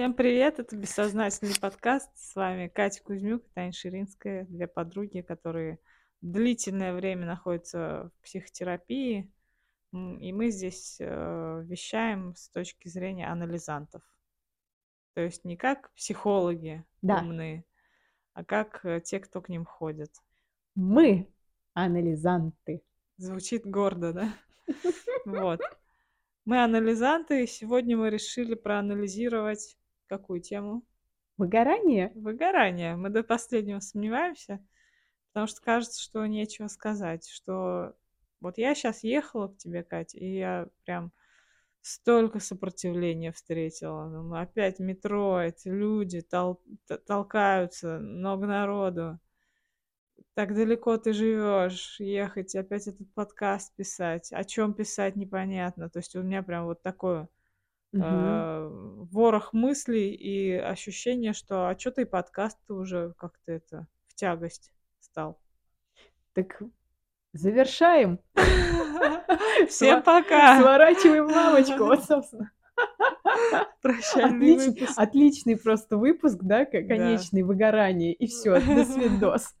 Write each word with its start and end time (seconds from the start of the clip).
Всем 0.00 0.14
привет, 0.14 0.58
это 0.58 0.76
«Бессознательный 0.76 1.60
подкаст». 1.60 2.08
С 2.16 2.34
вами 2.34 2.68
Катя 2.68 3.02
Кузьмюк 3.02 3.44
и 3.44 3.50
Таня 3.50 3.72
Ширинская, 3.72 4.46
две 4.46 4.66
подруги, 4.66 5.20
которые 5.20 5.78
длительное 6.22 6.94
время 6.94 7.26
находятся 7.26 8.10
в 8.16 8.24
психотерапии. 8.24 9.30
И 9.92 10.32
мы 10.32 10.48
здесь 10.48 10.96
э, 11.00 11.62
вещаем 11.66 12.34
с 12.34 12.48
точки 12.48 12.88
зрения 12.88 13.28
анализантов. 13.28 14.00
То 15.12 15.20
есть 15.20 15.44
не 15.44 15.58
как 15.58 15.92
психологи 15.92 16.82
Да. 17.02 17.18
умные, 17.18 17.66
а 18.32 18.42
как 18.42 18.82
э, 18.86 19.02
те, 19.02 19.20
кто 19.20 19.42
к 19.42 19.50
ним 19.50 19.66
ходит. 19.66 20.12
Мы 20.74 21.30
анализанты. 21.74 22.82
Звучит 23.18 23.66
гордо, 23.66 24.14
да? 24.14 24.32
Вот. 25.26 25.60
Мы 26.46 26.64
анализанты, 26.64 27.44
и 27.44 27.46
сегодня 27.46 27.98
мы 27.98 28.08
решили 28.08 28.54
проанализировать 28.54 29.76
какую 30.10 30.40
тему? 30.40 30.82
Выгорание? 31.38 32.12
Выгорание. 32.14 32.96
Мы 32.96 33.08
до 33.08 33.22
последнего 33.22 33.80
сомневаемся, 33.80 34.62
потому 35.28 35.46
что 35.46 35.62
кажется, 35.62 36.02
что 36.02 36.26
нечего 36.26 36.66
сказать, 36.66 37.28
что 37.28 37.94
вот 38.40 38.58
я 38.58 38.74
сейчас 38.74 39.04
ехала 39.04 39.48
к 39.48 39.56
тебе, 39.56 39.82
Катя, 39.84 40.18
и 40.18 40.36
я 40.36 40.68
прям 40.84 41.12
столько 41.80 42.40
сопротивления 42.40 43.32
встретила. 43.32 44.06
Ну, 44.06 44.34
опять 44.34 44.80
метро, 44.80 45.40
эти 45.40 45.68
люди 45.68 46.24
тол- 46.28 46.60
толкаются, 47.06 48.00
много 48.00 48.46
народу 48.46 49.20
так 50.34 50.54
далеко 50.54 50.96
ты 50.96 51.12
живешь, 51.12 52.00
ехать, 52.00 52.54
опять 52.54 52.86
этот 52.86 53.12
подкаст 53.12 53.74
писать. 53.76 54.32
О 54.32 54.42
чем 54.44 54.72
писать, 54.72 55.16
непонятно. 55.16 55.90
То 55.90 55.98
есть 55.98 56.16
у 56.16 56.22
меня 56.22 56.42
прям 56.42 56.64
вот 56.64 56.82
такое 56.82 57.28
Мгм. 57.92 58.04
э, 58.04 58.68
ворох 59.10 59.52
мыслей 59.52 60.14
и 60.14 60.52
ощущение, 60.54 61.32
что 61.32 61.68
а 61.68 61.78
что 61.78 61.90
ты 61.90 62.06
подкаст 62.06 62.58
уже 62.70 63.14
как-то 63.18 63.50
это 63.52 63.86
в 64.06 64.14
тягость 64.14 64.72
стал. 65.00 65.40
Так 66.34 66.62
завершаем. 67.32 68.20
Всем 69.68 70.02
пока! 70.02 70.60
Сворачиваем 70.60 71.26
лавочку. 71.26 71.84
Вот, 71.84 72.04
собственно. 72.08 72.50
Прощальный 73.82 74.54
Отлич- 74.56 74.66
выпуск. 74.68 74.92
Отличный 74.98 75.56
просто 75.58 75.96
выпуск, 75.96 76.38
да, 76.42 76.64
к- 76.64 76.72
Да. 76.72 76.82
конечный, 76.82 77.42
выгорание. 77.42 78.12
И 78.14 78.26
все, 78.26 78.54
до 78.60 78.84
свидос. 78.84 79.54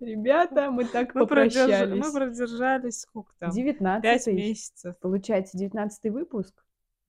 Ребята, 0.00 0.70
мы 0.70 0.84
так 0.84 1.14
Мы, 1.14 1.22
продерж- 1.22 1.26
попрощались. 1.26 2.04
мы 2.04 2.12
продержались 2.12 3.00
сколько 3.00 3.32
там? 3.38 3.50
Пять 3.50 3.54
19 3.54 4.26
месяцев. 4.34 4.98
Получается, 5.00 5.56
19 5.56 6.10
выпуск. 6.10 6.54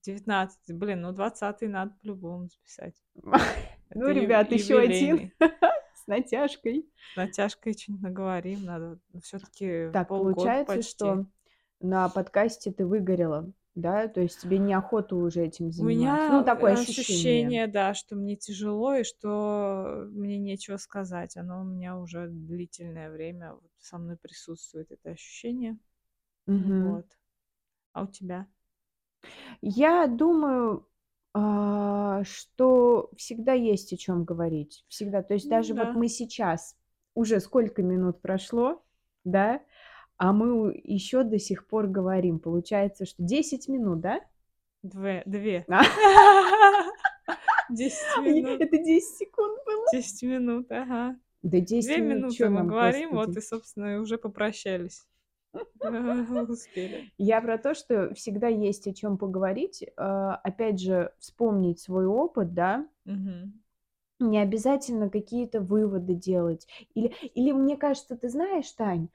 19. 0.08 0.72
Блин, 0.74 1.02
ну 1.02 1.12
20 1.12 1.62
надо 1.62 1.94
по-любому 2.00 2.48
записать. 2.48 2.94
Ну, 3.94 4.06
ребят, 4.10 4.52
еще 4.52 4.78
один 4.78 5.32
с 5.94 6.06
натяжкой. 6.06 6.86
С 7.14 7.16
натяжкой 7.16 7.72
что-нибудь 7.72 8.02
наговорим, 8.02 8.64
надо 8.64 8.98
все-таки 9.22 9.88
Так, 9.94 10.08
получается, 10.08 10.82
что 10.82 11.24
на 11.80 12.10
подкасте 12.10 12.70
ты 12.70 12.84
выгорела, 12.84 13.50
да? 13.74 14.06
То 14.08 14.20
есть 14.20 14.42
тебе 14.42 14.58
неохота 14.58 15.16
уже 15.16 15.46
этим 15.46 15.68
У 15.68 15.70
заниматься. 15.72 15.98
меня 15.98 16.32
Ну, 16.38 16.44
такое 16.44 16.72
э, 16.72 16.80
ощущение. 16.80 17.66
да, 17.66 17.94
что 17.94 18.14
мне 18.14 18.36
тяжело 18.36 18.94
и 18.94 19.04
что 19.04 20.06
мне 20.10 20.36
нечего 20.38 20.76
сказать. 20.76 21.38
Оно 21.38 21.62
у 21.62 21.64
меня 21.64 21.96
уже 21.96 22.28
длительное 22.28 23.10
время 23.10 23.56
со 23.78 23.96
мной 23.96 24.18
присутствует, 24.18 24.90
это 24.90 25.12
ощущение. 25.12 25.78
Мгм. 26.44 26.92
Вот. 26.92 27.06
А 27.92 28.02
у 28.02 28.06
тебя? 28.06 28.46
Я 29.60 30.06
думаю, 30.06 30.86
а, 31.34 32.24
что 32.24 33.10
всегда 33.16 33.52
есть 33.52 33.92
о 33.92 33.96
чем 33.96 34.24
говорить. 34.24 34.84
Всегда. 34.88 35.22
То 35.22 35.34
есть 35.34 35.46
Ну 35.46 35.50
даже 35.50 35.74
да. 35.74 35.84
вот 35.86 35.96
мы 35.96 36.08
сейчас, 36.08 36.76
уже 37.14 37.40
сколько 37.40 37.82
минут 37.82 38.20
прошло, 38.20 38.82
да, 39.24 39.60
а 40.16 40.32
мы 40.32 40.80
еще 40.84 41.22
до 41.22 41.38
сих 41.38 41.66
пор 41.66 41.86
говорим. 41.86 42.40
Получается, 42.40 43.06
что 43.06 43.22
10 43.22 43.68
минут, 43.68 44.00
да? 44.00 44.20
Две. 44.82 45.22
Две. 45.26 45.64
А, 45.68 45.82
10 47.70 47.94
и 48.18 48.20
минут. 48.20 48.60
Это 48.60 48.78
10 48.78 49.16
секунд 49.16 49.58
было. 49.64 49.86
10 49.92 50.22
минут, 50.24 50.72
ага. 50.72 51.16
Да 51.42 51.60
10 51.60 51.86
Две 51.86 51.98
минут, 51.98 52.38
минуты 52.38 52.48
мы 52.50 52.64
говорим, 52.64 53.10
вот 53.10 53.26
господи. 53.26 53.38
и, 53.38 53.46
собственно, 53.46 54.00
уже 54.00 54.18
попрощались. 54.18 55.06
Успели. 56.48 57.10
Я 57.18 57.40
про 57.40 57.58
то, 57.58 57.74
что 57.74 58.14
всегда 58.14 58.48
есть 58.48 58.86
о 58.86 58.94
чем 58.94 59.18
поговорить. 59.18 59.84
А, 59.96 60.36
Опять 60.36 60.80
же, 60.80 61.12
вспомнить 61.18 61.80
свой 61.80 62.06
опыт, 62.06 62.54
да, 62.54 62.86
не 64.20 64.38
обязательно 64.38 65.10
какие-то 65.10 65.60
выводы 65.60 66.14
делать. 66.14 66.66
Или, 66.94 67.08
или 67.34 67.52
мне 67.52 67.76
кажется, 67.76 68.16
ты 68.16 68.28
знаешь, 68.28 68.70
Тань, 68.72 69.10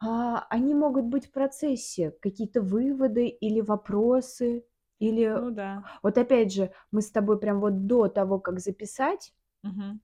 а, 0.00 0.46
они 0.50 0.74
могут 0.74 1.06
быть 1.06 1.26
в 1.26 1.32
процессе, 1.32 2.12
какие-то 2.22 2.62
выводы 2.62 3.28
или 3.28 3.60
вопросы, 3.60 4.64
или 4.98 5.30
Ну 5.34 5.50
да. 5.50 5.84
вот 6.02 6.16
опять 6.18 6.52
же, 6.52 6.72
мы 6.90 7.02
с 7.02 7.10
тобой 7.10 7.38
прям 7.38 7.60
вот 7.60 7.86
до 7.86 8.08
того, 8.08 8.38
как 8.40 8.60
записать, 8.60 9.34
Мгм. 9.62 10.00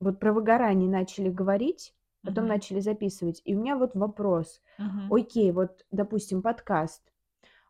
вот 0.00 0.20
про 0.20 0.32
выгорание 0.32 0.88
начали 0.88 1.28
говорить, 1.30 1.94
потом 2.26 2.46
начали 2.46 2.80
записывать. 2.80 3.40
И 3.44 3.54
у 3.54 3.60
меня 3.60 3.76
вот 3.76 3.94
вопрос. 3.94 4.60
Мгм. 4.78 5.12
Окей, 5.12 5.52
вот, 5.52 5.84
допустим, 5.90 6.42
подкаст. 6.42 7.02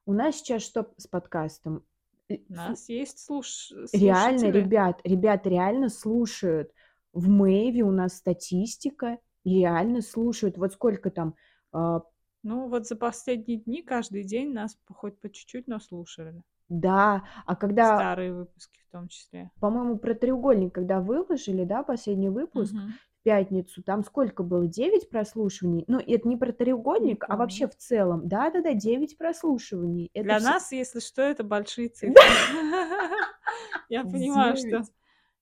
У 0.05 0.12
нас 0.12 0.37
сейчас 0.37 0.62
что 0.62 0.93
с 0.97 1.06
подкастом? 1.06 1.84
Э, 2.28 2.37
У 2.49 2.53
нас 2.53 2.89
есть 2.89 3.19
слуш... 3.25 3.72
Реально, 3.93 4.39
слушатели. 4.39 4.62
ребят, 4.62 5.00
ребят 5.05 5.47
реально 5.47 5.89
слушают. 5.89 6.72
В 7.12 7.28
Мэйве 7.28 7.83
у 7.83 7.91
нас 7.91 8.17
статистика, 8.17 9.19
реально 9.44 10.03
слушают. 10.03 10.59
Вот 10.59 10.73
сколько 10.73 11.11
там, 11.11 11.34
а, 11.73 12.03
Ну, 12.43 12.69
вот 12.69 12.87
за 12.87 12.97
последние 12.97 13.59
дни 13.59 13.83
каждый 13.83 14.23
день 14.25 14.53
нас 14.53 14.77
хоть 14.93 15.19
по 15.21 15.31
чуть-чуть, 15.31 15.67
но 15.69 15.78
слушали. 15.81 16.43
да, 16.69 17.25
а 17.47 17.55
когда, 17.56 17.97
Старые 17.97 18.33
выпуски 18.34 18.81
в 18.88 18.91
том 18.93 19.09
числе. 19.09 19.50
по-моему, 19.61 19.99
про 19.99 20.15
треугольник, 20.15 20.75
когда 20.75 21.00
выложили, 21.00 21.65
да, 21.65 21.83
последний 21.84 22.28
выпуск 22.28 22.73
Мгм. 22.75 22.93
Пятницу, 23.26 23.82
там 23.82 24.04
сколько 24.04 24.44
было? 24.44 24.69
9 24.69 25.10
прослушиваний? 25.10 25.82
Ну, 25.88 25.98
это 25.98 26.28
не 26.28 26.37
про 26.37 26.53
треугольник, 26.53 27.25
а 27.28 27.37
вообще 27.37 27.66
в 27.66 27.75
целом. 27.75 28.28
Да-да-да, 28.28 28.72
9 28.72 29.19
прослушиваний. 29.19 30.12
Это 30.14 30.22
Для 30.22 30.38
все... 30.38 30.48
нас, 30.48 30.70
если 30.70 31.00
что, 31.00 31.22
это 31.22 31.42
большие 31.42 31.88
цифры. 31.88 32.14
Я 33.88 34.04
понимаю, 34.04 34.56
что, 34.56 34.69
9. 34.69 34.87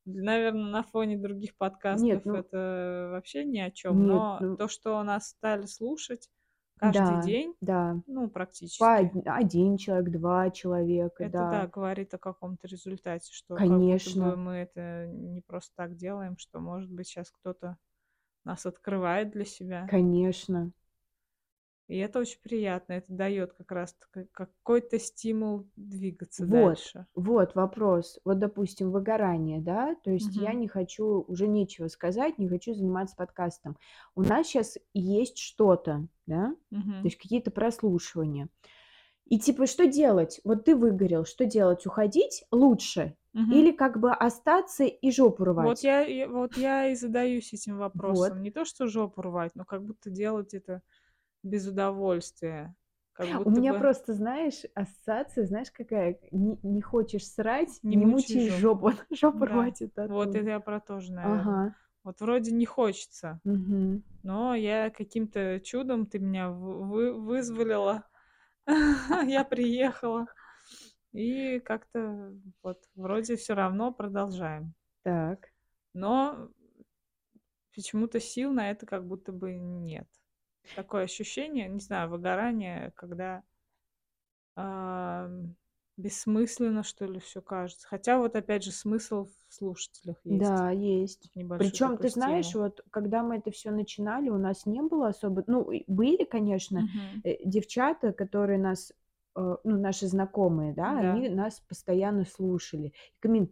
наверное, 0.07 0.71
на 0.71 0.83
фоне 0.83 1.19
других 1.19 1.51
Нет, 1.51 1.59
подкастов 1.59 2.25
ну, 2.25 2.35
это 2.37 3.09
вообще 3.13 3.45
ни 3.45 3.59
о 3.59 3.71
чем. 3.71 3.99
нет, 3.99 4.09
Но 4.09 4.39
ну, 4.41 4.57
то, 4.57 4.67
что 4.67 5.03
нас 5.03 5.29
стали 5.29 5.67
слушать 5.67 6.31
каждый 6.77 7.17
да, 7.17 7.19
день, 7.19 7.57
да. 7.61 8.01
ну, 8.07 8.29
По 8.79 8.99
практически, 8.99 9.01
од- 9.01 9.27
один 9.27 9.77
человек, 9.79 10.11
два 10.11 10.51
человека, 10.51 11.25
это 11.25 11.45
да, 11.45 11.47
да. 11.47 11.67
говорит 11.67 12.15
о 12.15 12.19
каком-то 12.19 12.67
результате, 12.69 13.33
что 13.33 13.61
как 13.63 13.85
будто 13.85 14.11
бы 14.11 14.37
Конечно. 14.37 14.37
мы 14.37 14.53
это 14.55 15.07
не 15.09 15.41
просто 15.43 15.73
так 15.77 15.97
делаем, 15.97 16.37
что, 16.39 16.61
может 16.61 16.91
быть, 16.91 17.07
сейчас 17.09 17.31
кто-то 17.31 17.77
нас 18.45 18.67
открывает 18.67 19.33
для 19.33 19.45
себя. 19.47 19.93
Конечно. 19.93 20.73
И 21.89 21.97
это 21.99 22.19
очень 22.21 22.41
приятно. 22.43 22.95
Это 22.95 23.13
дает 23.13 23.53
как 23.55 23.71
раз 23.73 23.97
какой-то 24.33 24.99
стимул 24.99 25.67
двигаться 25.77 26.47
Вот, 26.47 26.51
дальше. 26.51 27.07
вот 27.15 27.55
вопрос. 27.55 28.19
Вот, 28.25 28.39
допустим, 28.39 28.91
выгорание, 28.91 29.61
да, 29.61 29.95
то 30.03 30.11
есть 30.11 30.37
я 30.37 30.53
Мгм. 30.53 30.55
не 30.55 30.67
хочу, 30.69 31.25
уже 31.29 31.47
нечего 31.47 31.89
сказать, 31.89 32.39
не 32.39 32.49
хочу 32.49 32.75
заниматься 32.75 33.15
подкастом. 33.17 33.77
У 34.17 34.23
нас 34.23 34.47
сейчас 34.49 34.77
есть 34.95 35.39
что-то, 35.39 36.09
да, 36.27 36.51
то 36.51 36.57
Мгм. 36.71 37.07
есть 37.07 37.19
какие-то 37.19 37.51
прослушивания. 37.51 38.49
И 39.27 39.39
типа, 39.39 39.67
что 39.67 39.87
делать? 39.87 40.41
Вот 40.45 40.65
ты 40.67 40.77
выгорел, 40.77 41.25
что 41.27 41.47
делать? 41.47 41.87
Уходить 41.87 42.45
лучше? 42.53 43.17
Мгм. 43.35 43.51
Или 43.55 43.73
как 43.73 44.01
бы 44.01 44.13
остаться 44.13 44.85
и 44.85 45.11
жопу 45.11 45.45
Вот 45.57 45.79
рвать? 45.79 45.83
я, 45.83 46.01
я- 46.07 46.29
вот 46.29 46.57
я 46.57 46.89
и 46.89 46.95
задаюсь 46.95 47.53
этим 47.53 47.79
Вот. 47.79 47.81
вопросом. 47.81 48.43
Не 48.43 48.51
то, 48.51 48.65
что 48.65 48.87
жопу 48.89 49.23
рвать, 49.23 49.53
но 49.55 49.65
как 49.65 49.85
будто 49.85 50.11
делать 50.11 50.55
это 50.55 50.83
без 51.45 51.67
удовольствия. 51.69 52.75
Как 53.13 53.47
У 53.47 53.51
меня 53.51 53.73
бы 53.75 53.79
просто, 53.79 54.13
знаешь, 54.13 54.63
ассоциация, 54.75 55.47
знаешь, 55.47 55.71
какая? 55.71 56.19
Не, 56.33 56.59
не 56.65 56.83
хочешь 56.83 57.29
срать, 57.29 57.79
не 57.85 57.95
не 57.95 58.07
мучай 58.07 58.41
мучай 58.45 58.59
жопу. 58.59 58.91
жопу. 59.13 59.39
Да. 59.47 59.47
рвать 59.47 59.83
Вот 60.09 60.35
это 60.35 60.49
я 60.49 60.59
про 60.59 60.81
тоже, 60.81 61.13
наверное. 61.13 61.41
Ага. 61.41 61.77
Вот 62.03 62.21
вроде 62.21 62.51
не 62.53 62.67
хочется, 62.67 63.41
Мгм. 63.45 64.03
но 64.25 64.55
я 64.55 64.91
каким-то 64.91 65.61
чудом 65.61 66.07
ты 66.07 66.19
меня 66.19 66.51
вы- 66.51 67.15
вызволила. 67.15 68.05
Я 69.27 69.45
приехала. 69.45 70.27
И 71.13 71.61
как-то 71.61 72.35
вот 72.63 72.83
вроде 72.95 73.37
все 73.37 73.55
равно 73.55 73.93
продолжаем. 73.93 74.75
Так. 75.03 75.49
Но 75.95 76.51
почему-то 77.75 78.21
сил 78.21 78.53
на 78.53 78.71
это 78.71 78.85
как 78.87 79.07
будто 79.07 79.33
бы 79.33 79.55
нет. 79.55 80.09
Такое 80.73 81.05
ощущение, 81.05 81.69
не 81.69 81.81
знаю, 81.81 82.11
выгорание, 82.11 82.93
когда 82.97 83.43
ам, 84.57 85.57
бессмысленно, 85.97 86.83
что 86.83 87.07
ли, 87.07 87.21
все 87.21 87.41
кажется. 87.43 87.87
Хотя 87.89 88.19
вот 88.19 88.37
опять 88.37 88.65
же 88.65 88.73
смысл 88.73 89.27
в 89.27 89.55
слушателях 89.55 90.17
есть. 90.25 90.65
Да, 90.65 90.71
есть. 90.71 91.31
Причем, 91.57 91.99
ты 91.99 92.09
знаешь, 92.09 92.55
вот 92.55 92.81
когда 92.91 93.23
мы 93.23 93.37
это 93.37 93.51
все 93.51 93.71
начинали, 93.71 94.29
у 94.29 94.39
нас 94.39 94.67
не 94.67 94.83
было 94.83 95.09
особо, 95.09 95.45
ну, 95.47 95.71
были, 95.87 96.25
конечно, 96.25 96.87
э, 97.23 97.37
девчата, 97.45 98.13
которые 98.13 98.59
нас, 98.59 98.93
э, 99.37 99.57
ну, 99.65 99.79
наши 99.79 100.07
знакомые, 100.09 100.75
да, 100.75 100.99
Да. 100.99 101.01
они 101.01 101.29
нас 101.29 101.61
постоянно 101.61 102.25
слушали, 102.25 102.93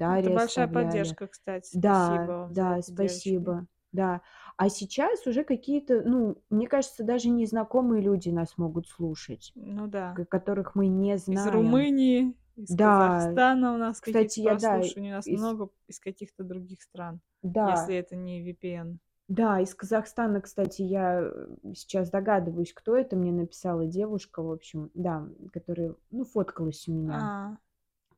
Это 0.07 0.31
комментарии 0.31 0.31
большая 0.31 0.69
оставляли. 0.69 0.69
поддержка, 0.69 1.27
кстати. 1.27 1.67
Спасибо 1.67 2.31
Да, 2.31 2.33
вам 2.33 2.55
за 2.55 2.65
да, 2.65 2.83
это, 2.83 2.83
спасибо. 2.83 3.67
Да. 3.93 4.23
А 4.57 4.69
сейчас 4.69 5.27
уже 5.27 5.45
какие-то, 5.45 6.03
ну, 6.03 6.39
мне 6.51 6.67
кажется, 6.67 7.05
даже 7.05 7.29
незнакомые 7.29 8.03
люди 8.03 8.31
нас 8.31 8.57
могут 8.59 8.89
слушать, 8.89 9.53
Ну 9.55 9.87
да. 9.87 10.15
которых 10.31 10.75
мы 10.75 10.87
не 10.89 11.15
Из 11.15 11.25
знаем. 11.27 11.53
Румынии, 11.53 12.35
из 12.57 12.69
Да. 12.71 13.09
Казахстана 13.19 13.75
у 13.75 13.77
нас 13.79 14.01
Кстати, 14.01 14.27
какие-то 14.41 14.53
я, 14.53 14.59
да, 14.59 14.75
у 14.77 15.05
нас 15.11 15.27
из- 15.27 15.41
много 15.41 15.69
из 15.89 15.99
каких-то 16.01 16.43
других 16.45 16.83
стран, 16.83 17.21
Да. 17.43 17.71
если 17.73 17.95
это 17.95 18.17
не 18.17 18.43
VPN. 18.43 18.99
Да, 19.29 19.61
из 19.61 19.75
Казахстана, 19.75 20.41
кстати, 20.41 20.83
я 20.83 21.21
э, 21.23 21.47
сейчас 21.75 22.11
догадываюсь, 22.11 22.73
кто 22.75 22.97
это 22.97 23.17
мне 23.17 23.33
написала, 23.33 23.87
девушка, 23.87 24.43
в 24.43 24.51
общем, 24.51 24.91
да, 24.95 25.27
которая, 25.53 25.95
ну, 26.11 26.25
фоткалась 26.25 26.87
у 26.89 26.93
меня. 26.93 27.19
А. 27.21 27.57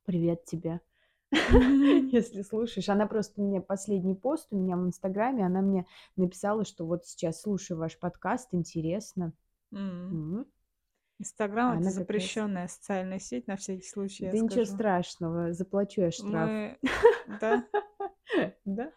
Привет 0.05 0.44
тебе. 0.44 0.81
если 2.12 2.42
слушаешь. 2.42 2.88
Она 2.88 3.06
просто 3.06 3.40
мне 3.40 3.60
последний 3.60 4.14
пост 4.14 4.48
у 4.50 4.56
меня 4.56 4.76
в 4.76 4.86
Инстаграме, 4.86 5.46
она 5.46 5.60
мне 5.60 5.86
написала, 6.16 6.64
что 6.64 6.86
вот 6.86 7.06
сейчас 7.06 7.42
слушаю 7.42 7.78
ваш 7.78 7.98
подкаст, 7.98 8.48
интересно. 8.52 9.32
Инстаграм 11.19 11.72
Она 11.72 11.81
это 11.81 11.90
запрещенная 11.90 12.69
социальная 12.69 13.20
сеть, 13.20 13.46
на 13.46 13.56
всякий 13.56 13.86
случай 13.86 14.31
Да 14.31 14.38
ничего 14.38 14.64
страшного, 14.64 15.52
заплачу 15.52 16.02
я 16.02 16.10
штраф. 16.10 16.76
Да, 17.40 17.64
Да? 18.64 18.92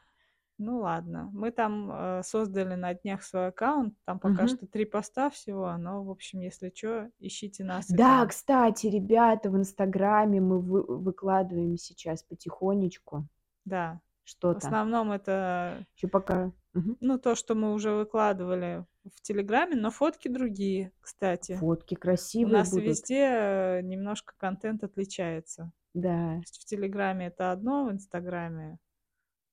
Ну 0.57 0.79
ладно. 0.79 1.29
Мы 1.33 1.51
там 1.51 1.91
э, 1.91 2.21
создали 2.23 2.75
на 2.75 2.93
днях 2.93 3.23
свой 3.23 3.47
аккаунт, 3.47 3.93
там 4.05 4.19
пока 4.19 4.43
Мгм. 4.43 4.47
что 4.47 4.67
три 4.67 4.85
поста 4.85 5.29
всего, 5.29 5.75
но, 5.77 6.03
в 6.03 6.09
общем, 6.09 6.41
если 6.41 6.71
что, 6.75 7.09
ищите 7.19 7.63
нас 7.63 7.87
Да, 7.87 8.19
там. 8.19 8.29
кстати, 8.29 8.87
ребята, 8.87 9.49
в 9.49 9.57
Инстаграме 9.57 10.41
мы 10.41 10.59
вы- 10.59 10.83
выкладываем 10.97 11.77
сейчас 11.77 12.23
потихонечку 12.23 13.27
Да, 13.65 13.99
в 14.23 14.29
что-то. 14.29 14.57
основном 14.59 15.11
это, 15.11 15.85
Еще 15.95 16.07
пока. 16.07 16.51
Ну, 16.99 17.17
то, 17.17 17.33
что 17.33 17.55
мы 17.55 17.73
уже 17.73 17.91
выкладывали 17.91 18.85
в 19.03 19.21
Телеграме, 19.21 19.75
но 19.75 19.89
фотки 19.89 20.27
другие, 20.27 20.91
кстати. 21.01 21.55
Фотки 21.55 21.95
У 21.95 21.97
красивые 21.97 22.57
нас 22.59 22.69
будут. 22.69 22.85
везде 22.85 23.25
э, 23.29 23.81
немножко 23.81 24.33
контент 24.37 24.83
отличается. 24.83 25.71
Да. 25.95 26.33
То 26.33 26.39
есть 26.41 26.61
в 26.61 26.65
Телеграме 26.65 27.27
это 27.27 27.51
одно, 27.51 27.85
в 27.85 27.91
Инстаграме 27.91 28.77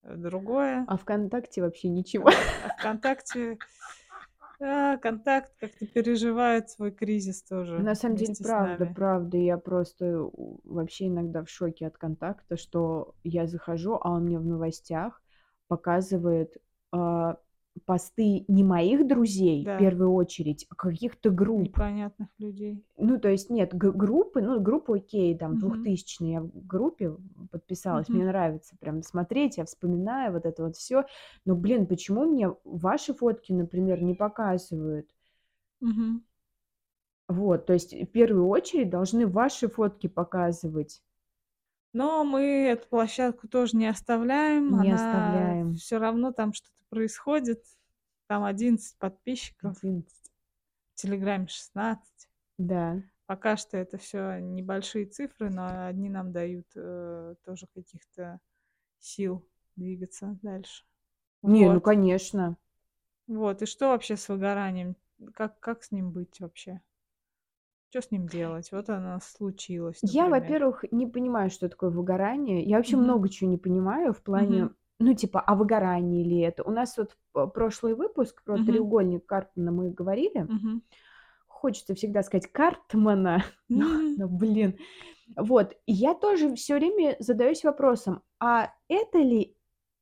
другое. 0.04 0.84
А 0.88 0.96
ВКонтакте 0.96 1.62
вообще 1.62 1.88
ничего. 1.88 2.28
А 2.28 2.68
ВКонтакте... 2.78 3.58
а, 4.60 4.96
Контакт 4.98 5.52
как-то 5.58 5.86
переживает 5.86 6.70
свой 6.70 6.90
кризис 6.90 7.42
тоже 7.42 7.78
На 7.78 7.94
самом 7.94 8.16
деле, 8.16 8.34
правда, 8.42 8.86
правда. 8.94 9.36
Я 9.36 9.58
просто 9.58 10.30
вообще 10.64 11.08
иногда 11.08 11.44
в 11.44 11.50
шоке 11.50 11.86
от 11.86 11.96
контакта, 11.96 12.56
что 12.56 13.14
я 13.24 13.46
захожу, 13.46 13.98
а 14.00 14.10
он 14.10 14.24
мне 14.24 14.38
в 14.38 14.44
новостях 14.44 15.22
показывает 15.68 16.56
а, 16.92 17.38
посты 17.86 18.44
не 18.48 18.64
моих 18.64 19.06
друзей 19.06 19.64
Да. 19.64 19.74
в 19.76 19.78
первую 19.78 20.12
очередь, 20.12 20.66
а 20.70 20.74
каких-то 20.74 21.30
групп. 21.30 21.62
Непонятных 21.68 22.28
людей. 22.38 22.84
Ну, 22.96 23.18
то 23.18 23.28
есть 23.28 23.50
нет, 23.50 23.74
группы, 23.74 24.40
ну, 24.40 24.60
группа 24.60 24.94
окей, 24.96 25.36
там, 25.36 25.56
двухтысячные, 25.58 26.32
я 26.34 26.40
в 26.42 26.66
группе 26.66 27.12
подписалась, 27.50 28.08
Мгм. 28.08 28.18
мне 28.18 28.26
нравится 28.26 28.76
прям 28.78 29.02
смотреть, 29.02 29.56
я 29.58 29.64
вспоминаю 29.64 30.32
вот 30.32 30.46
это 30.46 30.62
вот 30.64 30.76
все. 30.76 31.04
Но, 31.44 31.56
блин, 31.56 31.86
почему 31.86 32.24
мне 32.24 32.54
ваши 32.64 33.12
фотки, 33.12 33.52
например, 33.52 34.00
не 34.02 34.14
показывают? 34.14 35.10
Мгм. 35.80 36.24
Вот, 37.28 37.66
то 37.66 37.72
есть 37.72 37.92
в 37.94 38.06
первую 38.06 38.46
очередь 38.48 38.90
должны 38.90 39.26
ваши 39.26 39.68
фотки 39.68 40.06
показывать. 40.06 41.02
Но 41.94 42.24
мы 42.24 42.42
эту 42.66 42.88
площадку 42.88 43.46
тоже 43.48 43.76
не 43.76 43.86
оставляем. 43.86 44.80
Не 44.82 44.90
Она 44.90 44.94
оставляем. 44.96 45.74
все 45.76 45.98
равно 45.98 46.32
там 46.32 46.52
что-то 46.52 46.74
происходит. 46.90 47.64
Там 48.26 48.42
11 48.42 48.98
подписчиков, 48.98 49.78
11. 49.82 50.12
в 50.12 50.94
Телеграме 50.96 51.46
16. 51.46 52.28
Да. 52.58 53.00
Пока 53.26 53.56
что 53.56 53.76
это 53.76 53.96
все 53.96 54.38
небольшие 54.40 55.06
цифры, 55.06 55.50
но 55.50 55.86
они 55.86 56.10
нам 56.10 56.32
дают 56.32 56.66
э, 56.74 57.36
тоже 57.44 57.66
каких-то 57.72 58.40
сил 58.98 59.48
двигаться 59.76 60.36
дальше. 60.42 60.84
Не, 61.42 61.66
ну 61.68 61.74
Вот. 61.74 61.84
конечно. 61.84 62.56
Вот. 63.28 63.62
И 63.62 63.66
что 63.66 63.90
вообще 63.90 64.16
с 64.16 64.28
выгоранием? 64.28 64.96
Как, 65.32 65.60
как 65.60 65.84
с 65.84 65.92
ним 65.92 66.10
быть 66.10 66.40
вообще? 66.40 66.80
Что 67.88 68.02
с 68.02 68.10
ним 68.10 68.28
делать? 68.28 68.70
Вот 68.72 68.90
оно 68.90 69.18
случилось, 69.22 70.02
Я, 70.02 70.24
например. 70.24 70.40
во-первых, 70.40 70.84
не 70.90 71.06
понимаю, 71.06 71.50
что 71.50 71.68
такое 71.68 71.90
выгорание. 71.90 72.62
Я 72.62 72.76
вообще 72.76 72.96
Мгм. 72.96 73.04
много 73.04 73.28
чего 73.28 73.50
не 73.50 73.56
понимаю 73.58 74.12
в 74.12 74.22
плане, 74.22 74.60
Мгм. 74.60 74.74
ну, 74.98 75.14
типа, 75.14 75.40
а 75.40 75.54
выгорание 75.54 76.24
ли 76.24 76.38
это? 76.40 76.62
У 76.62 76.70
нас 76.70 76.96
вот 76.98 77.16
прошлый 77.54 77.94
выпуск 77.94 78.42
про 78.44 78.58
Мгм. 78.58 78.64
треугольник 78.66 79.24
Картмана 79.26 79.72
мы 79.72 79.90
говорили. 79.90 80.48
Мгм. 80.48 80.82
Хочется 81.46 81.94
всегда 81.94 82.22
сказать 82.22 82.52
Картмана. 82.52 83.44
Мгм. 83.68 84.16
ну, 84.16 84.28
блин. 84.28 84.78
Вот. 85.36 85.74
И 85.86 85.92
я 85.92 86.14
тоже 86.14 86.54
все 86.56 86.76
время 86.76 87.16
задаюсь 87.20 87.64
вопросом, 87.64 88.22
а 88.40 88.72
это 88.88 89.18
ли 89.18 89.56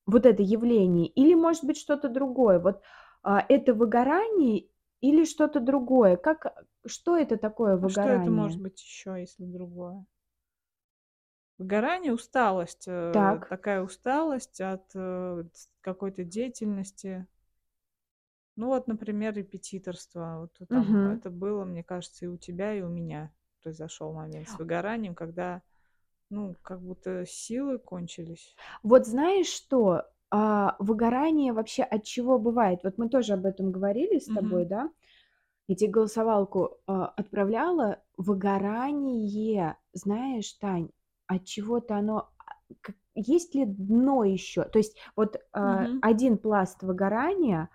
вот 0.06 0.26
это 0.26 0.42
явление 0.42 1.08
или, 1.08 1.34
может 1.34 1.64
быть, 1.64 1.78
что-то 1.78 2.08
другое? 2.08 2.58
Вот 2.60 2.82
а, 3.22 3.44
это 3.48 3.74
выгорание 3.74 4.68
или 5.02 5.26
что-то 5.26 5.60
другое? 5.60 6.16
Как, 6.16 6.64
что 6.86 7.18
это 7.18 7.36
такое 7.36 7.76
А 7.80 7.88
что 7.90 8.08
это 8.08 8.30
может 8.30 8.60
быть 8.62 8.80
еще, 8.82 9.16
если 9.20 9.44
другое? 9.44 10.06
Выгорание, 11.58 12.12
усталость. 12.12 12.84
э, 12.86 12.92
Так. 13.10 13.48
Такая 13.48 13.82
усталость 13.82 14.60
от 14.60 14.84
э, 14.94 15.44
с- 15.54 15.70
какой-то 15.80 16.24
деятельности. 16.24 17.26
Ну 18.56 18.68
вот, 18.68 18.86
например, 18.86 19.34
репетиторство. 19.34 20.38
Вот 20.58 20.68
там 20.70 20.96
Мгм. 20.96 21.06
это 21.06 21.30
было, 21.30 21.64
мне 21.64 21.82
кажется, 21.82 22.24
и 22.24 22.28
у 22.28 22.36
тебя, 22.36 22.74
и 22.74 22.80
у 22.82 22.88
меня 22.88 23.32
произошел 23.62 24.12
момент 24.12 24.48
с 24.48 24.58
выгоранием, 24.58 25.14
когда, 25.14 25.62
ну, 26.30 26.56
как 26.62 26.82
будто 26.82 27.26
силы 27.26 27.78
кончились. 27.78 28.58
Вот 28.82 29.06
знаешь 29.06 29.46
что? 29.48 30.04
А, 30.34 30.76
выгорание 30.78 31.52
вообще 31.52 31.82
от 31.82 32.04
чего 32.04 32.38
бывает? 32.38 32.80
Вот 32.84 32.96
мы 32.96 33.10
тоже 33.10 33.34
об 33.34 33.44
этом 33.44 33.70
говорили 33.70 34.18
с 34.18 34.24
тобой, 34.24 34.62
Мгм. 34.62 34.68
да? 34.68 34.90
Я 35.68 35.76
тебе 35.76 35.90
голосовалку 35.90 36.78
а, 36.86 37.06
отправляла. 37.08 38.02
Выгорание, 38.16 39.76
знаешь, 39.92 40.50
Тань, 40.54 40.88
от 41.26 41.44
чего-то 41.44 41.96
оно... 41.96 42.30
а, 42.38 42.92
Есть 43.14 43.54
ли 43.54 43.66
дно 43.66 44.24
еще? 44.24 44.64
То 44.64 44.78
есть 44.78 44.96
вот 45.16 45.36
а, 45.52 45.82
Мгм. 45.84 45.98
один 46.00 46.38
пласт 46.38 46.82
выгорания, 46.82 47.68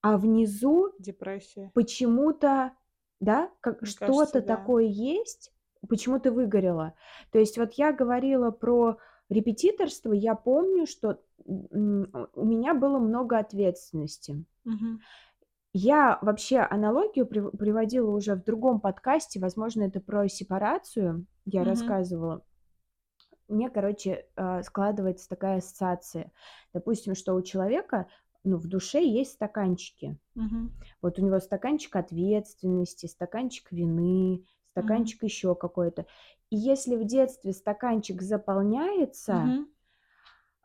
а 0.00 0.16
внизу 0.16 0.94
Депрессия. 0.98 1.70
почему-то, 1.74 2.72
да, 3.20 3.50
как 3.60 3.84
что-то 3.84 4.40
да. 4.40 4.56
такое 4.56 4.84
есть, 4.84 5.52
почему 5.86 6.18
ты 6.18 6.30
выгорела. 6.30 6.94
То 7.30 7.38
есть 7.38 7.58
вот 7.58 7.74
я 7.74 7.92
говорила 7.92 8.50
про 8.50 8.96
репетиторство, 9.30 10.12
я 10.12 10.34
помню, 10.34 10.86
что 10.86 11.20
у 11.46 12.44
меня 12.44 12.74
было 12.74 12.98
много 12.98 13.38
ответственности. 13.38 14.44
Мгм. 14.64 15.00
Я 15.72 16.18
вообще 16.20 16.58
аналогию 16.58 17.26
прив- 17.26 17.56
приводила 17.56 18.10
уже 18.10 18.34
в 18.34 18.44
другом 18.44 18.80
подкасте, 18.80 19.38
возможно, 19.40 19.84
это 19.84 20.00
про 20.00 20.28
сепарацию, 20.28 21.26
я 21.46 21.60
Мгм. 21.60 21.70
рассказывала. 21.70 22.44
Мне, 23.48 23.70
короче, 23.70 24.26
э, 24.36 24.62
складывается 24.62 25.28
такая 25.28 25.58
ассоциация. 25.58 26.32
Допустим, 26.72 27.14
что 27.14 27.34
у 27.34 27.42
человека 27.42 28.06
ну, 28.42 28.56
в 28.56 28.66
душе 28.68 29.04
есть 29.04 29.32
стаканчики. 29.32 30.16
Мгм. 30.34 30.72
Вот 31.02 31.18
у 31.18 31.22
него 31.24 31.38
стаканчик 31.40 31.94
ответственности, 31.96 33.06
стаканчик 33.06 33.70
вины, 33.70 34.46
Стаканчик 34.72 35.22
еще 35.24 35.54
какой-то. 35.54 36.06
И 36.50 36.56
если 36.56 36.96
в 36.96 37.04
детстве 37.04 37.52
стаканчик 37.52 38.22
заполняется, 38.22 39.34
Мгм. 39.34 39.68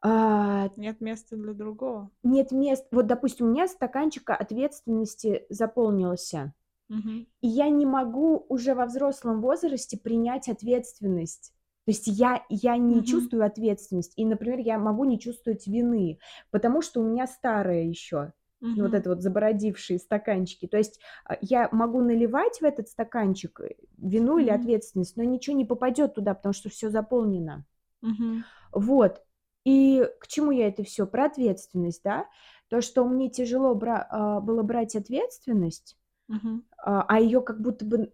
а, 0.01 0.69
Нет 0.77 1.01
места 1.01 1.35
для 1.35 1.53
другого. 1.53 2.11
нет 2.23 2.51
мест. 2.51 2.85
Вот, 2.91 3.07
допустим, 3.07 3.47
у 3.47 3.49
меня 3.51 3.67
стаканчик 3.67 4.29
ответственности 4.29 5.45
заполнился, 5.49 6.53
Мгм. 6.89 7.25
и 7.41 7.47
я 7.47 7.69
не 7.69 7.85
могу 7.85 8.45
уже 8.49 8.75
во 8.75 8.85
взрослом 8.85 9.41
возрасте 9.41 9.97
принять 9.97 10.49
ответственность. 10.49 11.53
То 11.85 11.91
есть 11.91 12.07
я, 12.07 12.43
я 12.49 12.77
не 12.77 12.95
Мгм. 12.95 13.05
чувствую 13.05 13.45
ответственность. 13.45 14.13
И, 14.17 14.25
например, 14.25 14.59
я 14.59 14.79
могу 14.79 15.05
не 15.05 15.19
чувствовать 15.19 15.67
вины, 15.67 16.19
потому 16.51 16.81
что 16.81 17.01
у 17.01 17.03
меня 17.03 17.27
старое 17.27 17.83
еще. 17.83 18.33
Ну, 18.75 18.83
вот 18.83 18.93
Мгм. 18.93 18.95
это 18.95 19.09
вот 19.09 19.21
забородившие 19.21 19.99
стаканчики. 19.99 20.67
То 20.67 20.77
есть, 20.77 20.99
а, 21.25 21.37
я 21.41 21.69
могу 21.71 22.01
наливать 22.01 22.59
в 22.59 22.63
этот 22.65 22.89
стаканчик, 22.89 23.59
э, 23.61 23.75
вину 23.97 24.37
или 24.37 24.49
Мгм. 24.49 24.51
ответственность, 24.51 25.17
но 25.17 25.23
ничего 25.23 25.55
не 25.57 25.65
попадет 25.65 26.15
туда, 26.15 26.33
потому 26.35 26.53
что 26.53 26.69
всё 26.69 26.89
заполнено. 26.89 27.65
Мгм. 28.01 28.45
Вот. 28.73 29.23
И 29.65 30.07
к 30.19 30.27
чему 30.27 30.51
я 30.51 30.67
это 30.67 30.83
всё? 30.83 31.07
Про 31.07 31.25
ответственность, 31.25 32.01
да. 32.03 32.27
То, 32.69 32.81
что 32.81 33.05
мне 33.05 33.29
тяжело 33.29 33.73
бра 33.75 34.07
а, 34.09 34.39
было 34.41 34.63
брать 34.63 34.95
ответственность, 34.95 35.97
Мгм. 36.29 36.65
а, 36.77 37.03
а 37.07 37.19
её 37.21 37.41
как 37.41 37.61
будто 37.61 37.85
бы, 37.85 38.13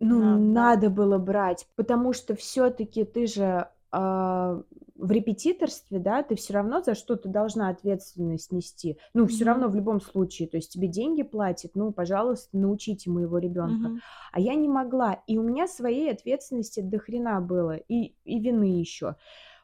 ну, 0.00 0.20
Надо. 0.20 0.38
надо 0.38 0.90
было 0.90 1.18
брать, 1.18 1.68
потому 1.76 2.12
что 2.14 2.36
всё-таки 2.36 3.04
ты 3.04 3.26
же, 3.28 3.68
в 4.96 5.10
репетиторстве, 5.10 5.98
да, 5.98 6.22
ты 6.22 6.36
всё 6.36 6.54
равно 6.54 6.82
за 6.82 6.94
что-то 6.94 7.28
должна 7.28 7.68
ответственность 7.68 8.52
нести. 8.52 8.98
Ну, 9.14 9.26
всё 9.26 9.44
Мгм. 9.44 9.46
равно 9.46 9.68
в 9.68 9.74
любом 9.76 10.00
случае. 10.00 10.48
То 10.48 10.56
есть 10.58 10.72
тебе 10.72 10.88
деньги 10.88 11.22
платят, 11.22 11.72
ну, 11.74 11.92
пожалуйста, 11.92 12.56
научите 12.56 13.10
моего 13.10 13.38
ребёнка. 13.38 13.90
Мгм. 13.90 14.02
А 14.32 14.40
я 14.40 14.54
не 14.54 14.68
могла, 14.68 15.22
и 15.26 15.38
у 15.38 15.42
меня 15.42 15.66
своей 15.68 16.10
ответственности 16.12 16.80
дохрена 16.80 17.40
было, 17.40 17.76
и 17.76 18.14
и 18.24 18.40
вины 18.40 18.80
ещё. 18.80 19.16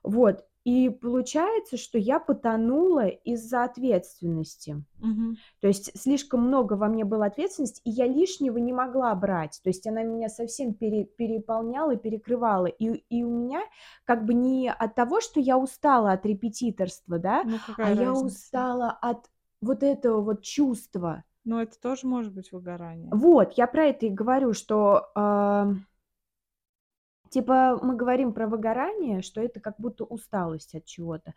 Вот. 0.02 0.44
И 0.64 0.90
получается, 0.90 1.76
что 1.78 1.96
я 1.96 2.20
потонула 2.20 3.06
из-за 3.08 3.64
ответственности. 3.64 4.84
Мгм. 4.98 5.36
То 5.60 5.68
есть 5.68 5.98
слишком 5.98 6.42
много 6.42 6.74
во 6.74 6.88
мне 6.88 7.04
было 7.04 7.26
ответственности, 7.26 7.80
и 7.84 7.90
я 7.90 8.06
лишнего 8.06 8.58
не 8.58 8.72
могла 8.72 9.14
брать. 9.14 9.60
То 9.64 9.70
есть 9.70 9.86
она 9.86 10.02
меня 10.02 10.28
совсем 10.28 10.74
пере 10.74 11.04
переполняла, 11.04 11.96
перекрывала. 11.96 12.66
И 12.66 12.86
и 13.08 13.24
у 13.24 13.30
меня 13.30 13.62
как 14.04 14.26
бы 14.26 14.34
не 14.34 14.70
от 14.70 14.94
того, 14.94 15.20
что 15.20 15.40
я 15.40 15.56
устала 15.58 16.12
от 16.12 16.26
репетиторства, 16.26 17.18
да, 17.18 17.42
Ну, 17.44 17.56
а 17.56 17.66
какая 17.66 17.94
я 17.94 18.10
разница? 18.10 18.26
устала 18.26 18.90
от 18.90 19.30
вот 19.62 19.82
этого 19.82 20.20
вот 20.20 20.42
чувства. 20.42 21.24
Но 21.44 21.62
это 21.62 21.80
тоже 21.80 22.06
может 22.06 22.34
быть 22.34 22.52
выгорание. 22.52 23.10
Вот, 23.12 23.54
я 23.54 23.66
про 23.66 23.86
это 23.86 24.06
и 24.06 24.10
говорю, 24.10 24.52
что, 24.52 25.08
ам 25.14 25.86
типа 27.30 27.78
мы 27.82 27.96
говорим 27.96 28.34
про 28.34 28.46
выгорание, 28.49 29.22
что 29.22 29.40
это 29.42 29.60
как 29.60 29.76
будто 29.78 30.04
усталость 30.04 30.75
от 30.76 30.84
чего-то, 30.87 31.34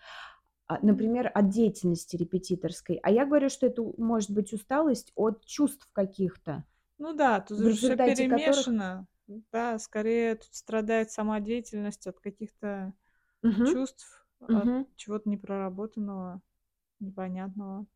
а, 0.67 0.79
например, 0.83 1.31
от 1.33 1.49
деятельности 1.49 2.17
репетиторской. 2.17 2.99
А 3.03 3.11
я 3.11 3.25
говорю, 3.25 3.49
что 3.49 3.67
это 3.67 3.83
может 3.97 4.31
быть 4.31 4.53
усталость 4.53 5.13
от 5.15 5.45
чувств 5.45 5.89
каких-то 5.93 6.65
Ну 6.99 7.13
да, 7.13 7.39
тут 7.39 7.59
же 7.59 7.73
всё 7.73 7.95
результате 7.95 8.25
которых 8.25 8.67
перемешано. 8.67 9.07
Да, 9.51 9.79
скорее 9.79 10.35
тут 10.35 10.53
страдает 10.53 11.11
сама 11.11 11.39
деятельность 11.39 12.07
от 12.07 12.19
каких-то 12.19 12.93
Мгм. 13.43 13.63
чувств, 13.63 14.27
от 14.51 14.71
Мгм. 14.71 14.87
чего-то 14.95 15.29
непроработанного, 15.29 16.41
непонятного. 16.99 17.87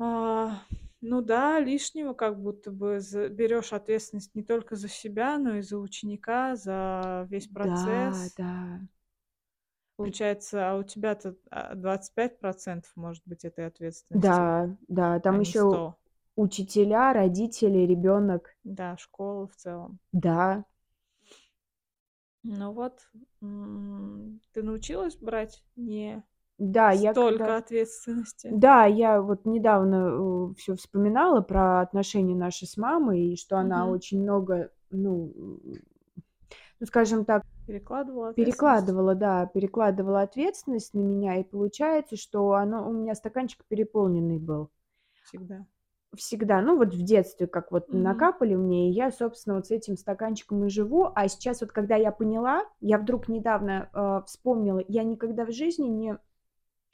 А, 0.00 0.62
ну 1.00 1.20
да, 1.22 1.60
лишнего 1.60 2.12
как 2.14 2.40
будто 2.42 2.70
бы 2.72 3.00
з 3.00 3.28
берёшь 3.28 3.72
ответственность 3.72 4.34
не 4.34 4.42
только 4.44 4.76
за 4.76 4.88
себя, 4.88 5.38
но 5.38 5.56
и 5.56 5.62
за 5.62 5.78
ученика, 5.78 6.56
за 6.56 7.26
весь 7.30 7.48
Да, 7.50 8.28
процесс. 8.28 8.36
да. 8.36 8.88
При 10.00 10.12
Получается, 10.12 10.70
а 10.70 10.76
у 10.76 10.84
тебя-то, 10.84 11.34
а, 11.50 11.74
25 11.74 12.38
% 12.38 12.92
может 12.94 13.24
быть 13.26 13.44
этой 13.44 13.66
ответственности, 13.66 14.44
Да, 14.44 14.76
да, 14.88 15.14
а 15.16 15.20
там 15.20 15.42
не 15.42 15.52
100. 15.52 15.98
учителя, 16.36 17.12
родители, 17.12 17.80
ребёнок. 17.86 18.54
Да, 18.64 18.96
школа 18.96 19.46
в 19.48 19.56
целом. 19.56 19.98
Да. 20.12 20.64
Ну 22.44 22.72
вот, 22.72 23.08
м, 23.42 24.40
ты 24.52 24.62
научилась 24.62 25.16
брать 25.16 25.64
не 25.76 26.22
Да, 26.58 26.90
я 26.92 27.14
столько 27.14 27.44
когда 27.44 27.56
ответственности? 27.56 28.58
Да, 28.58 28.86
я 28.86 29.22
вот 29.22 29.46
недавно, 29.46 30.50
э, 30.52 30.54
всё 30.58 30.76
вспоминала 30.76 31.40
про 31.42 31.80
отношения 31.82 32.34
наши 32.36 32.66
с 32.66 32.76
мамой, 32.78 33.32
и 33.32 33.36
что 33.36 33.58
она 33.58 33.86
Мгм. 33.86 33.90
очень 33.90 34.22
много, 34.22 34.70
ну, 34.90 35.32
ну, 36.80 36.86
скажем 36.86 37.24
так 37.24 37.42
Перекладывала 37.66 38.28
перекладывала, 38.34 39.14
да, 39.16 39.46
перекладывала 39.46 40.22
ответственность 40.22 40.94
на 40.94 41.00
меня, 41.00 41.36
и 41.40 41.44
получается, 41.44 42.16
что 42.16 42.52
оно 42.54 42.88
у 42.88 42.92
меня 42.92 43.14
стаканчик 43.16 43.64
переполненный 43.68 44.38
был. 44.38 44.70
Всегда. 45.24 45.66
Всегда. 46.16 46.62
Ну, 46.62 46.76
вот 46.78 46.94
в 46.94 47.02
детстве 47.02 47.46
как 47.46 47.70
вот 47.70 47.92
Мгм. 47.92 47.92
накапали 47.92 48.54
мне, 48.54 48.88
и 48.90 48.92
я, 48.92 49.10
собственно, 49.10 49.56
вот 49.56 49.66
с 49.66 49.70
этим 49.70 49.96
стаканчиком 49.96 50.64
и 50.64 50.70
живу. 50.70 51.08
А 51.14 51.28
сейчас 51.28 51.60
вот, 51.60 51.70
когда 51.72 51.96
я 51.96 52.12
поняла, 52.12 52.62
я 52.80 52.98
вдруг 52.98 53.28
недавно, 53.28 53.90
а, 53.92 54.22
вспомнила, 54.22 54.82
я 54.88 55.02
никогда 55.04 55.44
в 55.44 55.52
жизни 55.52 55.86
не 55.86 56.18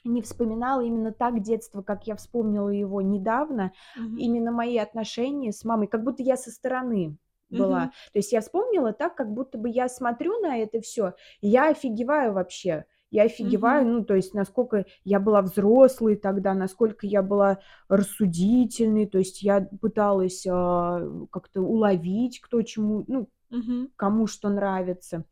не 0.04 0.22
вспоминала 0.22 0.80
именно 0.82 1.12
так 1.12 1.42
детство, 1.42 1.82
как 1.82 2.06
я 2.06 2.16
вспомнила 2.16 2.68
его 2.68 3.00
недавно. 3.02 3.72
Мгм. 3.96 4.16
Именно 4.18 4.52
мои 4.52 4.76
отношения 4.78 5.52
с 5.52 5.64
мамой, 5.64 5.86
как 5.86 6.04
будто 6.04 6.22
я 6.22 6.36
со 6.36 6.50
стороны 6.50 7.16
была. 7.50 7.84
Мгм. 7.84 7.90
То 8.12 8.18
есть 8.18 8.32
я 8.32 8.40
вспомнила 8.40 8.92
так, 8.92 9.14
как 9.16 9.32
будто 9.32 9.58
бы 9.58 9.68
я 9.68 9.88
смотрю 9.88 10.40
на 10.40 10.58
это 10.58 10.80
всё, 10.80 11.12
и 11.40 11.48
я 11.48 11.68
офигеваю 11.70 12.32
вообще. 12.32 12.84
Я 13.10 13.24
офигеваю, 13.24 13.84
Мгм. 13.84 13.94
ну, 13.98 14.04
то 14.04 14.14
есть 14.16 14.34
насколько 14.34 14.86
я 15.04 15.20
была 15.20 15.40
взрослой 15.42 16.16
тогда, 16.16 16.52
насколько 16.52 17.06
я 17.06 17.22
была 17.22 17.60
рассудительной. 17.88 19.06
То 19.06 19.18
есть 19.18 19.42
я 19.42 19.60
пыталась, 19.80 20.44
а, 20.50 21.00
как-то 21.30 21.60
уловить, 21.62 22.40
кто 22.40 22.60
чему, 22.62 23.04
ну, 23.06 23.28
Мгм. 23.50 23.90
кому 23.96 24.26
что 24.26 24.48
нравится, 24.48 25.24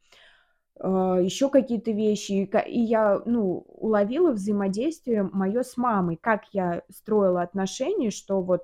а, 0.83 1.19
ещё 1.21 1.49
какие-то 1.51 1.93
вещи. 1.93 2.51
И 2.69 2.81
я, 2.81 3.23
ну, 3.27 3.65
уловила 3.69 4.33
взаимодействие 4.33 5.25
моё 5.33 5.63
с 5.65 5.77
мамой, 5.79 6.19
как 6.21 6.43
я 6.53 6.83
строила 6.91 7.43
отношения, 7.43 8.11
что 8.11 8.43
вот, 8.43 8.63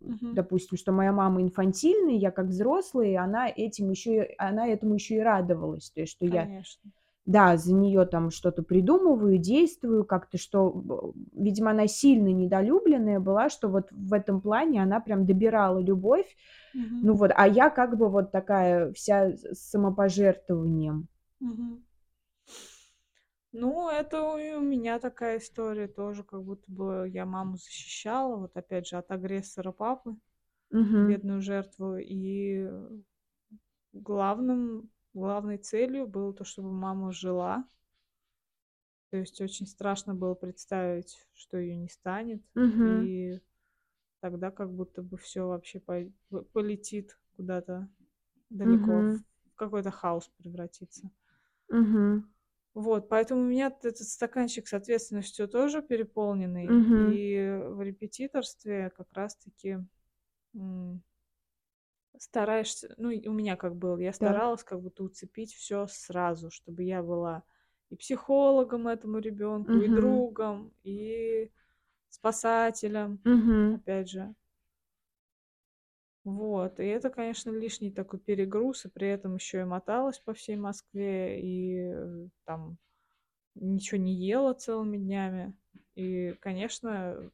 Мгм. 0.00 0.36
допустим, 0.36 0.78
что 0.78 0.92
моя 0.92 1.12
мама 1.12 1.42
инфантильная, 1.42 2.14
я 2.16 2.30
как 2.32 2.46
взрослая, 2.48 3.08
и 3.08 3.14
она 3.16 3.48
этим 3.48 3.90
ещё 3.90 4.24
и 4.24 4.34
она 4.38 4.68
этому 4.68 4.94
ещё 4.94 5.16
и 5.16 5.20
радовалась. 5.20 5.90
То 5.92 6.02
есть 6.02 6.12
что 6.14 6.26
я, 6.26 6.48
Конечно. 6.48 6.90
да, 7.26 7.56
за 7.58 7.74
неё 7.74 8.06
там 8.06 8.30
что-то 8.30 8.62
придумываю, 8.64 9.38
действую 9.38 10.04
как-то, 10.06 10.38
что, 10.38 11.12
видимо, 11.34 11.72
она 11.72 11.88
сильно 11.88 12.28
недолюбленная 12.28 13.20
была, 13.20 13.50
что 13.50 13.68
вот 13.68 13.88
в 13.92 14.12
этом 14.14 14.40
плане 14.42 14.82
она 14.82 15.00
прям 15.00 15.26
добирала 15.26 15.78
любовь. 15.80 16.36
Мгм. 16.74 17.02
Ну 17.02 17.14
вот, 17.14 17.32
а 17.36 17.48
я 17.48 17.70
как 17.70 17.98
бы 17.98 18.08
вот 18.10 18.32
такая 18.32 18.92
вся 18.94 19.32
с 19.36 19.70
самопожертвованием. 19.72 21.08
Мгм. 21.40 21.86
Ну, 23.52 23.88
это 23.88 24.36
и 24.38 24.52
у 24.54 24.60
меня 24.60 24.98
такая 24.98 25.38
история 25.38 25.86
тоже, 25.88 26.24
как 26.24 26.42
будто 26.42 26.70
бы 26.70 27.08
я 27.08 27.24
маму 27.24 27.56
защищала, 27.56 28.36
вот 28.36 28.56
опять 28.56 28.86
же, 28.88 28.96
от 28.96 29.10
агрессора 29.10 29.72
папы, 29.72 30.16
Мгм. 30.70 31.20
бедную 31.20 31.42
жертву. 31.42 31.96
И 31.98 32.68
главным 33.92 34.90
главной 35.14 35.58
целью 35.58 36.06
было 36.08 36.34
то, 36.34 36.44
чтобы 36.44 36.72
мама 36.72 37.12
жила. 37.12 37.68
То 39.12 39.16
есть 39.18 39.40
очень 39.40 39.66
страшно 39.66 40.14
было 40.14 40.34
представить, 40.34 41.26
что 41.34 41.58
её 41.58 41.76
не 41.76 41.88
станет, 41.88 42.42
Мгм. 42.54 43.10
и 43.12 43.40
тогда 44.20 44.50
как 44.50 44.72
будто 44.74 45.02
бы 45.02 45.18
всё 45.18 45.48
вообще 45.48 45.80
пой 45.80 46.12
п 46.30 46.42
полетит 46.42 47.18
куда-то 47.36 47.88
далеко, 48.50 49.04
в 49.04 49.08
Мгм. 49.08 49.24
какой-то 49.56 49.90
хаос 49.92 50.28
превратится. 50.38 51.10
Мгм. 51.70 52.28
Вот, 52.74 53.08
поэтому 53.08 53.40
у 53.40 53.44
меня 53.44 53.70
т 53.70 53.88
этот 53.88 54.06
стаканчик 54.06 54.68
с 54.68 54.74
ответственностью 54.74 55.48
тоже 55.48 55.80
переполненный. 55.82 56.68
Мгм. 56.68 57.26
И 57.48 57.58
в 57.70 57.80
репетиторстве 57.80 58.90
как 58.94 59.12
раз-таки, 59.14 59.78
м 60.54 61.02
стараешься, 62.18 62.94
ну, 62.98 63.10
и 63.10 63.26
у 63.28 63.32
меня 63.32 63.56
как 63.56 63.76
было, 63.76 63.98
я 63.98 64.12
Так. 64.18 64.42
старалась 64.42 64.64
как 64.64 64.80
будто 64.80 65.02
уцепить 65.04 65.52
всё 65.54 65.86
сразу, 65.86 66.50
чтобы 66.50 66.82
я 66.84 67.02
была 67.02 67.44
и 67.90 67.96
психологом 67.96 68.88
этому 68.88 69.18
ребёнку, 69.18 69.80
и 69.82 69.88
Мгм. 69.88 70.26
другом, 70.28 70.72
и 70.82 71.50
спасателем, 72.10 73.24
Мгм. 73.24 73.80
опять 73.84 74.10
же. 74.10 74.34
Вот, 76.26 76.80
и 76.80 76.84
это, 76.84 77.08
конечно, 77.08 77.50
лишний 77.52 77.92
такой 77.92 78.18
перегруз, 78.18 78.84
и 78.84 78.88
при 78.88 79.06
этом 79.06 79.36
ещё 79.36 79.60
и 79.60 79.64
моталась 79.64 80.18
по 80.18 80.34
всей 80.34 80.56
Москве, 80.56 81.40
и 81.40 82.28
там 82.44 82.78
ничего 83.54 84.00
не 84.00 84.14
ела 84.14 84.54
целыми 84.54 84.98
днями. 84.98 85.56
И, 85.96 86.34
конечно, 86.40 87.30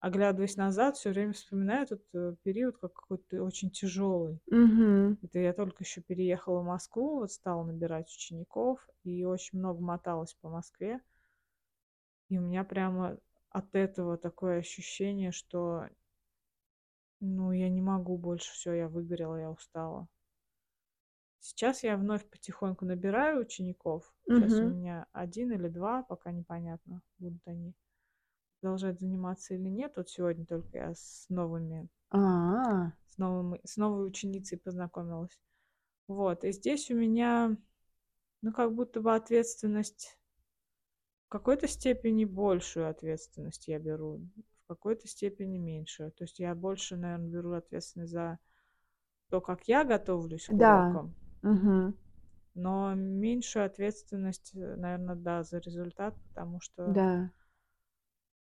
оглядываясь 0.00 0.56
назад, 0.56 0.96
всё 0.96 1.10
время 1.10 1.32
вспоминаю 1.32 1.84
этот, 1.84 2.02
э, 2.14 2.36
период 2.44 2.78
как 2.78 2.94
какой-то 2.94 3.42
очень 3.44 3.70
тяжёлый. 3.70 4.40
Мгм. 4.50 5.18
Это 5.22 5.38
я 5.40 5.52
только 5.54 5.84
ещё 5.84 6.02
переехала 6.02 6.60
в 6.62 6.66
Москву, 6.66 7.20
вот 7.20 7.32
стала 7.32 7.64
набирать 7.64 8.08
учеников 8.14 8.88
и 9.04 9.24
очень 9.24 9.58
много 9.60 9.80
моталась 9.82 10.34
по 10.34 10.48
Москве. 10.50 11.00
И 12.30 12.36
у 12.38 12.42
меня 12.42 12.62
прямо 12.64 13.18
от 13.50 13.74
этого 13.74 14.18
такое 14.18 14.58
ощущение, 14.58 15.32
что 15.32 15.88
ну, 17.20 17.52
я 17.52 17.68
не 17.68 17.82
могу 17.82 18.16
больше, 18.18 18.52
всё, 18.52 18.72
я 18.74 18.88
выгорела, 18.88 19.36
я 19.36 19.50
устала. 19.50 20.08
Сейчас 21.44 21.84
я 21.84 21.96
вновь 21.96 22.28
потихоньку 22.28 22.84
набираю 22.84 23.40
учеников. 23.40 24.12
Щас 24.30 24.60
у 24.60 24.66
Мгм. 24.66 24.74
меня 24.74 25.06
1 25.12 25.52
или 25.52 25.68
2, 25.68 26.02
пока 26.02 26.32
непонятно, 26.32 27.02
будут 27.18 27.42
они. 27.46 27.74
продолжать 28.60 29.00
заниматься 29.00 29.54
или 29.54 29.68
нет. 29.70 29.94
Вот 29.96 30.10
сегодня 30.10 30.46
только 30.46 30.78
я 30.78 30.94
с 30.94 31.26
новыми, 31.30 31.88
А. 32.10 32.92
с 33.10 33.18
новым, 33.18 33.58
с 33.64 33.76
новой 33.76 34.06
ученицей 34.06 34.58
познакомилась. 34.58 35.40
Вот, 36.08 36.44
и 36.44 36.52
здесь 36.52 36.90
у 36.90 36.96
меня, 36.96 37.56
ну, 38.42 38.52
как 38.52 38.74
будто 38.74 39.00
бы 39.02 39.14
ответственность 39.14 40.16
в 41.30 41.30
какой-то 41.30 41.68
степени 41.68 42.24
большую 42.24 42.88
ответственность 42.88 43.68
я 43.68 43.78
беру, 43.78 44.22
какой-то 44.68 45.08
степени 45.08 45.58
меньшую. 45.58 46.12
То 46.12 46.24
есть 46.24 46.38
я 46.40 46.54
больше, 46.54 46.96
наверное, 46.96 47.28
беру 47.30 47.52
ответственность 47.54 48.12
за 48.12 48.38
то, 49.30 49.40
как 49.40 49.68
я 49.68 49.84
готовлюсь 49.84 50.48
к 50.48 50.58
Да. 50.62 50.62
урокам, 50.62 51.16
Мгм. 51.42 51.94
но 52.54 52.92
меньшую 52.94 53.64
ответственность, 53.64 54.50
наверное, 54.54 55.14
да, 55.14 55.42
за 55.42 55.58
результат, 55.60 56.14
потому 56.28 56.60
что 56.60 56.98
Да. 56.98 57.30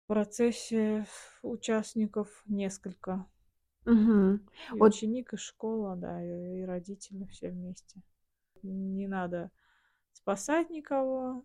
в 0.05 0.07
процессе 0.07 1.07
участников 1.43 2.45
несколько. 2.47 3.27
Мгм. 3.85 4.41
И 4.71 4.79
Вот 4.79 4.93
ученик, 4.93 5.33
и 5.35 5.37
школа, 5.37 5.97
да, 5.97 6.23
и, 6.25 6.61
и 6.61 6.65
родители 6.65 7.25
все 7.27 7.51
вместе. 7.51 8.01
Не 8.63 9.09
надо 9.09 9.51
спасать 10.13 10.71
никого, 10.71 11.45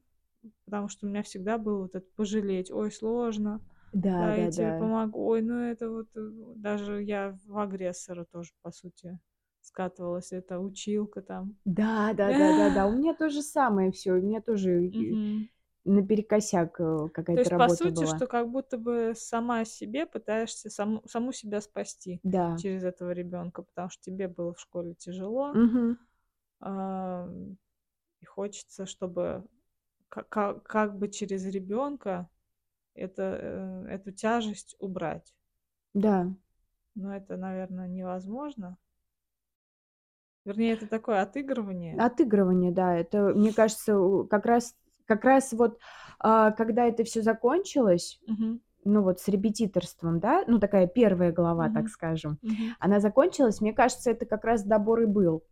потому 0.65 0.89
что 0.89 1.05
у 1.07 1.09
меня 1.09 1.23
всегда 1.23 1.57
было 1.57 1.83
вот 1.83 1.95
это 1.95 2.07
пожалеть, 2.15 2.71
ой, 2.71 2.91
сложно, 2.91 3.61
Да, 3.93 4.17
да, 4.17 4.35
я 4.37 4.47
да, 4.47 4.49
тебе 4.49 4.71
да. 4.71 4.73
помогу, 4.73 5.27
ой, 5.27 5.41
ну 5.41 5.59
это 5.61 5.89
вот, 5.89 6.07
э, 6.15 6.31
даже 6.55 7.03
я 7.03 7.37
в 7.45 7.57
агрессора 7.59 8.25
тоже, 8.25 8.51
по 8.61 8.71
сути, 8.71 9.19
скатывалась, 9.61 10.31
это 10.31 10.59
училка 10.59 11.21
там. 11.21 11.57
Да, 11.65 12.13
да, 12.13 12.33
да, 12.33 12.53
да, 12.53 12.69
да. 12.71 12.87
У 12.87 12.91
меня 12.97 13.13
то 13.13 13.29
же 13.29 13.41
самое 13.43 13.91
все. 13.91 14.13
У 14.13 14.21
меня 14.21 14.41
тоже 14.41 14.91
наперекосяк 15.85 16.79
э, 16.79 17.09
То 17.33 17.39
какая-то 17.39 17.41
есть, 17.41 17.55
по 17.55 17.69
работа 17.69 17.69
сути, 17.69 18.05
была. 18.05 18.05
что 18.05 18.27
как 18.27 18.49
будто 18.49 18.77
бы 18.77 19.13
сама 19.15 19.63
себе 19.65 20.05
пытаешься 20.05 20.69
саму, 20.69 21.03
саму 21.07 21.31
себя 21.31 21.61
спасти 21.61 22.21
Да. 22.23 22.43
через 22.55 22.83
этого 22.83 23.11
ребенка, 23.11 23.61
потому 23.63 23.89
что 23.89 24.03
тебе 24.03 24.27
было 24.27 24.53
в 24.53 24.59
школе 24.59 24.93
тяжело, 24.95 25.59
Мгм. 25.59 25.97
а, 26.59 27.27
и 28.21 28.25
хочется, 28.25 28.85
чтобы 28.85 29.45
как, 30.09 30.29
как, 30.29 30.63
как 30.63 30.97
бы 30.97 31.09
через 31.09 31.45
ребенка 31.45 32.29
это, 32.97 33.39
э, 33.41 33.85
эту 33.89 34.11
тяжесть 34.11 34.75
убрать. 34.79 35.33
Да. 35.93 36.27
Но 36.95 37.15
это, 37.15 37.37
наверное, 37.37 37.87
невозможно. 37.87 38.77
Вернее, 40.45 40.73
это 40.73 40.87
такое 40.87 41.21
отыгрывание. 41.21 41.95
Отыгрывание, 41.99 42.71
да. 42.71 42.95
Это, 42.95 43.33
мне 43.35 43.53
кажется, 43.53 44.23
как 44.29 44.45
раз, 44.45 44.75
как 45.05 45.23
раз 45.23 45.53
вот, 45.53 45.79
а, 46.19 46.51
когда 46.51 46.85
это 46.85 47.03
все 47.03 47.21
закончилось, 47.21 48.19
Мгм, 48.27 48.59
ну 48.85 49.01
вот 49.03 49.19
с 49.19 49.27
репетиторством, 49.27 50.19
да, 50.19 50.43
ну 50.47 50.59
такая 50.59 50.87
первая 50.87 51.31
глава, 51.31 51.65
так 51.69 51.83
Мгм. 51.83 51.89
скажем, 51.89 52.39
мгм. 52.41 52.75
она 52.79 52.99
закончилась, 52.99 53.61
мне 53.61 53.73
кажется, 53.73 54.11
это 54.11 54.25
как 54.25 54.45
раз 54.45 54.63
добор 54.63 55.01
и 55.01 55.05
был. 55.05 55.43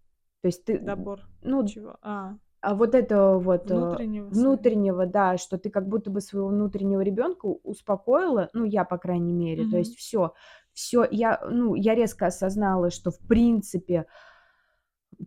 То 0.42 0.48
есть 0.48 0.64
ты, 0.66 0.78
Добор. 0.80 1.20
ну, 1.42 1.66
Чего? 1.68 1.98
А 2.02 2.38
вот 2.74 2.96
это 2.96 3.38
вот 3.38 3.70
э, 3.70 3.74
внутреннего 3.76 4.30
внутреннего, 4.30 5.06
да, 5.06 5.38
что 5.38 5.58
ты 5.58 5.70
как 5.70 5.88
будто 5.88 6.10
бы 6.10 6.22
своего 6.22 6.48
внутреннего 6.48 7.02
ребенка 7.02 7.46
успокоила, 7.46 8.50
ну 8.54 8.64
я 8.66 8.84
по 8.86 8.98
крайней 8.98 9.34
мере, 9.34 9.64
то 9.66 9.76
Мгм. 9.76 9.80
есть 9.80 9.96
все, 9.98 10.34
все, 10.74 11.08
я, 11.12 11.40
ну 11.50 11.76
я 11.76 11.94
резко 11.96 12.28
осознала, 12.28 12.90
что 12.90 13.12
в 13.12 13.20
принципе 13.20 14.06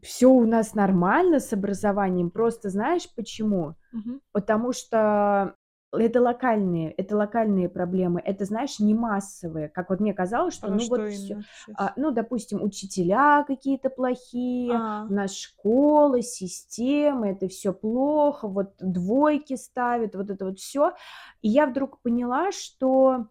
все 0.02 0.26
у 0.28 0.44
нас 0.46 0.74
нормально 0.74 1.40
с 1.40 1.52
образованием, 1.52 2.30
просто 2.30 2.70
знаешь 2.70 3.08
почему? 3.14 3.76
Мгм. 3.92 4.20
Потому 4.32 4.72
что 4.72 5.54
это 5.92 6.20
локальные, 6.20 6.92
это 6.92 7.16
локальные 7.16 7.68
проблемы, 7.68 8.20
это, 8.24 8.44
знаешь, 8.44 8.78
не 8.78 8.94
массовые. 8.94 9.68
Как 9.68 9.90
вот 9.90 10.00
мне 10.00 10.12
казалось, 10.12 10.54
что, 10.54 10.66
Про 10.66 10.74
ну 10.74 10.80
что 10.80 10.96
вот 10.96 11.10
сейчас? 11.10 11.44
а, 11.76 11.92
ну, 11.96 12.10
допустим, 12.10 12.62
учителя 12.62 13.44
какие-то 13.44 13.88
плохие, 13.90 14.72
А, 14.74 15.06
у 15.08 15.12
нас 15.12 15.34
школа, 15.34 16.20
система, 16.22 17.30
это 17.30 17.48
все 17.48 17.72
плохо, 17.72 18.48
вот 18.48 18.74
двойки 18.78 19.56
ставят, 19.56 20.14
вот 20.14 20.30
это 20.30 20.46
вот 20.46 20.58
все. 20.58 20.92
И 21.40 21.48
я 21.48 21.66
вдруг 21.66 22.00
поняла, 22.02 22.52
что 22.52 23.26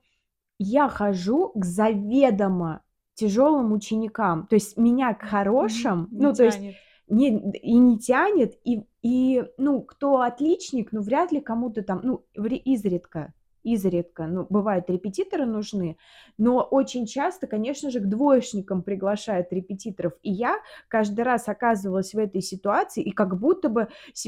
я 0.57 0.89
хожу 0.89 1.51
к 1.53 1.63
заведомо 1.63 2.81
тяжелым 3.13 3.73
ученикам. 3.73 4.47
То 4.47 4.55
есть 4.55 4.77
меня 4.77 5.13
к 5.13 5.23
хорошим, 5.23 6.07
Не 6.11 6.21
ну, 6.21 6.33
то 6.33 6.43
есть 6.43 6.57
тянет. 6.57 6.75
Не, 7.07 7.51
и 7.51 7.73
не 7.73 7.99
тянет, 7.99 8.57
и, 8.63 8.83
и, 9.01 9.45
ну, 9.57 9.81
кто 9.81 10.21
отличник, 10.21 10.91
ну, 10.91 11.01
вряд 11.01 11.31
ли 11.31 11.39
кому-то 11.39 11.83
там, 11.83 12.01
ну, 12.03 12.25
изредка, 12.33 13.33
изредка, 13.63 14.27
ну, 14.27 14.45
бывают 14.49 14.89
репетиторы 14.89 15.45
нужны, 15.45 15.97
но 16.37 16.61
очень 16.61 17.05
часто, 17.05 17.47
конечно 17.47 17.91
же, 17.91 17.99
к 17.99 18.07
двоечникам 18.07 18.81
приглашают 18.81 19.51
репетиторов, 19.51 20.13
и 20.21 20.31
я 20.31 20.57
каждый 20.87 21.21
раз 21.21 21.47
оказывалась 21.47 22.13
в 22.13 22.17
этой 22.17 22.41
ситуации, 22.41 23.03
и 23.03 23.11
как 23.11 23.37
будто 23.37 23.69
бы, 23.69 23.87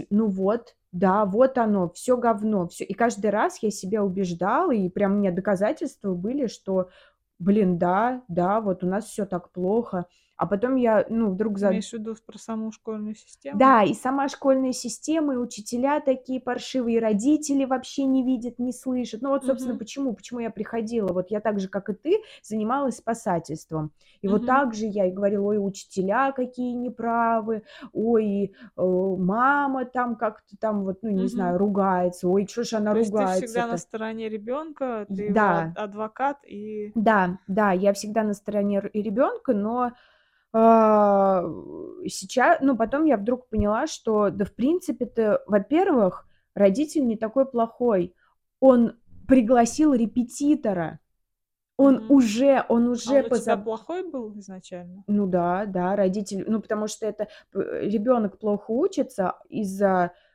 ну 0.09 0.27
вот, 0.27 0.75
да, 0.91 1.25
вот 1.25 1.57
оно, 1.57 1.89
все 1.89 2.17
говно, 2.17 2.67
все, 2.67 2.83
и 2.83 2.93
каждый 2.93 3.29
раз 3.29 3.61
я 3.61 3.71
себя 3.71 4.03
убеждала, 4.03 4.71
и 4.71 4.89
прям 4.89 5.13
у 5.13 5.17
меня 5.19 5.31
доказательства 5.31 6.13
были, 6.13 6.47
что, 6.47 6.89
блин, 7.39 7.77
да, 7.77 8.23
да, 8.27 8.59
вот 8.61 8.83
у 8.83 8.87
нас 8.87 9.05
все 9.05 9.25
так 9.25 9.51
плохо, 9.51 10.05
а 10.39 10.47
потом 10.47 10.75
я, 10.77 11.05
ну, 11.09 11.31
вдруг 11.31 11.59
за 11.59 11.69
Имеешь 11.71 11.89
в 11.89 11.93
виду 11.93 12.15
про 12.25 12.37
саму 12.39 12.71
школьную 12.71 13.15
систему? 13.15 13.59
да, 13.59 13.81
и 13.83 13.95
сама 13.95 14.27
школьная 14.29 14.73
система, 14.73 15.33
и 15.33 15.37
учителя 15.37 16.01
такие 16.01 16.39
паршивые, 16.39 16.97
и 16.97 16.99
родители 16.99 17.65
вообще 17.65 18.03
не 18.05 18.23
видят, 18.23 18.59
не 18.59 18.71
слышат. 18.71 19.23
Ну 19.23 19.29
вот, 19.29 19.43
собственно, 19.45 19.75
Мгм. 19.75 19.79
почему, 19.79 20.13
почему 20.13 20.39
я 20.39 20.51
приходила. 20.51 21.11
Вот 21.11 21.31
я 21.31 21.39
так 21.39 21.59
же, 21.59 21.67
как 21.67 21.89
и 21.89 21.93
ты, 21.93 22.19
занималась 22.43 22.97
спасательством. 22.97 23.91
И 24.21 24.27
вот 24.27 24.45
Мгм. 24.45 24.45
так 24.45 24.75
же 24.75 24.85
я 24.85 25.07
и 25.07 25.11
говорила, 25.11 25.45
ой, 25.47 25.57
учителя 25.57 26.31
какие 26.31 26.73
неправы, 26.73 27.63
ой, 27.91 28.53
э, 28.77 28.81
мама 28.83 29.85
там 29.85 30.15
как-то 30.15 30.55
там 30.59 30.83
вот, 30.83 30.99
ну 31.01 31.09
не 31.09 31.27
Мгм. 31.27 31.27
знаю, 31.27 31.57
ругается, 31.57 32.27
ой, 32.27 32.45
что 32.47 32.63
ж 32.63 32.73
она 32.73 32.91
То 32.91 32.97
есть 32.99 33.15
ты 33.15 33.25
всегда 33.25 33.67
на 33.67 33.77
стороне 33.77 34.29
ребенка, 34.29 35.07
ты 35.15 35.31
Да, 35.37 35.75
адвокат 35.75 36.39
и 36.45 36.93
да, 36.95 37.37
да, 37.47 37.71
я 37.71 37.93
всегда 37.93 38.23
на 38.23 38.33
стороне 38.33 38.81
ребенка, 38.93 39.53
но 39.53 39.91
сейчас, 42.07 42.57
ну, 42.61 42.75
потом 42.75 43.05
я 43.05 43.17
вдруг 43.17 43.47
поняла, 43.49 43.87
что, 43.87 44.29
да, 44.29 44.45
в 44.45 44.53
принципе-то, 44.53 45.43
во-первых, 45.45 46.27
родитель 46.55 47.05
не 47.05 47.17
такой 47.17 47.45
плохой. 47.45 48.15
Он 48.59 48.93
пригласил 49.27 49.93
репетитора. 49.93 50.99
Он 51.77 51.95
Мгм. 51.95 52.11
уже, 52.11 52.65
он 52.67 52.87
А 52.87 52.91
уже 52.91 53.19
он 53.19 53.25
у 53.25 53.29
тебя 53.29 53.57
плохой 53.57 54.09
был 54.09 54.37
изначально? 54.39 55.03
Ну 55.07 55.27
да, 55.27 55.65
да, 55.65 55.95
родитель, 55.95 56.43
ну 56.45 56.61
потому 56.61 56.87
что 56.87 57.05
это 57.05 57.27
ребенок 57.53 58.37
плохо 58.37 58.71
учится 58.71 59.35
из-за 59.47 60.11
э, 60.11 60.28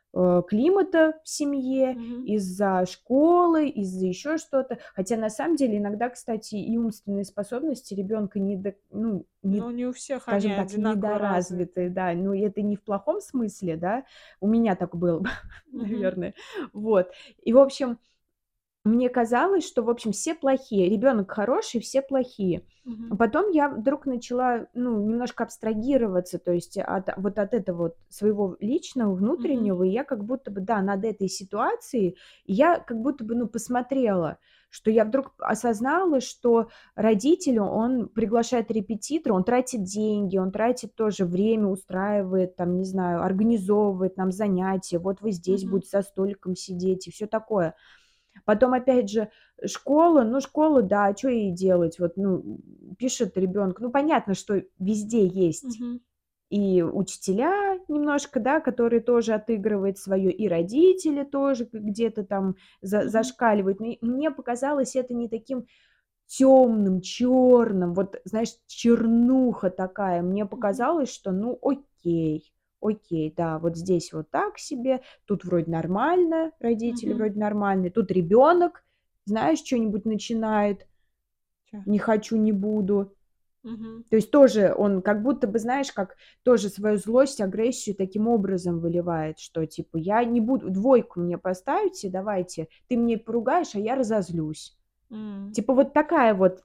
климата 0.49 1.19
в 1.25 1.29
семье, 1.29 1.95
Мгм. 1.95 2.25
из-за 2.25 2.87
школы, 2.87 3.69
из-за 3.69 4.07
еще 4.07 4.39
что-то. 4.39 4.79
Хотя 4.95 5.17
на 5.17 5.29
самом 5.31 5.57
деле 5.57 5.79
иногда, 5.79 6.09
кстати, 6.09 6.55
и 6.55 6.77
умственные 6.79 7.25
способности 7.25 7.95
ребенка 7.95 8.39
не, 8.39 8.57
до- 8.57 8.75
ну, 8.91 9.27
не, 9.43 9.61
Ну, 9.61 9.71
не 9.71 9.87
у 9.87 9.93
всех 9.93 10.23
скажем 10.23 10.53
они 10.53 10.61
так, 10.69 10.73
недоразвитые, 10.79 11.19
развиты. 11.19 11.91
да. 11.91 12.13
Ну, 12.15 12.33
это 12.35 12.63
не 12.63 12.77
в 12.77 12.83
плохом 12.83 13.21
смысле, 13.21 13.77
да. 13.77 14.05
У 14.41 14.47
меня 14.49 14.77
так 14.77 14.97
было, 14.97 15.23
Мгм. 15.73 15.83
наверное. 15.83 16.35
Вот. 16.73 17.11
И, 17.43 17.53
в 17.53 17.59
общем, 17.59 17.99
мне 18.85 19.09
казалось, 19.09 19.67
что, 19.67 19.83
в 19.83 19.91
общем, 19.91 20.13
все 20.13 20.35
плохие. 20.35 20.89
Ребенок 20.91 21.31
хороший, 21.31 21.81
все 21.81 22.03
плохие. 22.03 22.67
Мгм. 22.85 23.17
потом 23.19 23.51
я 23.51 23.69
вдруг 23.69 24.07
начала, 24.07 24.67
ну, 24.75 24.99
немножко 25.07 25.45
абстрагироваться, 25.45 26.39
то 26.39 26.53
есть 26.53 26.79
от 26.79 27.11
вот 27.17 27.39
от 27.39 27.55
этого 27.55 27.77
вот 27.77 27.97
своего 28.09 28.57
личного, 28.61 29.15
внутреннего, 29.15 29.85
и 29.85 29.91
я 29.91 30.05
как 30.05 30.25
будто 30.25 30.51
бы, 30.51 30.61
да, 30.61 30.81
над 30.83 31.05
этой 31.05 31.29
ситуацией, 31.29 32.17
я 32.47 32.79
как 32.81 32.99
будто 33.01 33.25
бы, 33.25 33.35
ну, 33.37 33.47
посмотрела, 33.47 34.39
что 34.71 34.91
я 34.91 35.05
вдруг 35.05 35.35
осознала, 35.39 36.21
что 36.21 36.69
родитель, 36.97 37.61
он 37.61 38.09
приглашает 38.09 38.71
репетитора, 38.71 39.35
он 39.35 39.45
тратит 39.45 39.85
деньги, 39.85 40.37
он 40.39 40.51
тратит 40.51 40.95
тоже 40.97 41.25
время, 41.27 41.69
устраивает, 41.69 42.57
там, 42.57 42.77
не 42.79 42.85
знаю, 42.85 43.23
организовывает 43.23 44.17
нам 44.17 44.33
занятия, 44.33 44.99
вот 44.99 45.21
вы 45.21 45.31
здесь 45.31 45.65
Мгм. 45.65 45.71
будете 45.71 45.91
за 45.99 46.03
столиком 46.03 46.57
сидеть 46.57 47.07
и 47.07 47.11
все 47.13 47.27
такое. 47.27 47.75
Потом, 48.45 48.75
опять 48.75 49.11
же, 49.11 49.31
школа, 49.65 50.23
ну, 50.23 50.41
школа, 50.41 50.83
да, 50.83 51.15
что 51.17 51.29
ей 51.29 51.53
делать? 51.53 51.99
Вот, 51.99 52.17
ну, 52.17 52.59
пишет 52.99 53.37
ребенок, 53.37 53.81
ну, 53.81 53.91
понятно, 53.91 54.35
что 54.35 54.63
везде 54.79 55.27
есть 55.27 55.81
Мгм. 55.81 56.01
и 56.51 56.83
учителя 56.83 57.79
немножко, 57.89 58.39
да, 58.41 58.61
которые 58.61 59.01
тоже 59.01 59.35
отыгрывают 59.35 59.99
свое, 59.99 60.31
и 60.33 60.49
родители 60.49 61.25
тоже 61.25 61.69
где-то 61.73 62.25
там 62.25 62.57
за- 62.83 63.09
зашкаливают. 63.09 63.81
Но 63.81 63.97
мне 64.03 64.31
показалось 64.31 64.95
это 64.97 65.15
не 65.15 65.29
таким 65.29 65.67
темным, 66.27 67.01
черным, 67.03 67.95
вот, 67.95 68.21
знаешь, 68.25 68.55
чернуха 68.67 69.71
такая. 69.71 70.23
Мне 70.23 70.47
показалось, 70.47 71.13
что, 71.13 71.33
ну, 71.33 71.59
окей, 71.63 72.53
окей, 72.85 73.35
да, 73.37 73.59
вот 73.59 73.77
здесь 73.77 74.13
вот 74.13 74.31
так 74.31 74.59
себе, 74.59 75.03
тут 75.27 75.45
вроде 75.45 75.71
нормально, 75.71 76.53
родители 76.61 77.13
Мгм. 77.13 77.19
вроде 77.19 77.41
нормальные, 77.41 77.91
тут 77.91 78.11
ребенок 78.13 78.85
знаешь, 79.27 79.61
что-нибудь 79.65 80.05
начинает. 80.07 80.87
Чё? 81.71 81.85
Не 81.87 81.99
хочу, 81.99 82.37
не 82.37 82.53
буду. 82.53 83.15
Мгм. 83.65 84.05
То 84.11 84.17
есть 84.17 84.31
тоже 84.31 84.75
он 84.77 85.03
как 85.03 85.23
будто 85.23 85.47
бы, 85.49 85.59
знаешь, 85.59 85.93
как 85.93 86.17
тоже 86.45 86.69
свою 86.69 86.99
злость, 86.99 87.41
агрессию 87.41 87.97
таким 87.97 88.29
образом 88.29 88.81
выливает, 88.81 89.39
что 89.41 89.67
типа 89.67 89.97
я 89.99 90.25
не 90.25 90.41
буду, 90.41 90.71
двойку 90.71 91.21
мне 91.21 91.39
поставите, 91.39 92.11
давайте, 92.11 92.69
ты 92.89 92.97
мне 92.97 93.19
поругаешь, 93.19 93.75
а 93.75 93.81
я 93.81 93.97
разозлюсь. 93.97 94.77
М. 95.11 95.51
Типа 95.53 95.75
вот 95.75 95.95
такая 95.95 96.35
вот 96.35 96.65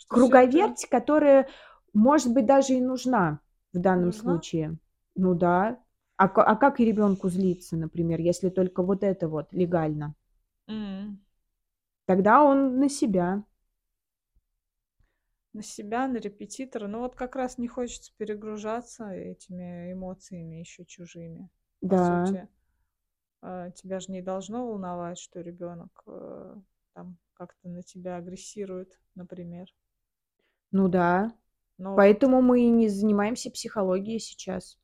Что 0.00 0.18
всё 0.18 0.36
это 0.36 0.46
круговерть, 0.46 0.86
которая, 0.90 1.48
может 1.94 2.32
быть, 2.34 2.46
даже 2.46 2.74
и 2.74 2.80
нужна 2.82 3.40
в 3.74 3.78
данном 3.80 4.12
Нужна? 4.12 4.12
случае. 4.12 4.78
Ну 5.18 5.34
да. 5.34 5.78
А 6.16 6.24
а 6.24 6.56
как 6.56 6.80
ребенку 6.80 7.28
злиться, 7.28 7.76
например, 7.76 8.20
если 8.20 8.48
только 8.48 8.82
вот 8.82 9.04
это 9.04 9.28
вот 9.28 9.52
легально? 9.52 10.14
М. 10.68 11.20
Тогда 12.06 12.42
он 12.42 12.80
на 12.80 12.88
себя. 12.88 13.44
На 15.52 15.62
себя, 15.62 16.06
на 16.08 16.16
репетитора. 16.18 16.86
Ну, 16.88 17.00
вот 17.00 17.14
как 17.14 17.36
раз 17.36 17.58
не 17.58 17.68
хочется 17.68 18.12
перегружаться 18.16 19.10
этими 19.10 19.92
эмоциями 19.92 20.56
еще 20.56 20.84
чужими. 20.84 21.48
По 21.86 21.96
Да. 21.96 21.96
сути, 21.96 22.48
а, 23.42 23.70
тебя 23.72 24.00
же 24.00 24.12
не 24.12 24.22
должно 24.22 24.66
волновать, 24.68 25.18
что 25.18 25.40
ребенок, 25.40 26.02
э, 26.06 26.56
там 26.94 27.18
как-то 27.34 27.68
на 27.68 27.82
тебя 27.82 28.16
агрессирует, 28.16 29.00
например. 29.14 29.68
Ну 30.72 30.88
да. 30.88 31.32
Но 31.78 31.94
вот 31.94 32.06
Поэтому 32.06 32.42
мы 32.42 32.62
и 32.62 32.70
не 32.70 32.88
занимаемся 32.88 33.50
психологией 33.50 34.20
сейчас. 34.20 34.78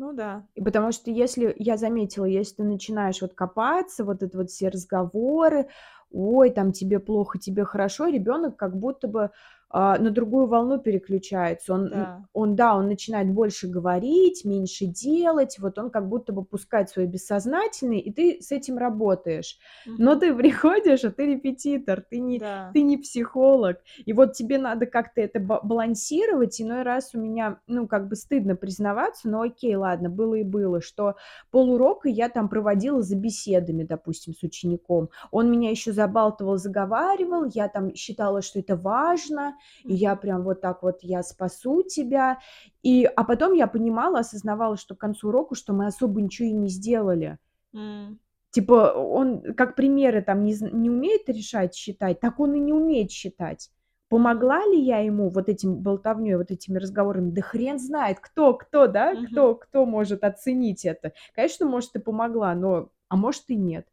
Ну 0.00 0.12
да. 0.12 0.44
И 0.54 0.62
потому 0.62 0.92
что 0.92 1.10
если 1.10 1.52
я 1.58 1.76
заметила, 1.76 2.24
если 2.24 2.56
ты 2.56 2.62
начинаешь 2.62 3.20
вот 3.20 3.34
копаться, 3.34 4.04
вот 4.04 4.22
это 4.22 4.38
вот 4.38 4.48
все 4.48 4.68
разговоры: 4.68 5.66
"Ой, 6.12 6.50
там 6.50 6.70
тебе 6.70 7.00
плохо, 7.00 7.38
тебе 7.40 7.64
хорошо", 7.64 8.06
ребенок 8.06 8.56
как 8.56 8.76
будто 8.78 9.08
бы, 9.08 9.30
на 9.72 10.10
другую 10.10 10.46
волну 10.46 10.78
переключается. 10.78 11.74
Он 11.74 11.90
Да. 11.90 12.28
он, 12.34 12.54
да, 12.54 12.76
он 12.76 12.86
начинает 12.88 13.30
больше 13.32 13.66
говорить, 13.68 14.44
меньше 14.44 14.84
делать. 14.86 15.58
Вот 15.58 15.76
он 15.78 15.90
как 15.90 16.08
будто 16.08 16.32
бы 16.32 16.44
пускает 16.44 16.88
свое 16.90 17.08
бессознательное, 17.08 17.98
и 17.98 18.12
ты 18.12 18.40
с 18.40 18.52
этим 18.52 18.78
работаешь. 18.78 19.58
Но 19.96 20.14
Мгм. 20.14 20.16
ты 20.16 20.34
приходишь, 20.36 21.04
а 21.04 21.10
ты 21.10 21.26
репетитор, 21.34 22.00
ты 22.08 22.20
не 22.20 22.44
Да. 22.44 22.74
ты 22.74 22.82
не 22.82 22.98
психолог. 22.98 23.78
И 24.04 24.12
вот 24.12 24.34
тебе 24.34 24.58
надо 24.58 24.86
как-то 24.86 25.20
это 25.20 25.40
ба 25.40 25.60
балансировать. 25.62 26.60
Иной 26.60 26.82
раз 26.82 27.14
у 27.14 27.18
меня, 27.20 27.60
ну, 27.66 27.88
как 27.88 28.08
бы 28.08 28.14
стыдно 28.14 28.56
признаваться, 28.56 29.28
но 29.28 29.40
окей, 29.42 29.74
ладно, 29.74 30.10
было 30.10 30.34
и 30.36 30.44
было, 30.44 30.80
что 30.80 31.16
полурока 31.50 32.08
я 32.08 32.28
там 32.28 32.48
проводила 32.48 33.02
за 33.02 33.16
беседами, 33.16 33.84
допустим, 33.84 34.34
с 34.34 34.42
учеником. 34.42 35.10
Он 35.30 35.50
меня 35.50 35.70
еще 35.70 35.92
забалтывал, 35.92 36.56
заговаривал, 36.58 37.46
я 37.54 37.68
там 37.68 37.94
считала, 37.94 38.42
что 38.42 38.58
это 38.60 38.76
важно, 38.76 39.56
и 39.86 39.94
я 39.94 40.16
прям 40.16 40.42
вот 40.44 40.60
так 40.60 40.82
вот: 40.82 40.98
"Я 41.02 41.22
спасу 41.22 41.82
тебя". 41.82 42.38
И, 42.82 43.04
а 43.04 43.24
потом 43.24 43.52
я 43.54 43.66
понимала, 43.66 44.20
осознавала, 44.20 44.76
что 44.76 44.94
к 44.94 44.98
концу 45.00 45.28
урока, 45.28 45.54
что 45.54 45.72
мы 45.72 45.86
особо 45.86 46.20
ничего 46.22 46.48
и 46.48 46.52
не 46.52 46.68
сделали. 46.68 47.38
М. 47.74 48.18
Типа 48.50 48.94
он 48.94 49.42
как 49.54 49.76
примеры 49.76 50.22
там 50.22 50.42
не 50.44 50.54
не 50.72 50.88
умеет 50.90 51.28
решать, 51.28 51.74
считать, 51.74 52.20
так 52.20 52.40
он 52.40 52.54
и 52.54 52.60
не 52.60 52.72
умеет 52.72 53.10
считать. 53.10 53.70
Помогла 54.08 54.64
ли 54.66 54.80
я 54.80 55.00
ему 55.00 55.28
вот 55.28 55.50
этим 55.50 55.76
болтовнёй, 55.82 56.36
вот 56.36 56.50
этими 56.50 56.78
разговорами? 56.78 57.30
Да 57.30 57.42
хрен 57.42 57.78
знает, 57.78 58.20
кто 58.20 58.54
кто, 58.54 58.86
да, 58.86 59.16
кто 59.16 59.54
кто 59.54 59.84
может 59.84 60.24
оценить 60.24 60.86
это. 60.86 61.12
Конечно, 61.34 61.66
может, 61.66 61.94
и 61.96 61.98
помогла, 61.98 62.54
но, 62.54 62.90
а 63.08 63.16
может, 63.16 63.44
и 63.50 63.56
нет. 63.56 63.86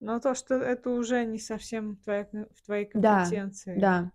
Но 0.00 0.18
то, 0.18 0.34
что 0.34 0.54
это 0.54 0.90
уже 0.90 1.24
не 1.26 1.38
совсем 1.38 1.96
твоя 1.96 2.26
в 2.54 2.62
твоей 2.64 2.86
Да, 2.94 2.96
компетенции. 3.26 3.74
да. 3.74 4.10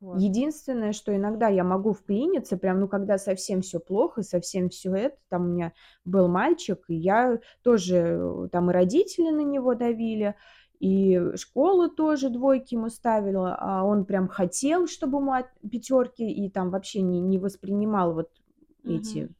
Вот. 0.00 0.22
Единственное, 0.22 0.92
что 0.92 1.14
иногда 1.16 1.48
я 1.48 1.64
могу 1.64 1.92
вклиниться, 1.92 2.56
прям, 2.58 2.80
ну, 2.80 2.88
когда 2.88 3.18
совсем 3.18 3.62
всё 3.62 3.80
плохо, 3.80 4.22
совсем 4.22 4.70
всё 4.70 4.94
это. 4.94 5.16
Там 5.28 5.42
у 5.42 5.48
меня 5.54 5.72
был 6.04 6.28
мальчик, 6.28 6.84
и 6.88 6.94
я 6.96 7.40
тоже, 7.62 7.96
э, 8.20 8.48
там 8.52 8.70
и 8.70 8.74
родители 8.74 9.30
на 9.30 9.42
него 9.42 9.74
давили, 9.74 10.36
и 10.80 11.20
школа 11.36 11.90
тоже 11.90 12.30
двойки 12.30 12.74
ему 12.74 12.90
ставила, 12.90 13.56
а 13.60 13.84
он 13.84 14.04
прям 14.06 14.28
хотел, 14.28 14.86
чтобы 14.88 15.18
ему 15.18 15.32
от 15.32 15.46
пятерки, 15.70 16.24
и 16.30 16.50
там 16.50 16.70
вообще 16.70 17.02
не 17.02 17.20
не 17.20 17.38
воспринимал 17.38 18.14
вот 18.14 18.30
эти 18.86 19.30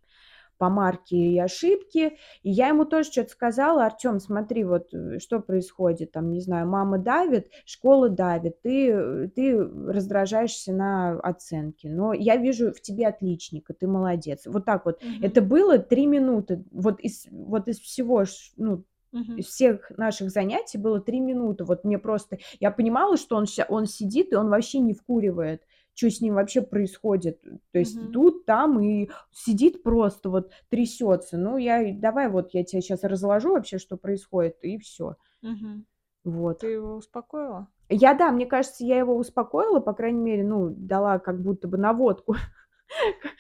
Мгм. 0.67 0.91
помарки 0.91 1.15
и 1.17 1.39
ошибки. 1.41 2.19
И 2.45 2.51
я 2.51 2.69
ему 2.69 2.85
тоже 2.87 3.11
чё-то 3.11 3.31
сказала: 3.31 3.87
"Артём, 3.87 4.21
смотри, 4.21 4.65
вот, 4.65 4.95
э, 4.95 5.19
что 5.21 5.41
происходит, 5.41 6.13
там, 6.13 6.31
не 6.33 6.41
знаю, 6.41 6.69
мама 6.69 6.99
давит, 6.99 7.51
школа 7.67 8.09
давит, 8.11 8.63
ты, 8.63 8.91
э, 8.93 9.29
ты 9.35 9.59
раздражаешься 9.59 10.73
на 10.75 11.19
оценки, 11.21 11.89
но 11.89 12.13
я 12.15 12.37
вижу 12.37 12.73
в 12.73 12.81
тебе 12.83 13.09
отличника, 13.09 13.75
ты 13.75 13.89
молодец". 13.89 14.43
Вот 14.47 14.65
так 14.67 14.87
вот. 14.87 15.01
Это 15.21 15.41
Мгм. 15.41 15.43
было 15.43 15.79
3 15.79 16.07
минуты. 16.07 16.65
Вот 16.73 17.01
из 17.01 17.27
вот 17.33 17.69
из 17.69 17.81
всего, 17.81 18.25
ну, 18.57 18.85
Мгм. 19.13 19.43
из 19.43 19.47
всех 19.47 19.91
наших 19.97 20.31
занятий 20.31 20.79
было 20.79 21.01
3 21.01 21.21
минуты. 21.21 21.65
Вот 21.65 21.85
мне 21.85 21.99
просто 21.99 22.39
я 22.61 22.71
понимала, 22.73 23.17
что 23.17 23.37
он 23.37 23.47
он 23.69 23.87
сидит, 23.87 24.33
и 24.33 24.37
он 24.37 24.51
вообще 24.51 24.81
не 24.81 24.95
вкуривает, 24.95 25.63
чё 26.01 26.11
с 26.11 26.21
ним 26.21 26.35
вообще 26.35 26.63
происходит. 26.63 27.43
То 27.73 27.79
есть 27.79 28.01
Мгм. 28.01 28.11
тут, 28.11 28.47
там, 28.47 28.81
и 28.81 29.11
сидит 29.33 29.83
просто 29.83 30.31
вот 30.31 30.53
трясётся. 30.71 31.37
Ну, 31.39 31.57
я 31.59 31.93
давай 31.95 32.29
вот 32.29 32.55
я 32.55 32.65
те 32.65 32.81
щас 32.81 33.05
разложу 33.05 33.51
вообще, 33.53 33.79
что 33.79 33.97
происходит, 33.97 34.57
и 34.63 34.79
всё. 34.79 35.17
Мгм. 35.43 35.87
Вот. 36.25 36.61
Ты 36.61 36.67
его 36.69 36.97
успокоила? 36.97 37.71
Я, 37.89 38.15
да, 38.15 38.31
мне 38.31 38.47
кажется, 38.47 38.85
я 38.85 38.99
его 38.99 39.17
успокоила, 39.17 39.81
по 39.81 39.93
крайней 39.95 40.21
мере, 40.21 40.45
ну, 40.45 40.71
дала 40.71 41.19
как 41.19 41.43
будто 41.43 41.67
бы 41.69 41.77
наводку. 41.77 42.37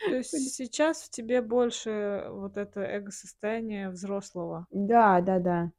То 0.08 0.16
есть 0.16 0.32
сейчас 0.56 1.02
в 1.04 1.10
тебе 1.10 1.40
больше 1.40 2.26
вот 2.30 2.56
это 2.56 2.80
эго-состояние 2.80 3.90
взрослого? 3.90 4.66
Да, 4.72 5.20
да-да. 5.20 5.70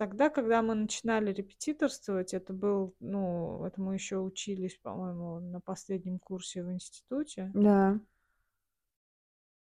Тогда, 0.00 0.28
когда 0.28 0.60
мы 0.62 0.74
начинали 0.74 1.32
репетиторствовать, 1.32 2.34
это 2.34 2.52
был, 2.52 2.96
ну, 2.98 3.64
это 3.64 3.80
мы 3.80 3.94
еще 3.94 4.18
учились, 4.18 4.76
по-моему, 4.82 5.38
на 5.38 5.60
последнем 5.60 6.18
курсе 6.18 6.64
в 6.64 6.72
институте. 6.72 7.54
Да. 7.54 7.98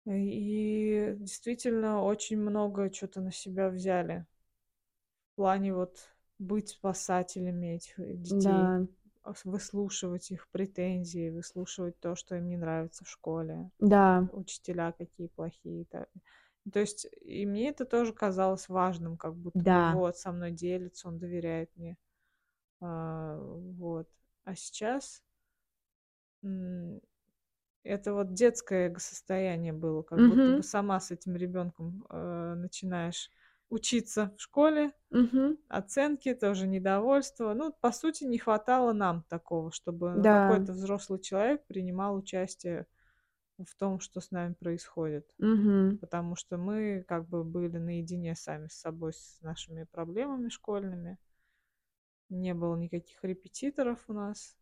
И 0.08 1.14
действительно 1.20 2.02
очень 2.04 2.38
много 2.40 2.90
чё-то 2.90 3.22
на 3.22 3.32
себя 3.32 3.70
взяли. 3.70 4.26
В 5.34 5.36
плане 5.38 5.74
вот 5.74 6.10
быть 6.40 6.70
спасателями 6.70 7.76
этих, 7.76 7.96
детей, 8.22 8.76
Да. 8.84 8.88
ас 9.24 9.46
выслушивать 9.46 10.30
их 10.32 10.50
претензии, 10.52 11.30
выслушивать 11.30 12.00
то, 12.00 12.16
что 12.16 12.36
им 12.36 12.50
не 12.50 12.58
нравится 12.58 13.06
в 13.06 13.10
школе. 13.10 13.72
Да. 13.80 14.30
Учителя 14.32 14.92
какие 14.92 15.28
плохие, 15.28 15.86
та 15.86 16.08
То 16.72 16.80
есть 16.80 17.08
и 17.22 17.46
мне 17.46 17.70
это 17.70 17.86
тоже 17.86 18.14
казалось 18.14 18.70
важным, 18.70 19.18
как 19.18 19.36
будто 19.36 19.68
бы 19.68 19.84
Да. 19.84 19.96
вот 19.96 20.18
со 20.18 20.32
мной 20.32 20.52
делится, 20.52 21.08
он 21.08 21.18
доверяет 21.20 21.72
мне. 21.76 21.98
А, 22.82 23.38
вот. 23.40 24.10
А 24.46 24.56
сейчас 24.56 25.24
это 27.84 28.14
вот 28.14 28.34
детское 28.34 28.88
эго-состояние 28.88 29.74
было, 29.74 30.04
как 30.04 30.24
будто 30.24 30.52
бы 30.52 30.64
сама 30.64 31.00
с 31.00 31.12
этим 31.12 31.36
ребенком, 31.36 32.06
э, 32.10 32.54
начинаешь 32.56 33.32
учиться 33.70 34.34
в 34.38 34.42
школе, 34.42 34.92
Мгм. 35.12 35.58
оценки, 35.70 36.34
тоже 36.36 36.68
недовольство. 36.68 37.54
Ну, 37.56 37.74
по 37.74 37.92
сути, 37.94 38.26
не 38.26 38.40
хватало 38.40 38.94
нам 38.94 39.24
такого, 39.30 39.72
чтобы, 39.72 40.16
ну, 40.16 40.28
Да. 40.28 40.30
какой-то 40.30 40.74
взрослый 40.74 41.20
человек 41.22 41.66
принимал 41.68 42.16
участие 42.18 42.88
в 43.66 43.76
том, 43.76 44.00
что 44.00 44.22
с 44.22 44.32
нами 44.32 44.54
происходит. 44.54 45.30
Мгм. 45.40 46.00
Потому 46.00 46.36
что 46.36 46.58
мы 46.58 47.06
как 47.08 47.28
бы 47.30 47.44
были 47.44 47.78
наедине 47.78 48.36
сами 48.36 48.68
с 48.68 48.74
собой, 48.76 49.14
с 49.14 49.40
нашими 49.42 49.84
проблемами 49.86 50.50
школьными. 50.50 51.20
Не 52.32 52.56
было 52.56 52.76
никаких 52.76 53.24
репетиторов 53.24 54.06
у 54.08 54.14
нас. 54.14 54.58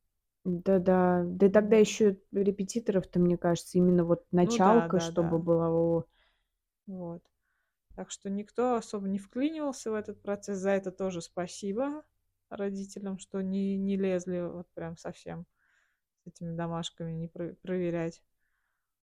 Да-да. 0.45 1.23
Да 1.25 1.49
тогда 1.49 1.77
Вот. 1.77 1.77
еще 1.77 2.17
репетиторов-то, 2.33 3.19
мне 3.19 3.37
кажется, 3.37 3.77
именно 3.77 4.03
вот 4.03 4.25
Ну 4.47 4.57
да, 4.59 4.89
началка, 4.89 4.99
чтобы 4.99 5.39
да-да. 5.39 5.39
была, 5.39 5.69
о. 5.69 6.05
Вот. 6.87 7.23
Так 7.95 8.11
что 8.11 8.29
никто 8.29 8.75
особо 8.75 9.07
не 9.09 9.19
вклинивался 9.19 9.91
в 9.91 9.95
этот 9.95 10.21
процесс. 10.21 10.59
За 10.59 10.71
это 10.71 10.91
тоже 10.91 11.21
спасибо 11.21 12.03
родителям, 12.49 13.19
что 13.19 13.41
не 13.41 13.77
не 13.77 13.97
лезли 13.97 14.41
вот 14.41 14.67
прям 14.73 14.97
совсем 14.97 15.45
с 16.23 16.27
этими 16.27 16.55
домашками, 16.55 17.13
не 17.13 17.27
про 17.29 17.55
проверять. 17.55 18.23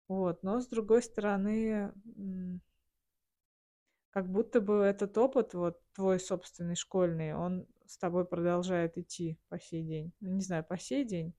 Вот. 0.09 0.43
Но 0.43 0.61
с 0.61 0.67
другой 0.69 1.03
стороны, 1.03 1.93
м 2.17 2.61
как 4.11 4.31
будто 4.31 4.61
бы 4.61 4.75
этот 4.77 5.17
опыт, 5.19 5.55
вот 5.55 5.81
твой 5.93 6.21
собственный 6.21 6.77
школьный, 6.77 7.35
он 7.35 7.67
с 7.87 7.99
тобой 7.99 8.25
продолжает 8.27 8.97
идти 8.97 9.39
по 9.49 9.59
сей 9.59 9.83
день. 9.83 10.13
Ну, 10.21 10.31
не 10.31 10.41
знаю, 10.43 10.65
по 10.65 10.79
сей 10.79 11.05
день 11.05 11.35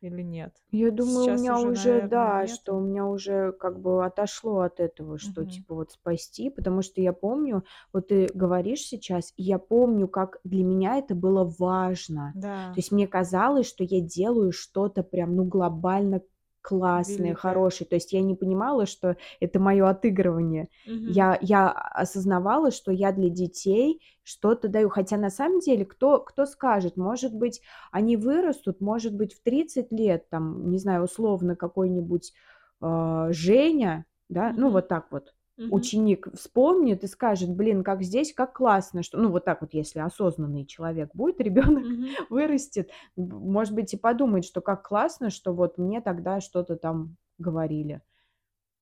или 0.00 0.22
нет? 0.22 0.64
Я 0.72 0.90
думаю, 0.90 1.26
у 1.28 1.30
Сейчас 1.30 1.38
меня 1.38 1.58
уже, 1.58 1.70
уже, 1.70 2.00
наверное, 2.00 2.02
да, 2.02 2.46
что 2.48 2.74
нету. 2.74 2.76
у 2.76 2.80
меня 2.80 3.06
уже 3.06 3.52
как 3.52 3.80
бы 3.80 4.04
отошло 4.04 4.60
от 4.60 4.80
этого, 4.80 5.16
что 5.16 5.44
Мгм. 5.44 5.46
типа 5.46 5.74
вот 5.76 5.92
спасти, 5.92 6.50
потому 6.50 6.82
что 6.82 7.00
я 7.00 7.12
помню, 7.12 7.62
вот 7.92 8.08
ты 8.08 8.28
говоришь 8.34 8.80
сейчас, 8.80 9.32
и 9.36 9.44
я 9.44 9.58
помню, 9.60 10.08
как 10.08 10.38
для 10.44 10.64
меня 10.64 10.98
это 10.98 11.14
было 11.14 11.44
важно. 11.58 12.34
То 12.40 12.40
Да, 12.42 12.80
есть 12.80 12.90
мне 12.90 13.06
казалось, 13.06 13.66
что 13.68 13.84
я 13.84 14.00
делаю 14.00 14.50
что-то 14.52 15.02
прям, 15.04 15.36
ну, 15.36 15.44
глобально 15.44 16.20
классное, 16.66 17.34
великое. 17.34 17.34
хорошее. 17.34 17.88
То 17.88 17.96
есть 17.96 18.12
я 18.12 18.22
не 18.22 18.34
понимала, 18.34 18.86
что 18.86 19.16
это 19.40 19.60
мое 19.60 19.88
отыгрывание. 19.88 20.68
Мгм. 20.84 21.18
Я, 21.18 21.38
я 21.40 21.70
осознавала, 21.70 22.70
что 22.72 22.90
я 22.92 23.12
для 23.12 23.28
детей 23.30 24.02
что-то 24.24 24.68
даю. 24.68 24.88
Хотя 24.88 25.16
на 25.16 25.30
самом 25.30 25.60
деле, 25.60 25.84
кто, 25.84 26.18
кто 26.20 26.46
скажет, 26.46 26.96
может 26.96 27.32
быть, 27.34 27.60
они 27.92 28.16
вырастут, 28.16 28.80
может 28.80 29.14
быть, 29.14 29.34
в 29.34 29.42
30 29.42 29.92
лет, 29.92 30.28
там, 30.30 30.70
не 30.70 30.78
знаю, 30.78 31.04
условно 31.04 31.54
какой-нибудь 31.56 32.32
а, 32.80 33.32
Женя, 33.32 34.04
да, 34.28 34.52
ну 34.56 34.66
Мгм. 34.66 34.72
вот 34.72 34.88
так 34.88 35.06
вот, 35.12 35.34
Мгм. 35.56 35.90
ученик 35.90 36.28
вспомнит 36.34 37.04
и 37.04 37.06
скажет, 37.08 37.50
блин, 37.50 37.82
как 37.84 38.02
здесь, 38.02 38.32
как 38.32 38.54
классно, 38.54 39.02
что, 39.02 39.18
ну 39.18 39.30
вот 39.30 39.44
так 39.44 39.60
вот, 39.62 39.74
если 39.74 39.98
осознанный 40.00 40.64
человек 40.66 41.10
будет, 41.14 41.40
ребенок 41.40 41.84
Мгм. 41.84 42.16
вырастет, 42.30 42.90
может 43.16 43.74
быть, 43.74 43.94
и 43.94 43.96
подумает, 43.98 44.44
что 44.44 44.60
как 44.60 44.86
классно, 44.86 45.30
что 45.30 45.52
вот 45.54 45.78
мне 45.78 46.00
тогда 46.00 46.40
что-то 46.40 46.76
там 46.76 47.16
говорили. 47.38 48.02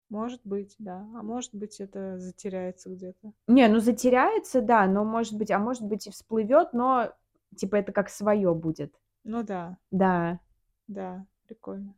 Может 0.09 0.41
быть, 0.45 0.77
да. 0.79 1.01
А 1.15 1.23
может 1.23 1.55
быть, 1.55 1.79
это 1.79 2.19
затеряется 2.19 2.89
где-то. 2.89 3.35
Не, 3.47 3.69
ну 3.69 3.81
затеряется, 3.81 4.61
да, 4.63 4.87
но 4.87 5.05
может 5.05 5.37
быть, 5.37 5.51
а 5.51 5.59
может 5.59 5.83
быть 5.85 6.07
и 6.07 6.11
всплывет, 6.11 6.73
но 6.73 7.13
типа 7.57 7.77
это 7.77 7.93
как 7.93 8.09
свое 8.11 8.55
будет. 8.55 8.95
Ну 9.33 9.43
да, 9.43 9.77
Да. 9.91 10.39
да, 10.89 11.27
прикольно. 11.47 11.95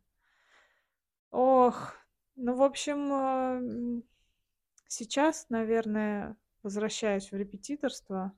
Ох, 1.31 1.93
ну, 2.35 2.53
в 2.55 2.61
общем, 2.63 3.11
м, 3.13 4.03
сейчас, 4.87 5.49
наверное, 5.49 6.37
возвращаясь 6.63 7.31
в 7.31 7.35
репетиторство, 7.35 8.33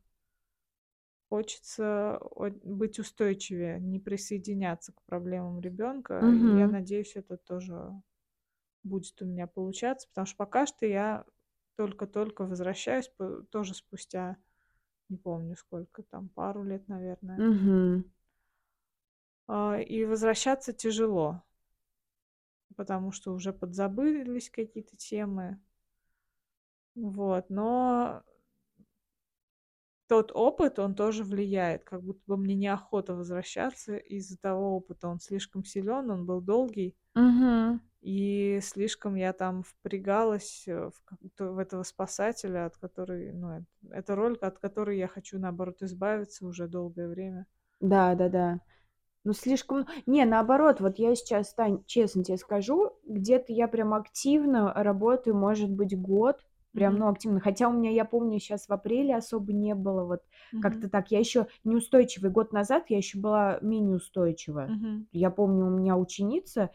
хочется 1.30 2.20
быть 2.64 3.00
устойчивее, 3.00 3.80
не 3.80 4.00
присоединяться 4.00 4.94
к 4.94 5.02
проблемам 5.04 5.60
ребенка. 5.62 6.32
И 6.34 6.50
я 6.56 6.68
надеюсь, 6.68 7.16
это 7.16 7.38
тоже 7.38 7.92
будет 8.84 9.22
у 9.22 9.26
меня 9.26 9.48
получаться, 9.48 10.08
потому 10.10 10.26
что 10.28 10.38
пока 10.38 10.66
что 10.66 10.86
я 10.86 11.26
только-только 11.76 12.46
возвращаюсь, 12.46 13.12
тоже 13.52 13.74
спустя, 13.76 14.38
не 15.10 15.18
помню 15.18 15.56
сколько, 15.56 16.04
там 16.04 16.30
пару 16.30 16.64
лет, 16.64 16.88
наверное. 16.88 17.46
А, 19.48 19.78
И 19.82 20.06
возвращаться 20.06 20.72
тяжело, 20.72 21.44
потому 22.76 23.12
что 23.12 23.34
уже 23.34 23.54
подзабылись 23.54 24.50
какие-то 24.50 24.96
темы. 24.98 25.60
Вот, 27.02 27.50
но 27.50 28.24
тот 30.08 30.32
опыт, 30.34 30.80
он 30.80 30.96
тоже 30.96 31.24
влияет, 31.24 31.84
как 31.84 32.04
будто 32.04 32.22
бы 32.26 32.36
мне 32.36 32.56
неохота 32.56 33.16
возвращаться 33.16 33.96
из-за 33.96 34.38
того 34.38 34.76
опыта. 34.76 35.08
Он 35.08 35.20
слишком 35.20 35.64
силен, 35.64 36.10
он 36.10 36.26
был 36.26 36.42
долгий, 36.42 36.98
Мгм. 37.16 37.80
и 38.02 38.60
слишком 38.62 39.16
я 39.16 39.34
там 39.34 39.64
впрягалась 39.64 40.64
э, 40.68 40.90
в, 40.90 41.40
в 41.40 41.58
этого 41.58 41.84
спасателя, 41.84 42.66
от 42.66 42.78
которой, 42.78 43.32
ну, 43.34 43.50
это, 43.58 43.66
это 43.92 44.16
роль, 44.16 44.38
от 44.42 44.58
которой 44.58 44.98
я 44.98 45.08
хочу, 45.08 45.38
наоборот, 45.38 45.82
избавиться 45.82 46.46
уже 46.46 46.68
долгое 46.68 47.08
время. 47.08 47.46
Да, 47.82 48.16
да, 48.16 48.30
да. 48.30 48.60
Ну, 49.26 49.34
слишком... 49.34 49.86
Не, 50.06 50.26
наоборот, 50.26 50.80
вот 50.80 50.98
я 50.98 51.14
сейчас, 51.16 51.54
Тань, 51.54 51.84
честно 51.86 52.24
тебе 52.24 52.38
скажу, 52.38 52.98
где-то 53.06 53.54
я 53.54 53.68
прям 53.68 53.94
активно 53.94 54.74
работаю, 54.74 55.36
может 55.36 55.70
быть, 55.70 55.96
год, 56.00 56.44
прям, 56.74 56.98
ну, 56.98 57.08
активно. 57.10 57.40
Хотя 57.40 57.68
у 57.70 57.74
меня, 57.74 57.92
я 57.92 58.06
помню, 58.06 58.40
сейчас 58.40 58.68
в 58.68 58.72
апреле 58.74 59.16
особо 59.16 59.54
не 59.54 59.76
было, 59.76 60.04
вот 60.06 60.22
Мгм. 60.52 60.62
как-то 60.62 60.90
так. 60.90 61.12
Я 61.12 61.20
еще 61.20 61.48
неустойчивый. 61.64 62.32
Год 62.32 62.54
назад 62.54 62.86
я 62.90 62.98
еще 62.98 63.20
была 63.20 63.60
менее 63.62 63.96
устойчива. 63.98 64.62
Мгм. 64.68 65.08
Я 65.12 65.30
помню, 65.32 65.66
у 65.66 65.70
меня 65.70 65.98
ученица 65.98 66.70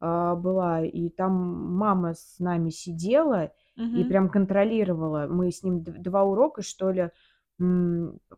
а, 0.00 0.34
была, 0.36 0.82
и 0.84 1.08
там 1.10 1.32
мама 1.76 2.14
с 2.14 2.38
нами 2.38 2.70
сидела 2.70 3.52
и 3.76 3.82
Мгм. 3.82 4.08
прям 4.08 4.28
контролировала. 4.30 5.26
Мы 5.28 5.50
с 5.50 5.62
ним 5.62 5.82
два 5.82 6.22
урока, 6.24 6.62
что 6.62 6.90
ли, 6.90 7.10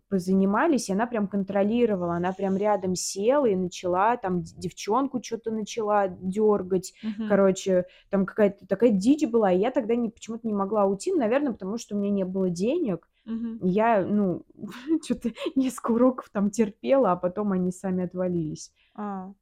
позанимались, 0.09 0.89
и 0.89 0.93
она 0.93 1.07
прям 1.07 1.29
контролировала, 1.29 2.15
она 2.15 2.33
прям 2.33 2.57
рядом 2.57 2.95
села 2.95 3.47
и 3.47 3.57
начала, 3.57 4.17
там 4.17 4.43
девчонку 4.43 5.23
что-то 5.23 5.51
начала 5.51 6.09
дергать, 6.09 6.93
Мгм. 7.03 7.29
короче, 7.29 7.87
там 8.11 8.27
какая-то 8.27 8.67
такая 8.67 8.91
дичь 8.91 9.27
была, 9.29 9.53
и 9.53 9.59
я 9.59 9.71
тогда 9.71 9.95
не, 9.97 10.09
почему-то 10.11 10.47
не 10.47 10.53
могла 10.55 10.85
уйти, 10.87 11.13
наверное, 11.13 11.53
потому 11.53 11.79
что 11.79 11.95
у 11.95 11.99
меня 11.99 12.11
не 12.11 12.25
было 12.25 12.51
денег. 12.51 13.09
И 13.63 13.69
я, 13.69 14.05
ну, 14.05 14.45
что-то 15.05 15.31
несколько 15.55 15.93
уроков 15.93 16.29
там 16.31 16.51
терпела, 16.51 17.13
а 17.13 17.17
потом 17.17 17.53
они 17.53 17.71
сами 17.71 18.05
отвалились. 18.05 18.73
А, 18.95 19.33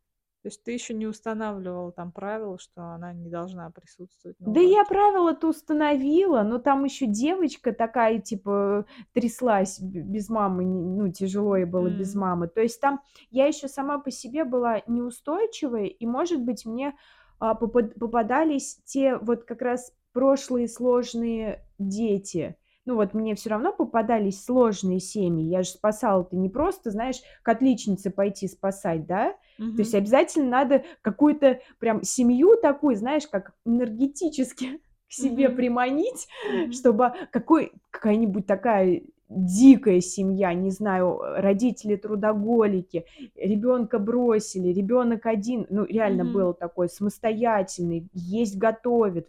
то 0.43 0.49
есть 0.49 0.63
ты 0.65 0.73
еще 0.73 0.95
не 0.95 1.07
устанавливала 1.07 1.93
там 1.93 2.13
правила, 2.13 2.59
что 2.59 2.83
она 2.83 3.13
не 3.13 3.29
должна 3.29 3.71
присутствовать 3.71 4.37
Да 4.41 4.61
я 4.61 4.85
правила-то 4.85 5.49
установила, 5.49 6.43
но 6.43 6.59
там 6.59 6.85
еще 6.85 7.07
девочка 7.07 7.73
такая, 7.73 8.21
типа, 8.21 8.87
тряслась 9.13 9.79
без 9.81 10.29
мамы, 10.31 10.65
ну, 10.65 11.13
тяжело 11.13 11.57
ей 11.57 11.67
было 11.67 11.89
без 11.91 12.15
М. 12.15 12.21
мамы. 12.21 12.49
То 12.49 12.61
есть 12.61 12.81
там 12.81 13.01
я 13.31 13.47
еще 13.47 13.69
сама 13.69 13.99
по 13.99 14.11
себе 14.11 14.45
была 14.45 14.83
неустойчивой, 14.87 15.89
и, 15.89 16.07
может 16.07 16.41
быть, 16.43 16.65
мне 16.65 16.95
а, 17.39 17.55
попад- 17.55 17.95
попадались 17.99 18.81
те 18.85 19.17
вот 19.17 19.45
как 19.45 19.63
раз 19.63 19.95
прошлые 20.13 20.69
сложные 20.69 21.65
дети. 21.79 22.57
Ну 22.87 22.95
вот 22.95 23.15
мне 23.15 23.35
все 23.35 23.51
равно 23.51 23.73
попадались 23.73 24.45
сложные 24.45 25.01
семьи. 25.01 25.45
Я 25.49 25.63
же 25.63 25.69
спасала-то 25.71 26.37
не 26.37 26.49
просто, 26.49 26.91
знаешь, 26.91 27.21
к 27.43 27.49
отличнице 27.49 28.11
пойти 28.11 28.49
спасать, 28.49 29.07
да? 29.07 29.35
То 29.77 29.83
есть 29.83 29.95
обязательно 29.95 30.49
надо 30.49 30.85
какую-то 31.03 31.61
прям 31.79 32.03
семью 32.03 32.57
такую, 32.61 32.97
знаешь, 32.97 33.27
как 33.29 33.53
энергетически 33.65 34.81
к 35.09 35.13
себе 35.13 35.49
Мгм. 35.49 35.57
приманить, 35.57 36.29
Мгм. 36.49 36.73
чтобы 36.73 37.13
какой, 37.31 37.73
какая-нибудь 37.91 38.47
такая 38.47 39.03
дикая 39.29 40.01
семья, 40.01 40.53
не 40.55 40.71
знаю, 40.71 41.21
родители 41.21 41.95
трудоголики, 41.97 43.05
ребенка 43.37 43.99
бросили, 44.01 44.73
ребенок 44.73 45.27
один, 45.27 45.67
ну 45.71 45.85
реально 45.85 46.25
Мгм. 46.25 46.33
был 46.33 46.55
такой 46.55 46.89
самостоятельный, 46.89 48.09
есть 48.13 48.59
готовит, 48.59 49.29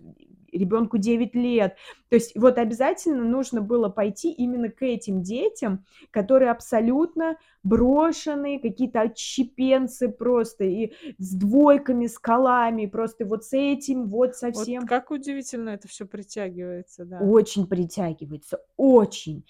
ребенку 0.51 0.97
9 0.97 1.35
лет. 1.35 1.75
То 2.09 2.15
есть 2.15 2.35
вот 2.35 2.57
обязательно 2.57 3.23
нужно 3.23 3.61
было 3.61 3.89
пойти 3.89 4.31
именно 4.31 4.69
к 4.69 4.81
этим 4.81 5.21
детям, 5.21 5.85
которые 6.11 6.51
абсолютно 6.51 7.37
брошенные, 7.63 8.59
какие-то 8.59 9.01
отщепенцы 9.01 10.09
просто, 10.09 10.63
и 10.63 10.93
с 11.17 11.33
двойками, 11.35 12.07
с 12.07 12.17
колами, 12.17 12.85
просто 12.85 13.25
вот 13.25 13.45
с 13.45 13.53
этим, 13.53 14.07
вот 14.07 14.29
Вот 14.31 14.35
совсем. 14.35 14.85
как 14.85 15.11
удивительно 15.11 15.69
это 15.69 15.87
все 15.87 16.05
притягивается, 16.05 17.05
да. 17.05 17.19
Очень 17.19 17.67
притягивается, 17.67 18.61
очень. 18.77 19.45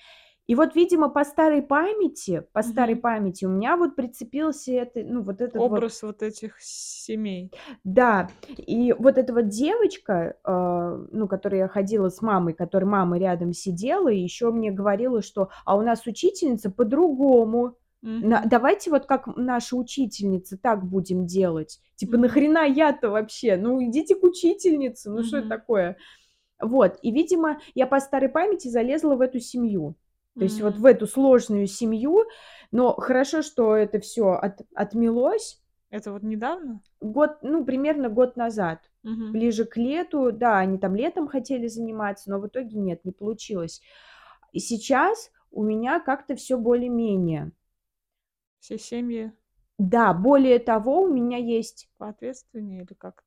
И 0.52 0.56
вот, 0.56 0.76
видимо, 0.76 1.08
по 1.08 1.24
старой 1.24 1.62
памяти, 1.62 2.44
по 2.52 2.62
старой 2.62 2.98
памяти 2.98 3.46
у 3.46 3.50
меня 3.50 3.78
вот 3.78 3.96
прицепился 3.96 4.74
это, 4.74 5.00
ну, 5.02 5.22
вот 5.22 5.40
этот 5.40 5.56
вот 5.56 5.72
Образ 5.72 6.04
вот 6.04 6.22
этих 6.22 6.60
семей. 6.60 7.54
Да, 7.86 8.28
и 8.58 8.92
вот 9.00 9.18
эта 9.18 9.34
вот 9.34 9.48
девочка, 9.48 10.36
а, 10.44 10.98
ну, 11.10 11.30
которой 11.30 11.60
я 11.60 11.70
ходила 11.70 12.10
с 12.10 12.22
мамой, 12.22 12.52
которой 12.54 12.84
мама 12.84 13.18
рядом 13.18 13.54
сидела, 13.54 14.10
и 14.10 14.20
еще 14.20 14.52
мне 14.52 14.72
говорила, 14.72 15.22
что: 15.22 15.48
"А 15.64 15.78
у 15.78 15.84
нас 15.84 16.06
учительница 16.06 16.70
по-другому. 16.70 17.78
На 18.02 18.42
Мгм. 18.42 18.50
давайте 18.50 18.92
вот 18.92 19.06
как 19.06 19.28
наша 19.38 19.78
учительница, 19.78 20.58
так 20.58 20.84
будем 20.86 21.28
делать". 21.28 21.80
Типа, 21.96 22.16
Мгм. 22.18 22.24
нахрена 22.24 22.66
я-то 22.66 23.10
вообще? 23.10 23.56
Ну, 23.56 23.82
идите 23.86 24.16
к 24.16 24.24
учительнице, 24.24 25.12
ну, 25.12 25.24
что 25.24 25.38
это 25.38 25.48
такое? 25.48 25.96
Вот, 26.62 27.00
и, 27.02 27.12
видимо, 27.12 27.62
я 27.74 27.88
по 27.88 28.02
старой 28.02 28.28
памяти 28.28 28.68
залезла 28.68 29.16
в 29.16 29.22
эту 29.22 29.40
семью. 29.40 29.96
То 30.38 30.46
есть 30.46 30.62
вот 30.62 30.76
М. 30.76 30.82
в 30.82 30.86
эту 30.86 31.08
сложную 31.08 31.68
семью. 31.68 32.26
Но 32.72 32.94
хорошо, 32.96 33.42
что 33.42 33.76
это 33.76 34.00
все 34.00 34.32
от 34.32 34.62
отмелось. 34.74 35.62
Это 35.90 36.12
вот 36.12 36.24
недавно? 36.24 36.82
Год, 37.02 37.40
ну, 37.42 37.66
примерно 37.66 38.10
год 38.10 38.38
назад. 38.38 38.80
Мгм. 39.04 39.32
Ближе 39.34 39.66
к 39.66 39.78
лету, 39.78 40.32
да, 40.32 40.60
они 40.60 40.78
там 40.78 40.96
летом 40.96 41.28
хотели 41.28 41.68
заниматься, 41.68 42.30
но 42.30 42.40
в 42.40 42.48
итоге 42.48 42.78
нет, 42.78 43.04
не 43.06 43.12
получилось. 43.12 43.82
И 44.52 44.60
сейчас 44.60 45.32
у 45.52 45.64
меня 45.64 46.00
как-то 46.00 46.36
все 46.36 46.58
более-менее. 46.58 47.52
Все 48.60 48.78
семьи 48.78 49.32
Да, 49.78 50.14
более 50.14 50.60
того, 50.60 51.02
у 51.02 51.08
меня 51.08 51.38
есть, 51.38 51.90
поответственнее 51.98 52.84
или 52.84 52.94
как? 52.94 53.24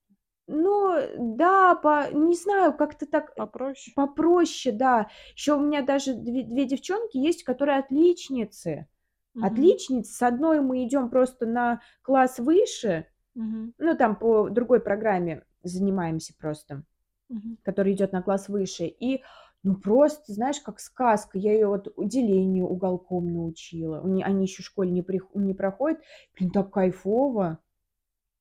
Ну, 0.47 0.95
да, 1.37 1.75
по 1.75 2.11
не 2.13 2.35
знаю, 2.37 2.75
как-то 2.75 3.07
так 3.07 3.35
Попроще? 3.35 3.95
попроще, 3.95 4.75
да. 4.75 5.09
Еще 5.35 5.55
у 5.55 5.61
меня 5.61 5.83
даже 5.83 6.15
две 6.15 6.43
2 6.45 6.65
девчонки 6.65 7.17
есть, 7.17 7.45
которые 7.45 7.79
отличницы. 7.79 8.87
Мгм. 9.35 9.47
Отличницы. 9.47 10.13
С 10.13 10.23
одной 10.23 10.61
мы 10.61 10.85
идем 10.85 11.11
просто 11.11 11.47
на 11.47 11.81
класс 12.03 12.39
выше, 12.39 13.07
Мгм. 13.35 13.75
Ну, 13.79 13.97
там 13.97 14.17
по 14.17 14.49
другой 14.51 14.81
программе 14.81 15.45
занимаемся 15.65 16.35
просто, 16.39 16.85
Мгм. 17.29 17.57
которая 17.63 17.95
идет 17.95 18.13
на 18.13 18.23
класс 18.23 18.49
выше. 18.49 18.87
И, 18.87 19.23
ну, 19.63 19.77
просто, 19.77 20.33
знаешь, 20.33 20.61
как 20.61 20.81
сказка. 20.81 21.39
Я 21.39 21.53
ее 21.53 21.69
вот 21.69 21.93
делению 21.99 22.67
уголком 22.67 23.33
научила. 23.33 24.01
Они 24.03 24.45
еще 24.45 24.63
в 24.63 24.67
школе 24.67 24.91
не, 24.91 25.03
прих- 25.03 25.31
не 25.35 25.55
проходят. 25.55 26.01
Блин, 26.39 26.51
так 26.51 26.71
кайфово. 26.73 27.59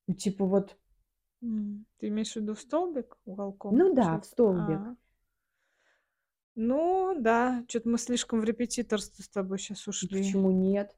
Ну, 0.07 0.13
типа 0.15 0.45
вот, 0.45 0.77
М. 1.43 1.85
Ты 1.99 2.07
имеешь 2.07 2.33
в 2.33 2.37
виду 2.37 2.55
столбик 2.55 3.17
уголком? 3.25 3.75
ну 3.75 3.93
да, 3.93 4.19
в 4.19 4.25
столбик. 4.25 4.79
А. 4.79 4.95
Ну, 6.55 7.15
да, 7.19 7.63
что-то 7.67 7.89
мы 7.89 7.97
слишком 7.97 8.39
в 8.39 8.43
репетиторство 8.43 9.21
с 9.23 9.27
тобой 9.29 9.59
сейчас 9.59 9.87
ушли. 9.87 10.19
Почему 10.19 10.51
нет? 10.51 10.95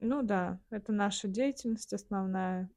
Ну 0.00 0.22
да, 0.22 0.58
это 0.70 0.92
наша 0.92 1.28
деятельность 1.28 1.92
основная. 1.92 2.70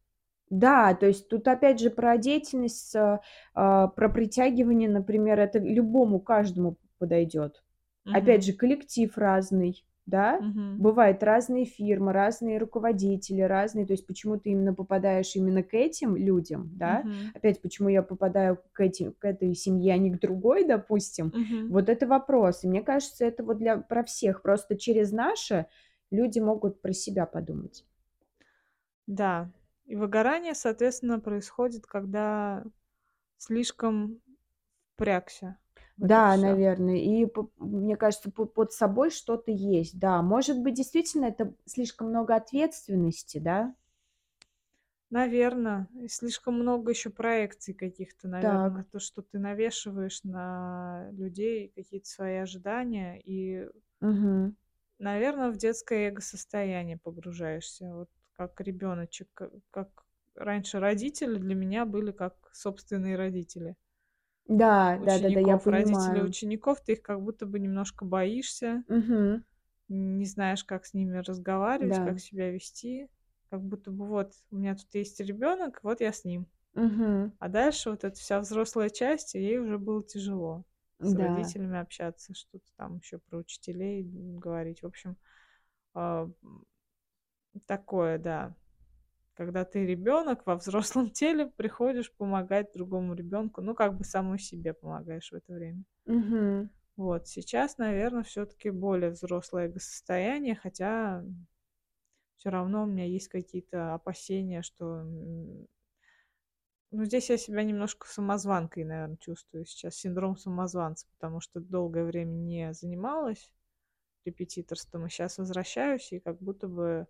Да, 0.49 0.95
то 0.95 1.05
есть 1.05 1.29
тут 1.29 1.47
опять 1.47 1.79
же 1.79 1.89
про 1.91 2.17
деятельность, 2.17 2.95
а, 2.95 3.21
а, 3.53 3.87
про 3.87 4.09
притягивание, 4.09 4.89
например, 4.89 5.39
это 5.39 5.59
любому, 5.59 6.19
каждому 6.19 6.77
подойдет. 6.97 7.63
Опять 8.11 8.43
Мгм. 8.43 8.45
же, 8.45 8.53
коллектив 8.53 9.15
разный, 9.15 9.85
да? 10.09 10.39
Мгм. 10.39 10.77
Бывают 10.81 11.23
разные 11.23 11.65
фирмы, 11.65 12.13
разные 12.13 12.57
руководители, 12.57 13.41
разные. 13.41 13.85
То 13.85 13.93
есть 13.93 14.07
почему 14.07 14.37
ты 14.37 14.49
именно 14.51 14.73
попадаешь 14.73 15.35
именно 15.35 15.63
к 15.63 15.73
этим 15.73 16.15
людям, 16.15 16.69
да? 16.75 16.99
Мгм. 16.99 17.31
Опять, 17.35 17.61
почему 17.61 17.89
я 17.89 18.01
попадаю 18.03 18.59
к, 18.73 18.81
этим, 18.81 19.13
к 19.13 19.25
этой 19.25 19.53
семье, 19.55 19.93
а 19.93 19.97
не 19.97 20.11
к 20.11 20.19
другой, 20.19 20.65
допустим? 20.65 21.33
Мгм. 21.35 21.69
Вот 21.69 21.89
это 21.89 22.07
вопрос. 22.07 22.63
И 22.63 22.67
мне 22.67 22.81
кажется, 22.81 23.25
это 23.25 23.43
вот 23.43 23.57
для 23.57 23.77
про 23.77 24.03
всех. 24.03 24.41
Просто 24.41 24.77
через 24.77 25.11
наше 25.11 25.67
люди 26.11 26.39
могут 26.39 26.81
про 26.81 26.93
себя 26.93 27.25
подумать. 27.25 27.85
Да. 29.07 29.51
И 29.85 29.95
выгорание, 29.95 30.53
соответственно, 30.53 31.19
происходит, 31.19 31.85
когда 31.85 32.63
слишком 33.37 34.21
впрягся 34.95 35.57
это 36.01 36.23
Да, 36.23 36.29
всё. 36.29 36.57
наверное. 36.57 36.97
И 36.97 37.27
мне 37.57 37.97
кажется, 37.97 38.31
по- 38.31 38.45
под 38.45 38.71
собой 38.71 39.09
что-то 39.11 39.51
есть. 39.51 39.99
Да, 39.99 40.21
может 40.21 40.59
быть, 40.61 40.75
действительно 40.75 41.25
это 41.25 41.53
слишком 41.65 42.07
много 42.09 42.35
ответственности, 42.35 43.37
да? 43.39 43.75
Наверно. 45.09 45.87
И 45.95 46.07
слишком 46.07 46.55
много 46.55 46.91
еще 46.91 47.09
проекций 47.09 47.73
каких-то, 47.73 48.27
наверно, 48.27 48.67
Так. 48.67 48.85
то, 48.91 48.99
что 48.99 49.21
ты 49.23 49.39
навешиваешь 49.39 50.23
на 50.23 51.09
людей 51.11 51.69
какие-то 51.75 52.07
свои 52.07 52.35
ожидания, 52.37 53.19
и, 53.23 53.67
Мгм. 54.01 54.55
наверно, 54.99 55.49
в 55.51 55.57
детское 55.57 56.09
эго-состояние 56.09 56.97
погружаешься. 56.97 57.85
Вот 57.93 58.09
как 58.33 58.59
ребеночек, 58.61 59.41
как 59.71 60.05
раньше 60.35 60.79
родители 60.79 61.37
для 61.39 61.55
меня 61.55 61.85
были 61.85 62.11
как 62.11 62.49
собственные 62.53 63.15
родители. 63.15 63.75
Да, 64.49 64.97
да, 65.05 65.17
да, 65.19 65.29
да, 65.31 65.39
я 65.39 65.57
понимаю. 65.57 66.25
учеников, 66.25 66.81
ты 66.81 66.93
их 66.93 67.01
как 67.01 67.21
будто 67.21 67.45
бы 67.45 67.59
немножко 67.59 68.03
боишься, 68.05 68.83
Мгм. 68.87 69.43
не 69.89 70.25
знаешь, 70.25 70.63
как 70.63 70.85
с 70.85 70.93
ними 70.93 71.17
разговаривать, 71.17 71.95
Да. 71.95 72.03
как 72.03 72.19
себя 72.19 72.51
вести. 72.51 73.09
Как 73.49 73.61
будто 73.63 73.89
бы 73.91 74.05
вот 74.05 74.33
у 74.51 74.57
меня 74.57 74.75
тут 74.75 74.93
есть 74.93 75.19
ребенок, 75.19 75.79
вот 75.83 76.01
я 76.01 76.13
с 76.13 76.23
ним. 76.23 76.47
Мгм. 76.73 77.31
А 77.39 77.49
дальше 77.49 77.91
вот 77.91 78.03
эта 78.03 78.17
вся 78.19 78.39
взрослая 78.41 78.89
часть, 78.89 79.35
ей 79.35 79.59
уже 79.59 79.79
было 79.79 80.03
тяжело 80.03 80.65
с 80.99 81.15
Да. 81.15 81.15
родителями 81.15 81.79
общаться, 81.79 82.33
что-то 82.35 82.65
там 82.77 82.97
еще 82.99 83.19
про 83.19 83.39
учителей 83.39 84.03
говорить. 84.05 84.83
В 84.83 84.87
общем, 84.87 85.17
а, 85.95 86.29
такое, 87.65 88.17
да. 88.17 88.55
Когда 89.39 89.63
ты 89.63 89.85
ребенок 89.85 90.45
во 90.45 90.57
взрослом 90.57 91.09
теле 91.11 91.45
приходишь 91.47 92.11
помогать 92.11 92.73
другому 92.73 93.13
ребенку, 93.13 93.61
ну, 93.61 93.73
как 93.73 93.97
бы 93.97 94.03
самой 94.03 94.37
себе 94.37 94.73
помогаешь 94.73 95.31
в 95.31 95.33
это 95.33 95.53
время. 95.53 95.85
Мгм. 96.05 96.69
Вот, 96.97 97.27
сейчас, 97.29 97.77
наверное, 97.77 98.23
все-таки 98.23 98.69
более 98.69 99.11
взрослое 99.11 99.67
эго-состояние, 99.67 100.55
хотя 100.55 101.23
все 102.35 102.49
равно 102.49 102.83
у 102.83 102.85
меня 102.85 103.05
есть 103.05 103.29
какие-то 103.29 103.93
опасения, 103.93 104.61
что 104.61 105.03
ну, 106.91 107.05
здесь 107.05 107.29
я 107.29 107.37
себя 107.37 107.63
немножко 107.63 108.07
самозванкой, 108.07 108.83
наверное, 108.83 109.17
чувствую 109.17 109.65
сейчас, 109.65 109.95
синдром 109.95 110.35
самозванца, 110.35 111.07
потому 111.17 111.39
что 111.39 111.61
долгое 111.61 112.03
время 112.03 112.31
не 112.31 112.73
занималась 112.73 113.53
репетиторством, 114.25 115.05
и 115.05 115.09
сейчас 115.09 115.37
возвращаюсь, 115.37 116.11
и 116.11 116.19
как 116.19 116.41
будто 116.41 116.67
бы 116.67 117.07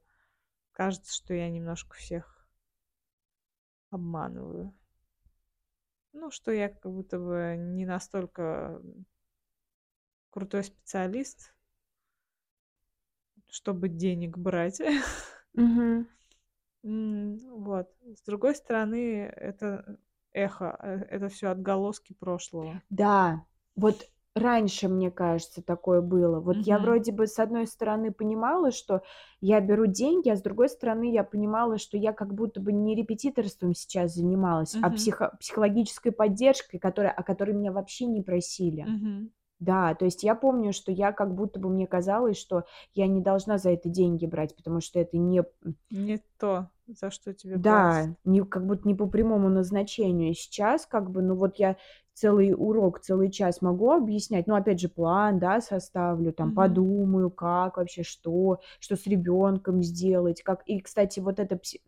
кажется, 0.79 1.13
что 1.13 1.33
я 1.33 1.49
немножко 1.49 1.97
всех 1.97 2.47
обманываю. 3.89 4.73
Ну, 6.13 6.31
что 6.31 6.51
я 6.53 6.69
как 6.69 6.89
будто 6.89 7.19
бы 7.19 7.57
не 7.57 7.85
настолько 7.85 8.81
крутой 10.29 10.63
специалист, 10.63 11.53
чтобы 13.49 13.89
денег 13.89 14.37
брать. 14.37 14.81
Вот. 16.81 17.93
С 18.15 18.21
другой 18.21 18.55
стороны, 18.55 19.23
это 19.25 19.99
эхо, 20.31 20.77
э, 20.81 20.99
это 21.09 21.27
все 21.27 21.49
отголоски 21.49 22.13
прошлого. 22.13 22.81
Да, 22.89 23.45
вот 23.75 24.09
раньше, 24.35 24.87
мне 24.87 25.11
кажется, 25.11 25.61
такое 25.63 26.01
было. 26.01 26.39
Вот 26.39 26.61
я 26.63 26.77
Мгм. 26.77 26.79
вроде 26.79 27.11
бы 27.11 27.27
с 27.27 27.39
одной 27.39 27.67
стороны 27.67 28.11
понимала, 28.11 28.71
что 28.71 29.01
я 29.41 29.59
беру 29.61 29.85
деньги, 29.87 30.29
а 30.29 30.35
с 30.35 30.41
другой 30.41 30.69
стороны 30.69 31.11
я 31.11 31.23
понимала, 31.23 31.77
что 31.77 31.97
я 31.97 32.13
как 32.13 32.33
будто 32.33 32.61
бы 32.61 32.71
не 32.73 32.95
репетиторством 32.95 33.73
сейчас 33.73 34.13
занималась, 34.15 34.77
а 34.81 34.89
Мгм. 34.89 34.91
психо- 34.91 35.37
психологической 35.39 36.11
поддержкой, 36.11 36.79
которая, 36.79 37.11
о 37.11 37.23
которой 37.23 37.51
меня 37.53 37.71
вообще 37.71 38.05
не 38.05 38.21
просили. 38.21 38.89
Мгм. 38.89 39.31
Да, 39.59 39.93
то 39.95 40.05
есть 40.05 40.23
я 40.23 40.35
помню, 40.35 40.71
что 40.71 40.91
я 40.91 41.11
как 41.11 41.33
будто 41.35 41.59
бы 41.59 41.69
мне 41.69 41.85
казалось, 41.85 42.37
что 42.37 42.63
я 42.93 43.07
не 43.07 43.21
должна 43.21 43.57
за 43.57 43.71
это 43.71 43.89
деньги 43.89 44.25
брать, 44.25 44.55
потому 44.55 44.79
что 44.81 44.99
это 44.99 45.17
не, 45.17 45.43
Не 45.91 46.17
то, 46.37 46.69
за 46.87 47.11
что 47.11 47.33
тебе 47.33 47.57
платят. 47.59 47.63
да, 47.63 48.15
не, 48.25 48.43
как 48.43 48.65
будто 48.65 48.87
не 48.87 48.95
по 48.95 49.07
прямому 49.07 49.49
назначению. 49.49 50.33
Сейчас 50.33 50.85
как 50.85 51.09
бы, 51.11 51.21
ну 51.21 51.35
вот 51.35 51.57
я 51.57 51.77
целый 52.13 52.53
урок, 52.53 52.99
целый 52.99 53.31
час 53.31 53.61
могу 53.61 53.91
объяснять, 53.91 54.47
ну 54.47 54.55
опять 54.55 54.79
же 54.79 54.89
план, 54.89 55.39
да, 55.39 55.61
составлю, 55.61 56.31
там 56.33 56.49
Мгм. 56.49 56.55
подумаю, 56.55 57.29
как 57.31 57.77
вообще, 57.77 58.03
что, 58.03 58.59
что 58.79 58.95
с 58.95 59.05
ребенком 59.07 59.83
сделать, 59.83 60.41
как. 60.43 60.63
И, 60.67 60.79
кстати, 60.81 61.19
вот 61.19 61.39
эта 61.39 61.55
пси- 61.55 61.81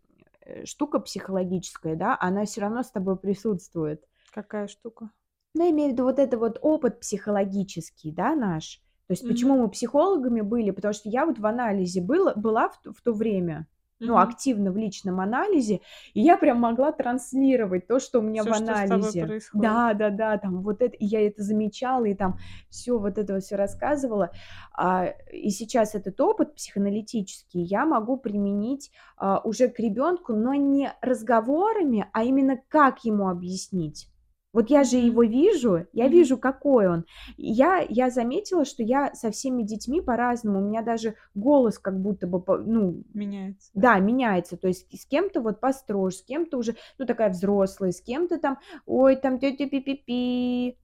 э, 0.44 0.64
штука 0.64 0.98
психологическая, 1.00 1.96
да, 1.96 2.16
она 2.20 2.44
все 2.44 2.62
равно 2.62 2.82
с 2.82 2.90
тобой 2.90 3.16
присутствует. 3.16 4.04
Какая 4.32 4.66
штука? 4.66 5.10
Ну, 5.54 5.64
я 5.64 5.70
имею 5.70 5.90
в 5.90 5.92
виду 5.92 6.04
вот 6.04 6.18
это 6.18 6.38
вот 6.38 6.58
опыт 6.62 7.00
психологический, 7.00 8.10
да, 8.10 8.34
наш. 8.34 8.80
То 9.06 9.12
есть 9.12 9.26
почему 9.26 9.54
Мгм. 9.54 9.62
мы 9.62 9.68
психологами 9.68 10.40
были? 10.40 10.70
Потому 10.70 10.94
что 10.94 11.08
я 11.10 11.26
вот 11.26 11.38
в 11.38 11.46
анализе 11.46 12.00
была, 12.00 12.34
была 12.34 12.68
в, 12.70 12.80
т- 12.80 12.90
в 12.92 13.02
то 13.02 13.12
время, 13.12 13.66
ну, 14.04 14.14
Мгм. 14.14 14.18
активно 14.18 14.72
в 14.72 14.76
личном 14.78 15.20
анализе, 15.20 15.80
и 16.14 16.20
я 16.22 16.38
прям 16.38 16.58
могла 16.58 16.90
транслировать 16.92 17.86
то, 17.86 18.00
что 18.00 18.20
у 18.20 18.22
меня 18.22 18.42
Всё, 18.42 18.50
в 18.50 18.52
что 18.52 18.74
с 18.74 18.84
тобой 18.84 19.12
анализе. 19.12 19.20
происходит. 19.26 19.62
Да, 19.62 19.92
да, 19.94 20.10
да, 20.10 20.38
там 20.38 20.62
вот 20.62 20.80
это, 20.80 20.96
и 20.96 21.04
я 21.04 21.26
это 21.26 21.42
замечала, 21.42 22.06
и 22.06 22.14
там 22.14 22.38
все 22.70 22.98
вот 22.98 23.18
это 23.18 23.38
все 23.40 23.56
рассказывала. 23.56 24.30
А, 24.72 25.06
и 25.30 25.50
сейчас 25.50 25.94
этот 25.94 26.18
опыт 26.20 26.54
психоаналитический 26.54 27.62
я 27.62 27.84
могу 27.84 28.16
применить 28.16 28.90
а, 29.18 29.40
уже 29.44 29.68
к 29.68 29.78
ребенку, 29.78 30.32
но 30.32 30.54
не 30.54 30.92
разговорами, 31.02 32.08
а 32.12 32.24
именно 32.24 32.58
как 32.68 33.04
ему 33.04 33.28
объяснить. 33.28 34.08
Вот 34.52 34.68
я 34.68 34.84
же 34.84 34.96
его 34.96 35.22
вижу, 35.22 35.86
я 35.92 36.08
вижу, 36.08 36.36
какой 36.36 36.88
он. 36.88 37.04
Я, 37.36 37.84
я 37.88 38.10
заметила, 38.10 38.64
что 38.64 38.82
я 38.82 39.14
со 39.14 39.30
всеми 39.30 39.62
детьми 39.62 40.00
по-разному. 40.00 40.60
У 40.60 40.68
меня 40.68 40.82
даже 40.82 41.14
голос 41.34 41.78
как 41.78 41.98
будто 41.98 42.26
бы, 42.26 42.42
ну, 42.58 43.02
Меняется, 43.14 43.70
да? 43.74 43.98
меняется. 43.98 44.56
То 44.56 44.68
есть 44.68 44.86
с 44.92 45.06
кем-то 45.06 45.40
вот 45.40 45.60
построже, 45.60 46.16
с 46.16 46.22
кем-то 46.22 46.58
уже, 46.58 46.76
ну, 46.98 47.06
такая 47.06 47.30
взрослая, 47.30 47.92
с 47.92 48.02
кем-то 48.02 48.38
там, 48.38 48.58
ой, 48.84 49.16
там 49.16 49.38
тетя 49.38 49.66
пи-пи-пи. 49.66 50.76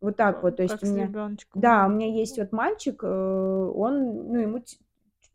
Вот 0.00 0.16
так 0.16 0.42
вот. 0.42 0.56
То 0.56 0.62
есть 0.62 0.78
Как 0.78 0.82
у 0.84 0.86
меня... 0.92 1.36
Да, 1.54 1.86
у 1.86 1.90
меня 1.90 2.06
есть 2.06 2.38
вот 2.38 2.52
мальчик, 2.52 3.02
э, 3.02 3.06
он, 3.06 4.28
ну, 4.28 4.38
ему 4.38 4.62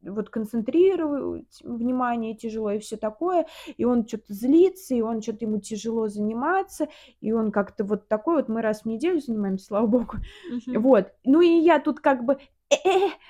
вот 0.04 0.30
концентрировать 0.30 1.62
внимание 1.64 2.36
тяжело 2.36 2.72
и 2.72 2.80
все 2.80 2.98
такое, 2.98 3.46
и 3.78 3.86
он 3.86 4.08
что-то 4.08 4.34
злится, 4.34 4.96
и 4.96 5.02
он 5.02 5.22
что-то 5.22 5.46
ему 5.46 5.60
тяжело 5.60 6.08
заниматься, 6.08 6.88
и 7.20 7.32
он 7.32 7.52
как-то 7.52 7.84
вот 7.84 8.08
такой 8.08 8.38
вот, 8.38 8.50
мы 8.50 8.62
раз 8.62 8.82
в 8.82 8.86
неделю 8.86 9.20
занимаемся, 9.20 9.66
слава 9.66 9.88
богу, 9.88 10.18
вот. 10.68 11.08
Ну 11.24 11.42
и 11.42 11.60
я 11.60 11.80
тут 11.80 12.00
как 12.00 12.26
бы 12.26 12.38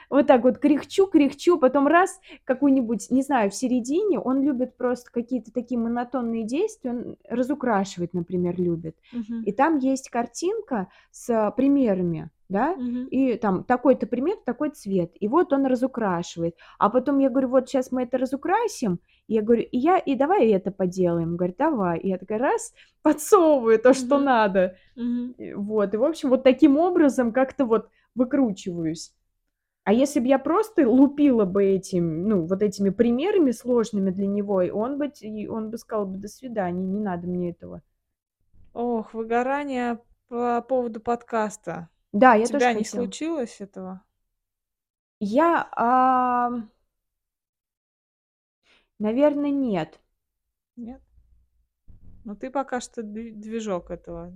вот 0.10 0.28
так 0.28 0.44
вот 0.44 0.60
кряхчу, 0.60 1.08
кряхчу, 1.08 1.58
потом 1.58 1.88
раз 1.88 2.20
какой-нибудь, 2.44 3.10
не 3.10 3.22
знаю, 3.22 3.50
в 3.50 3.56
середине, 3.56 4.20
он 4.20 4.42
любит 4.44 4.78
просто 4.78 5.12
какие-то 5.12 5.52
такие 5.52 5.80
монотонные 5.80 6.44
действия, 6.44 6.92
он 6.92 7.16
разукрашивать, 7.28 8.14
например, 8.14 8.60
любит. 8.60 8.96
Мгм. 9.12 9.44
И 9.44 9.52
там 9.52 9.78
есть 9.78 10.10
картинка 10.10 10.90
с 11.12 11.54
примерами, 11.58 12.30
да, 12.52 12.76
Мгм. 12.76 13.10
и 13.10 13.36
там 13.36 13.64
такой-то 13.64 14.08
пример, 14.08 14.38
такой 14.46 14.70
цвет. 14.72 15.12
И 15.20 15.28
вот 15.28 15.54
он 15.54 15.66
разукрашивает. 15.66 16.56
А 16.80 16.90
потом 16.90 17.20
я 17.20 17.30
говорю, 17.30 17.50
вот 17.50 17.70
сейчас 17.70 17.92
мы 17.92 18.04
это 18.04 18.18
разукрасим, 18.18 19.00
И 19.28 19.34
я 19.36 19.42
говорю, 19.42 19.64
и 19.64 19.78
я, 19.78 19.98
и 19.98 20.16
давай 20.16 20.48
это 20.52 20.72
поделаем. 20.72 21.38
Говорит, 21.38 21.58
давай. 21.58 22.00
И 22.00 22.10
я 22.10 22.18
такая, 22.18 22.40
раз, 22.40 22.74
подсовываю 23.04 23.80
то, 23.80 23.94
что 23.94 24.18
Мгм. 24.18 24.26
надо. 24.26 24.76
И 25.38 25.54
Вот, 25.54 25.94
и, 25.94 25.98
в 25.98 26.04
общем, 26.04 26.30
вот 26.30 26.44
таким 26.44 26.78
образом 26.78 27.32
как-то 27.34 27.66
вот 27.66 27.90
выкручиваюсь. 28.16 29.14
А 29.84 29.94
если 29.94 30.20
бы 30.20 30.28
я 30.28 30.40
просто 30.40 30.90
лупила 30.90 31.46
бы 31.46 31.64
этим, 31.66 32.28
ну, 32.28 32.48
вот 32.48 32.64
этими 32.64 32.90
примерами 32.90 33.52
сложными 33.52 34.12
для 34.12 34.28
него, 34.28 34.56
он 34.74 34.98
бы, 34.98 35.12
он 35.50 35.70
бы 35.72 35.78
сказал 35.78 36.06
бы, 36.08 36.18
до 36.18 36.28
свидания, 36.28 36.84
не 36.86 37.00
надо 37.00 37.28
мне 37.28 37.52
этого. 37.52 37.82
Ох, 38.74 39.14
выгорание 39.14 40.02
по 40.28 40.62
поводу 40.62 41.00
подкаста. 41.00 41.88
Да, 42.14 42.36
У 42.36 42.42
я 42.42 42.48
тоже 42.48 42.70
тебя 42.70 42.74
не 42.74 42.84
хотела. 42.84 43.14
случилось 43.24 43.62
этого? 43.62 44.04
Я, 45.34 45.52
а, 45.78 45.88
наверное, 49.00 49.52
нет. 49.52 50.00
Нет? 50.76 51.02
Ну, 52.24 52.36
ты 52.36 52.50
пока 52.50 52.82
что 52.82 53.02
дви- 53.04 53.32
движок 53.32 53.92
этого 53.92 54.34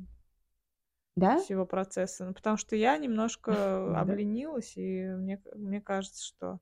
Да? 1.15 1.45
всего 1.45 1.65
процесса. 1.65 2.25
Ну, 2.25 2.33
потому 2.33 2.57
что 2.57 2.75
я 2.75 2.97
немножко 2.97 3.99
Да. 4.05 4.17
обленилась, 4.17 4.73
и 4.77 5.05
мне, 5.05 5.41
мне 5.55 5.81
кажется, 5.81 6.23
что 6.25 6.59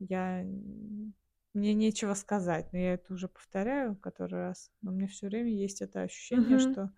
я... 0.00 0.42
н- 0.42 1.14
Мне 1.54 1.74
нечего 1.74 2.14
сказать. 2.14 2.72
Но 2.72 2.78
я 2.78 2.94
это 2.94 3.14
уже 3.14 3.28
повторяю 3.28 3.96
который 3.96 4.40
раз. 4.40 4.70
Но 4.82 4.92
у 4.92 4.94
меня 4.94 5.08
все 5.08 5.28
время 5.28 5.50
есть 5.52 5.82
это 5.82 6.02
ощущение, 6.02 6.58
Мгм. 6.58 6.58
что 6.58 6.90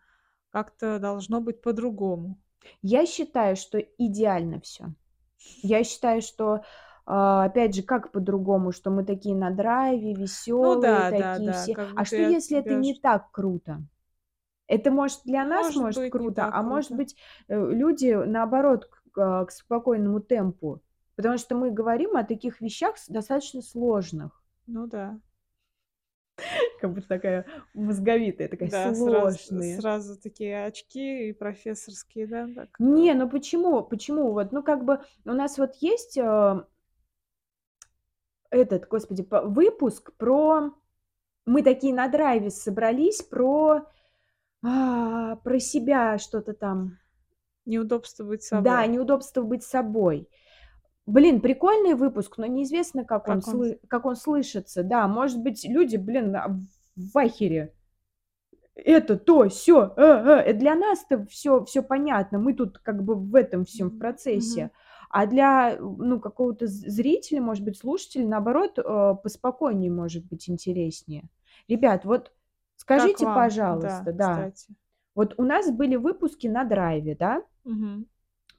как-то 0.51 0.99
должно 1.01 1.41
быть 1.43 1.63
по-другому. 1.63 2.39
Я 2.83 3.07
считаю, 3.07 3.57
что 3.57 3.79
идеально 3.79 4.61
все. 4.61 4.87
Я 5.63 5.85
считаю, 5.85 6.23
что, 6.23 6.63
а, 7.07 7.45
опять 7.45 7.75
же, 7.75 7.83
как 7.83 8.13
по-другому, 8.13 8.73
что 8.73 8.91
мы 8.91 9.05
такие 9.05 9.35
на 9.35 9.51
драйве, 9.51 10.13
Ну 10.13 10.21
веселые 10.23 10.81
да, 10.81 11.11
да, 11.11 11.17
такие 11.35 11.47
да. 11.47 11.53
все. 11.53 11.75
Как 11.75 11.89
А 11.97 12.05
что, 12.05 12.17
если 12.17 12.59
это 12.59 12.75
не 12.75 12.95
так 12.95 13.31
круто? 13.31 13.83
Это 14.67 14.91
может 14.91 15.21
для 15.25 15.45
нас 15.45 15.67
Может 15.67 15.83
может 15.83 16.01
быть, 16.03 16.13
круто, 16.13 16.49
а 16.53 16.63
может 16.63 16.89
круто. 16.89 17.03
быть 17.03 17.17
э, 17.49 17.71
люди 17.73 18.13
наоборот 18.13 18.87
к, 19.13 19.19
а, 19.19 19.45
к 19.45 19.51
спокойному 19.51 20.21
темпу, 20.21 20.81
потому 21.17 21.39
что 21.39 21.57
мы 21.57 21.71
говорим 21.73 22.17
о 22.17 22.25
таких 22.25 22.61
вещах 22.61 22.95
достаточно 23.09 23.63
сложных, 23.63 24.43
Ну 24.67 24.87
да. 24.87 25.21
Как 26.81 26.93
будто 26.93 27.09
такая 27.09 27.47
мозговитая, 27.75 28.49
такая 28.49 28.71
Да, 28.71 28.95
сразу, 28.95 29.39
сложные. 29.39 29.81
сразу 29.81 30.21
такие 30.21 30.65
очки 30.65 31.29
и 31.29 31.33
профессорские, 31.33 32.27
да, 32.27 32.49
так. 32.55 32.69
Не, 32.79 33.15
ну 33.15 33.29
почему? 33.29 33.83
Почему? 33.83 34.33
Вот, 34.33 34.53
ну 34.53 34.63
как 34.63 34.85
бы 34.85 35.01
у 35.25 35.33
нас 35.33 35.59
вот 35.59 35.75
есть 35.77 36.17
э, 36.19 36.65
этот, 38.51 38.89
господи, 38.89 39.23
по- 39.23 39.43
выпуск 39.43 40.13
про... 40.17 40.73
Мы 41.47 41.63
такие 41.63 41.95
на 41.95 42.09
драйве 42.09 42.51
собрались 42.51 43.23
про... 43.23 43.87
а, 44.63 45.37
про 45.37 45.59
себя 45.61 46.19
что-то 46.19 46.53
там. 46.55 46.99
Неудобство 47.67 48.25
быть 48.25 48.49
Да, 48.51 48.83
собой. 48.83 48.89
неудобство 48.89 49.43
быть 49.43 49.63
собой. 49.63 50.29
Блин, 51.11 51.41
прикольный 51.41 51.95
выпуск, 51.95 52.39
но 52.39 52.47
неизвестно, 52.47 53.05
как 53.05 53.29
он, 53.29 53.41
Как 53.41 53.49
он... 53.49 53.61
слы- 53.61 53.81
как 53.89 54.07
он 54.07 54.17
слышится. 54.17 54.83
Да, 54.85 55.09
может 55.09 55.43
быть, 55.43 55.65
люди, 55.65 55.97
блин, 55.97 56.35
а, 56.37 56.57
в 56.97 57.19
ахере. 57.19 57.75
Это, 58.75 59.17
то, 59.19 59.49
все. 59.49 59.93
Для 59.97 60.75
нас-то 60.75 61.27
все, 61.27 61.65
все 61.65 61.83
понятно. 61.83 62.39
Мы 62.39 62.55
тут 62.55 62.79
как 62.79 63.03
бы 63.03 63.15
в 63.15 63.35
этом 63.35 63.65
всем 63.65 63.91
в 63.91 63.99
процессе. 63.99 64.65
мгм. 64.65 64.71
А 65.11 65.27
для, 65.27 65.77
ну, 65.81 66.21
какого-то 66.21 66.69
зрителя, 66.69 67.41
может 67.43 67.65
быть, 67.65 67.77
слушателя, 67.77 68.27
наоборот, 68.27 68.79
э, 68.79 69.15
поспокойнее 69.23 69.91
может 69.91 70.25
быть 70.27 70.49
интереснее. 70.49 71.25
Ребят, 71.67 72.05
вот 72.05 72.33
скажите, 72.77 73.27
пожалуйста, 73.27 74.05
Да, 74.07 74.13
да, 74.13 74.51
кстати. 74.51 74.75
вот 75.17 75.35
у 75.37 75.43
нас 75.43 75.69
были 75.73 75.97
выпуски 75.97 76.47
на 76.47 76.63
драйве, 76.65 77.17
да, 77.17 77.43
Мгм. 77.65 78.07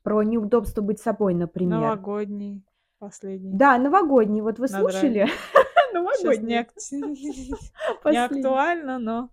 Про 0.04 0.24
неудобство 0.24 0.82
быть 0.82 1.00
собой, 1.00 1.34
например. 1.34 1.80
Новогодний 1.80 2.64
последний 3.00 3.52
Да, 3.54 3.78
новогодний, 3.80 4.42
вот 4.42 4.60
вы 4.60 4.68
на 4.68 4.80
слушали? 4.80 5.28
Новогодний, 5.94 6.66
не 8.06 8.18
актуально, 8.18 9.00
но 9.00 9.30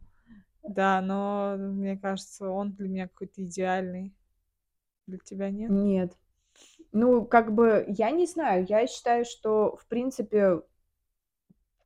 да, 0.63 1.01
но 1.01 1.57
мне 1.57 1.97
кажется, 1.97 2.51
он 2.51 2.73
для 2.73 2.89
меня 2.89 3.09
какой-то 3.09 3.43
идеальный. 3.43 4.15
Для 5.07 5.19
тебя 5.19 5.51
нет? 5.51 5.71
Нет. 5.71 6.13
Ну, 6.93 7.25
как 7.25 7.55
бы, 7.55 7.85
я 7.89 8.11
не 8.11 8.27
знаю, 8.27 8.67
я 8.69 8.87
считаю, 8.87 9.25
что, 9.25 9.77
в 9.77 9.87
принципе, 9.87 10.61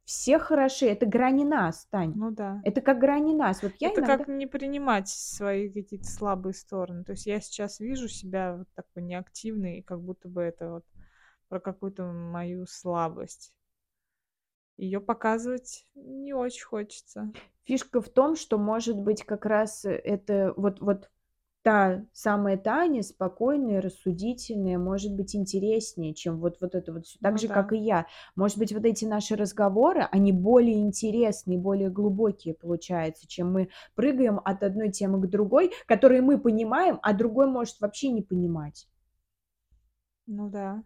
все 0.05 0.38
хороши. 0.38 0.86
Это 0.86 1.07
грани 1.07 1.44
нас, 1.44 1.86
Тань. 1.90 2.12
Ну 2.14 2.30
да. 2.30 2.61
Это 2.64 2.80
как 2.80 2.98
грани 2.98 3.34
нас. 3.34 3.62
Вот 3.62 3.72
я 3.78 3.90
Это 3.90 4.00
иногда... 4.00 4.18
как 4.18 4.28
не 4.28 4.46
принимать 4.46 5.09
свои 5.09 5.70
какие-то 5.70 6.07
слабые 6.07 6.55
стороны. 6.55 7.05
То 7.05 7.12
есть 7.12 7.26
я 7.26 7.40
сейчас 7.40 7.80
вижу 7.80 8.09
себя 8.09 8.57
вот 8.57 8.68
такой 8.74 9.03
неактивной, 9.03 9.78
и 9.78 9.82
как 9.82 10.00
будто 10.03 10.28
бы 10.28 10.42
это 10.42 10.70
вот 10.70 10.84
про 11.48 11.61
какую-то 11.61 12.05
мою 12.05 12.66
слабость. 12.66 13.53
Ее 14.76 15.00
показывать 15.00 15.86
не 15.94 16.32
очень 16.32 16.64
хочется. 16.64 17.32
Фишка 17.64 18.00
в 18.00 18.09
том, 18.09 18.36
что, 18.36 18.59
может 18.59 18.96
быть, 18.96 19.22
как 19.22 19.46
раз 19.46 19.84
это 19.84 20.55
вот, 20.57 20.80
вот 20.80 21.11
та 21.63 22.05
самая 22.13 22.57
Таня, 22.57 23.03
спокойная, 23.03 23.81
рассудительная, 23.81 24.79
может 24.79 25.15
быть, 25.15 25.37
интереснее, 25.37 26.15
чем 26.15 26.41
вот, 26.41 26.59
вот 26.61 26.75
это 26.75 26.93
вот. 26.93 27.05
Так 27.23 27.33
Ну 27.33 27.39
же, 27.39 27.49
как 27.49 27.71
да. 27.71 27.77
и 27.77 27.79
я. 27.79 28.07
Может 28.35 28.59
быть, 28.59 28.73
вот 28.73 28.85
эти 28.85 29.05
наши 29.05 29.37
разговоры, 29.37 30.03
они 30.11 30.33
более 30.33 30.81
интересные, 30.81 31.59
более 31.59 31.91
глубокие 31.91 32.55
получаются, 32.55 33.29
чем 33.29 33.53
мы 33.53 33.69
прыгаем 33.95 34.41
от 34.45 34.63
одной 34.63 34.91
темы 34.91 35.21
к 35.23 35.31
другой, 35.31 35.73
которые 35.87 36.21
мы 36.23 36.39
понимаем, 36.41 36.99
а 37.03 37.13
другой 37.13 37.47
может 37.47 37.81
вообще 37.81 38.11
не 38.11 38.23
понимать. 38.23 38.89
Ну 40.27 40.49
да. 40.51 40.83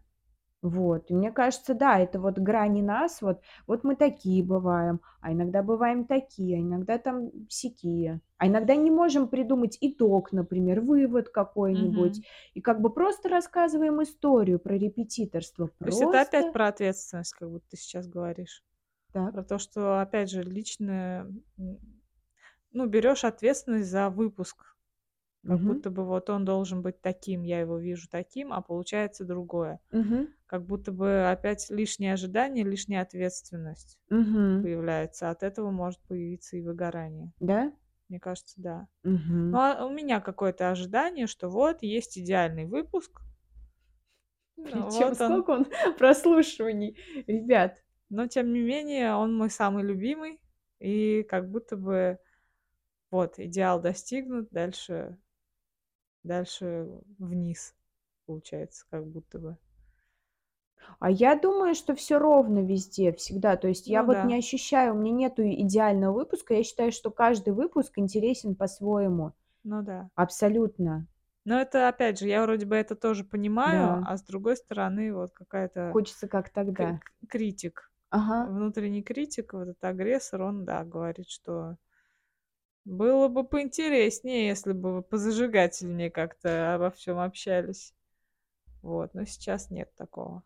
Вот. 0.62 1.10
И 1.10 1.14
мне 1.14 1.30
кажется, 1.32 1.74
да, 1.74 1.98
это 1.98 2.18
вот 2.20 2.38
грани 2.38 2.80
нас, 2.82 3.22
вот, 3.22 3.40
вот 3.66 3.84
мы 3.84 3.94
такие 3.94 4.42
бываем, 4.42 5.00
а 5.20 5.32
иногда 5.32 5.62
бываем 5.62 6.06
такие, 6.06 6.56
а 6.56 6.60
иногда 6.60 6.98
там 6.98 7.30
сякие. 7.48 8.20
А 8.38 8.48
иногда 8.48 8.74
не 8.74 8.90
можем 8.90 9.28
придумать 9.28 9.78
итог, 9.80 10.32
например, 10.32 10.80
вывод 10.80 11.28
какой-нибудь. 11.28 12.20
Мгм. 12.20 12.24
И 12.54 12.60
как 12.60 12.80
бы 12.80 12.90
просто 12.92 13.28
рассказываем 13.28 14.02
историю 14.02 14.58
про 14.58 14.76
репетиторство. 14.76 15.70
То 15.82 15.88
есть 15.88 16.02
это 16.02 16.20
опять 16.22 16.50
Просто 16.50 16.52
про 16.52 16.68
ответственность, 16.68 17.32
как 17.32 17.48
будто 17.50 17.66
ты 17.70 17.76
сейчас 17.76 18.08
говоришь. 18.08 18.62
так. 19.12 19.34
Про 19.34 19.44
то, 19.44 19.58
что, 19.58 20.00
опять 20.00 20.30
же, 20.30 20.42
личное... 20.42 21.22
м, 21.58 21.80
Ну, 22.72 22.86
берешь 22.86 23.24
ответственность 23.24 23.90
за 23.90 24.10
выпуск. 24.10 24.75
Как 25.46 25.60
Мгм. 25.60 25.68
будто 25.68 25.90
бы 25.90 26.04
вот 26.04 26.30
он 26.30 26.44
должен 26.44 26.82
быть 26.82 27.00
таким, 27.02 27.42
я 27.42 27.60
его 27.60 27.78
вижу 27.78 28.08
таким, 28.10 28.52
а 28.52 28.62
получается 28.62 29.24
другое. 29.24 29.80
Мгм. 29.92 30.26
Как 30.46 30.66
будто 30.66 30.92
бы 30.92 31.30
опять 31.30 31.70
лишнее 31.70 32.14
ожидание, 32.14 32.64
лишняя 32.64 33.02
ответственность 33.02 33.98
Мгм. 34.10 34.62
появляется. 34.62 35.30
От 35.30 35.42
этого 35.42 35.70
может 35.70 36.00
появиться 36.02 36.56
и 36.56 36.62
выгорание. 36.62 37.32
Да? 37.40 37.72
Мне 38.08 38.20
кажется, 38.20 38.54
да. 38.60 38.88
Мгм. 39.04 39.52
Ну, 39.52 39.58
а 39.58 39.86
у 39.86 39.90
меня 39.90 40.20
какое-то 40.20 40.70
ожидание, 40.70 41.26
что 41.26 41.48
вот 41.50 41.82
есть 41.82 42.18
идеальный 42.18 42.66
выпуск. 42.66 43.20
Ну, 44.56 44.64
Причем 44.90 45.08
вот 45.08 45.20
он. 45.20 45.32
сколько 45.32 45.50
он 45.50 45.66
прослушиваний, 45.98 46.98
ребят. 47.26 47.82
Но, 48.08 48.26
тем 48.26 48.52
не 48.52 48.60
менее, 48.60 49.14
он 49.14 49.36
мой 49.36 49.50
самый 49.50 49.82
любимый. 49.84 50.40
И 50.78 51.22
как 51.24 51.50
будто 51.50 51.76
бы 51.76 52.18
вот 53.10 53.38
идеал 53.38 53.80
достигнут, 53.80 54.50
дальше, 54.50 55.18
дальше 56.26 56.88
вниз 57.18 57.74
получается, 58.26 58.86
как 58.90 59.06
будто 59.06 59.38
бы. 59.38 59.56
А 60.98 61.10
я 61.10 61.34
думаю, 61.36 61.74
что 61.74 61.94
все 61.94 62.18
ровно 62.18 62.58
везде, 62.58 63.12
всегда. 63.12 63.56
То 63.56 63.66
есть 63.68 63.86
я 63.86 64.02
Ну 64.02 64.06
вот 64.08 64.22
не 64.22 64.34
да, 64.34 64.36
ощущаю, 64.36 64.94
у 64.94 64.98
меня 64.98 65.14
нету 65.28 65.42
идеального 65.42 66.12
выпуска. 66.12 66.54
Я 66.54 66.62
считаю, 66.64 66.92
что 66.92 67.10
каждый 67.10 67.54
выпуск 67.54 67.98
интересен 67.98 68.54
по-своему. 68.54 69.32
ну 69.64 69.82
да. 69.82 70.08
Абсолютно. 70.16 71.06
Но 71.44 71.60
это, 71.60 71.88
опять 71.88 72.18
же, 72.18 72.26
я 72.28 72.42
вроде 72.42 72.66
бы 72.66 72.74
это 72.76 72.96
тоже 72.96 73.24
понимаю, 73.24 73.98
Да. 73.98 74.02
а 74.02 74.16
с 74.16 74.22
другой 74.22 74.56
стороны, 74.56 75.14
вот 75.14 75.32
какая-то 75.32 75.92
Хочется 75.92 76.28
как 76.28 76.50
тогда. 76.50 77.00
к- 77.00 77.28
критик, 77.28 77.90
Ага. 78.10 78.46
внутренний 78.46 79.02
критик, 79.02 79.52
вот 79.54 79.62
этот 79.68 79.84
агрессор, 79.84 80.42
он, 80.42 80.64
да, 80.64 80.84
говорит, 80.84 81.28
что 81.28 81.76
было 82.86 83.28
бы 83.28 83.44
поинтереснее, 83.44 84.46
если 84.48 84.72
бы 84.72 84.94
вы 84.94 85.02
позажигательнее 85.02 86.10
как-то 86.10 86.74
обо 86.76 86.90
всем 86.90 87.18
общались. 87.18 87.94
Вот, 88.82 89.14
но 89.14 89.24
сейчас 89.24 89.70
нет 89.70 89.94
такого. 89.96 90.42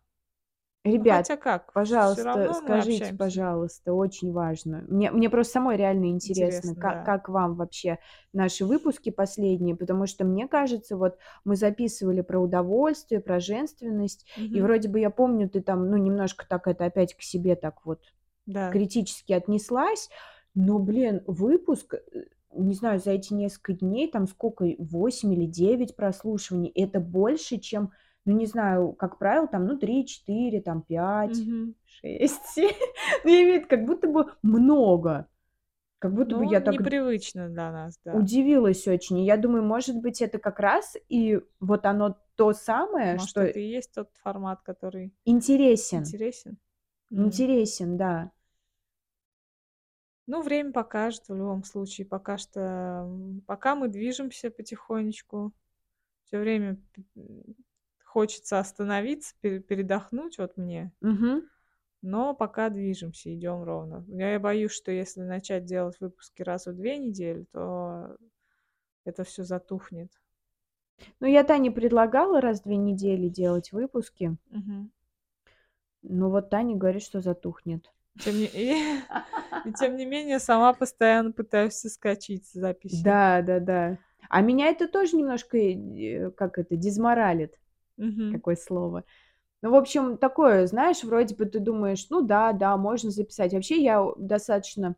Ну, 0.93 0.93
Ребят, 0.93 1.27
хотя 1.27 1.37
как, 1.37 1.73
пожалуйста, 1.73 2.53
скажите, 2.53 3.13
пожалуйста, 3.13 3.93
очень 3.93 4.31
важно. 4.33 4.83
Мне, 4.89 5.11
мне 5.11 5.29
просто 5.29 5.53
самой 5.53 5.77
реально 5.77 6.07
интересно, 6.07 6.69
Интересно, 6.69 6.75
как, 6.75 7.03
да. 7.03 7.05
как 7.05 7.29
вам 7.29 7.55
вообще 7.55 7.99
наши 8.33 8.65
выпуски 8.65 9.09
последние, 9.11 9.75
потому 9.75 10.07
что 10.07 10.25
мне 10.25 10.47
кажется, 10.47 10.97
вот 10.97 11.17
мы 11.45 11.55
записывали 11.55 12.21
про 12.21 12.39
удовольствие, 12.39 13.21
про 13.21 13.39
женственность, 13.39 14.27
и 14.51 14.59
Мгм. 14.59 14.61
вроде 14.61 14.89
бы 14.89 14.99
я 14.99 15.09
помню, 15.11 15.49
ты 15.49 15.61
там, 15.61 15.89
ну, 15.89 15.97
немножко 15.97 16.45
так 16.47 16.67
это 16.67 16.85
опять 16.85 17.15
к 17.15 17.21
себе 17.21 17.55
так 17.55 17.85
вот 17.85 18.01
Да. 18.45 18.67
критически 18.69 19.33
отнеслась, 19.33 20.09
но, 20.53 20.79
блин, 20.79 21.23
выпуск, 21.27 21.93
э, 21.95 22.25
не 22.53 22.73
знаю, 22.73 22.99
за 22.99 23.11
эти 23.11 23.33
несколько 23.33 23.73
дней, 23.73 24.09
там 24.09 24.27
сколько, 24.27 24.65
8 24.77 25.33
или 25.33 25.45
9 25.45 25.95
прослушиваний, 25.95 26.69
это 26.75 26.99
больше, 26.99 27.57
чем, 27.57 27.91
ну, 28.25 28.33
не 28.35 28.45
знаю, 28.45 28.93
как 28.93 29.17
правило, 29.19 29.47
там, 29.47 29.65
ну, 29.65 29.77
3, 29.77 30.05
4, 30.05 30.61
там, 30.61 30.81
5, 30.81 31.37
Мгм. 31.37 31.75
6, 31.85 32.45
7. 32.47 32.69
Ну, 33.23 33.29
я 33.31 33.43
имею 33.43 33.53
в 33.53 33.57
виду, 33.59 33.67
как 33.69 33.85
будто 33.85 34.07
бы 34.07 34.25
много. 34.41 35.27
Как 35.99 36.13
будто 36.15 36.35
бы 36.35 36.45
Ну, 36.45 36.51
я 36.51 36.61
так 36.61 36.73
непривычно 36.73 37.47
для 37.47 37.71
нас, 37.71 37.99
да. 38.03 38.15
удивилась 38.17 38.87
очень. 38.87 39.19
И 39.19 39.25
я 39.25 39.37
думаю, 39.37 39.63
может 39.63 39.95
быть, 39.97 40.21
это 40.21 40.39
как 40.39 40.59
раз 40.59 40.97
и 41.09 41.39
вот 41.59 41.85
оно 41.85 42.17
то 42.35 42.53
самое, 42.53 43.13
Может, 43.13 43.29
что 43.29 43.41
это 43.41 43.59
и 43.59 43.69
есть 43.69 43.93
тот 43.93 44.09
формат, 44.23 44.61
который 44.63 45.13
интересен. 45.25 45.99
интересен. 45.99 46.57
Интересен, 47.11 47.97
да. 47.97 48.31
Ну, 50.27 50.41
время 50.41 50.71
покажет 50.71 51.27
в 51.27 51.35
любом 51.35 51.63
случае. 51.63 52.07
Пока 52.07 52.37
что, 52.37 53.09
пока 53.47 53.75
мы 53.75 53.87
движемся 53.87 54.51
потихонечку, 54.51 55.51
все 56.25 56.39
время 56.39 56.77
хочется 58.03 58.59
остановиться, 58.59 59.35
пере- 59.41 59.59
передохнуть, 59.59 60.37
вот 60.37 60.57
мне. 60.57 60.91
Мгм. 61.01 61.49
Но 62.01 62.33
пока 62.33 62.69
движемся, 62.69 63.33
идем 63.33 63.63
ровно. 63.63 64.05
Я 64.07 64.39
боюсь, 64.39 64.71
что 64.71 64.91
если 64.91 65.21
начать 65.21 65.65
делать 65.65 65.99
выпуски 65.99 66.41
раз 66.41 66.65
в 66.65 66.73
две 66.73 66.97
недели, 66.97 67.45
то 67.51 68.17
это 69.05 69.23
все 69.23 69.43
затухнет. 69.43 70.11
Ну, 71.19 71.27
я 71.27 71.43
Тане 71.43 71.71
предлагала 71.71 72.41
раз 72.41 72.61
в 72.61 72.63
две 72.63 72.77
недели 72.77 73.27
делать 73.29 73.71
выпуски, 73.71 74.37
Мгм. 74.49 74.91
но 76.03 76.29
вот 76.29 76.49
Таня 76.49 76.75
говорит, 76.75 77.01
что 77.03 77.21
затухнет. 77.21 77.91
Тем 78.19 78.35
не... 78.35 78.45
И... 78.45 78.99
и 79.65 79.73
тем 79.73 79.95
не 79.95 80.05
менее, 80.05 80.39
сама 80.39 80.73
постоянно 80.73 81.31
пытаюсь 81.31 81.73
соскочить 81.73 82.47
с 82.47 82.53
записи. 82.53 83.03
Да, 83.03 83.41
да, 83.41 83.59
да. 83.59 83.97
А 84.29 84.41
меня 84.41 84.67
это 84.67 84.87
тоже 84.87 85.17
немножко, 85.17 85.57
э, 85.57 86.31
как 86.31 86.57
это, 86.57 86.75
дезморалит. 86.75 87.59
Мгм. 87.97 88.33
Какое 88.33 88.55
слово. 88.55 89.03
Ну, 89.61 89.71
в 89.71 89.75
общем, 89.75 90.17
такое, 90.17 90.65
знаешь, 90.67 91.03
вроде 91.03 91.35
бы 91.35 91.45
ты 91.45 91.59
думаешь, 91.59 92.07
ну 92.09 92.21
да, 92.21 92.51
да, 92.51 92.77
можно 92.77 93.11
записать. 93.11 93.53
Вообще 93.53 93.81
я 93.83 94.03
достаточно 94.17 94.95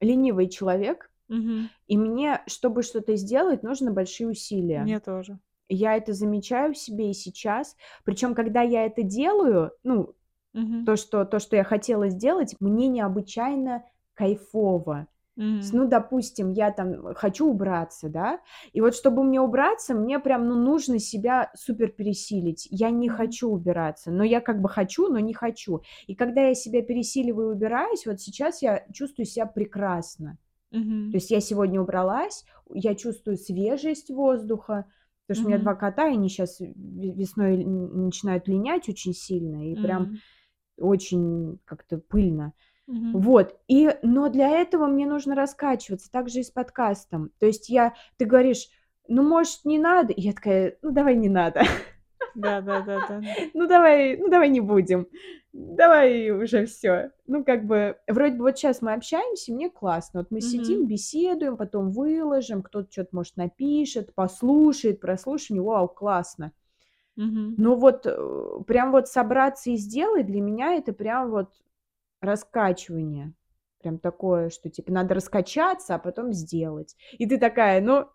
ленивый 0.00 0.48
человек, 0.48 1.10
Мгм. 1.28 1.70
и 1.86 1.96
мне, 1.96 2.42
чтобы 2.46 2.82
что-то 2.82 3.16
сделать, 3.16 3.62
нужно 3.62 3.90
большие 3.90 4.28
усилия. 4.28 4.82
Мне 4.82 5.00
тоже. 5.00 5.38
Я 5.68 5.96
это 5.96 6.12
замечаю 6.12 6.74
в 6.74 6.78
себе 6.78 7.10
и 7.10 7.14
сейчас. 7.14 7.74
Причем, 8.04 8.34
когда 8.34 8.60
я 8.62 8.84
это 8.84 9.02
делаю, 9.02 9.72
ну, 9.82 10.14
Мгм. 10.54 10.86
то, 10.86 10.96
что, 10.96 11.24
то, 11.24 11.38
что 11.38 11.56
я 11.56 11.64
хотела 11.64 12.08
сделать, 12.08 12.56
мне 12.60 12.88
необычайно 12.88 13.84
кайфово. 14.14 15.08
Мгм. 15.36 15.62
Ну, 15.72 15.88
допустим, 15.88 16.52
я 16.52 16.70
там 16.70 17.14
хочу 17.14 17.48
убраться, 17.50 18.08
да, 18.08 18.40
и 18.72 18.80
вот 18.80 18.94
чтобы 18.94 19.24
мне 19.24 19.40
убраться, 19.40 19.94
мне 19.94 20.20
прям, 20.20 20.48
ну, 20.48 20.54
нужно 20.54 21.00
себя 21.00 21.50
супер 21.56 21.88
пересилить. 21.88 22.68
Я 22.70 22.90
не 22.90 23.08
хочу 23.08 23.50
убираться, 23.50 24.12
но 24.12 24.22
я 24.22 24.40
как 24.40 24.60
бы 24.60 24.68
хочу, 24.68 25.08
но 25.08 25.18
не 25.18 25.34
хочу. 25.34 25.82
И 26.06 26.14
когда 26.14 26.42
я 26.42 26.54
себя 26.54 26.82
пересиливаю 26.82 27.50
и 27.50 27.54
убираюсь, 27.54 28.06
вот 28.06 28.20
сейчас 28.20 28.62
я 28.62 28.84
чувствую 28.92 29.26
себя 29.26 29.46
прекрасно. 29.46 30.38
Мгм. 30.70 31.10
То 31.10 31.16
есть 31.16 31.30
я 31.30 31.40
сегодня 31.40 31.80
убралась, 31.80 32.44
я 32.72 32.94
чувствую 32.94 33.36
свежесть 33.36 34.10
воздуха, 34.10 34.86
потому 35.26 35.36
что 35.36 35.46
у 35.46 35.50
меня 35.50 35.62
два 35.62 35.74
кота, 35.74 36.08
и 36.08 36.12
они 36.12 36.28
сейчас 36.28 36.60
весной 36.60 37.64
начинают 37.64 38.48
линять 38.48 38.88
очень 38.88 39.14
сильно, 39.14 39.70
и 39.72 39.76
прям 39.76 40.02
Мгм. 40.04 40.18
Очень 40.78 41.58
как-то 41.64 41.98
пыльно. 41.98 42.52
Мгм. 42.86 43.20
Вот, 43.20 43.58
и, 43.68 43.90
но 44.02 44.28
для 44.28 44.48
этого 44.50 44.86
мне 44.86 45.06
нужно 45.06 45.34
раскачиваться, 45.34 46.10
так 46.10 46.28
же 46.28 46.40
и 46.40 46.42
с 46.42 46.50
подкастом. 46.50 47.30
То 47.38 47.46
есть 47.46 47.68
я, 47.68 47.94
ты 48.18 48.24
говоришь, 48.26 48.68
ну, 49.08 49.22
может, 49.22 49.64
не 49.64 49.78
надо? 49.78 50.12
И 50.12 50.20
я 50.20 50.32
такая, 50.32 50.76
ну, 50.82 50.90
давай 50.90 51.16
не 51.16 51.28
надо. 51.28 51.62
Да, 52.34 52.60
да, 52.60 52.82
да, 52.82 52.98
да. 53.08 53.20
Ну, 53.54 53.66
давай, 53.66 54.16
ну, 54.16 54.28
давай 54.28 54.48
не 54.48 54.60
будем. 54.60 55.06
Давай 55.52 56.30
уже 56.30 56.66
все. 56.66 57.12
Ну, 57.26 57.44
как 57.44 57.64
бы, 57.64 57.96
вроде 58.08 58.36
бы 58.36 58.42
вот 58.42 58.58
сейчас 58.58 58.82
мы 58.82 58.92
общаемся, 58.92 59.52
мне 59.52 59.70
классно. 59.70 60.20
Вот 60.20 60.30
мы 60.30 60.38
Мгм. 60.38 60.48
сидим, 60.48 60.86
беседуем, 60.86 61.56
потом 61.56 61.92
выложим, 61.92 62.62
кто-то 62.62 62.90
что-то, 62.90 63.10
может, 63.12 63.36
напишет, 63.36 64.14
послушает, 64.14 65.00
прослушивание, 65.00 65.62
вау, 65.62 65.88
классно. 65.88 66.52
Мгм. 67.16 67.54
Но 67.58 67.76
вот 67.76 68.06
э, 68.06 68.60
прям 68.66 68.90
вот 68.90 69.08
собраться 69.08 69.70
и 69.70 69.76
сделать, 69.76 70.26
для 70.26 70.40
меня 70.40 70.74
это 70.74 70.92
прям 70.92 71.30
вот 71.30 71.50
раскачивание. 72.20 73.32
Прям 73.80 73.98
такое, 73.98 74.48
что 74.50 74.70
типа 74.70 74.90
надо 74.92 75.14
раскачаться, 75.14 75.94
а 75.94 75.98
потом 75.98 76.32
сделать. 76.32 76.96
И 77.12 77.26
ты 77.26 77.38
такая, 77.38 77.80
ну, 77.80 78.08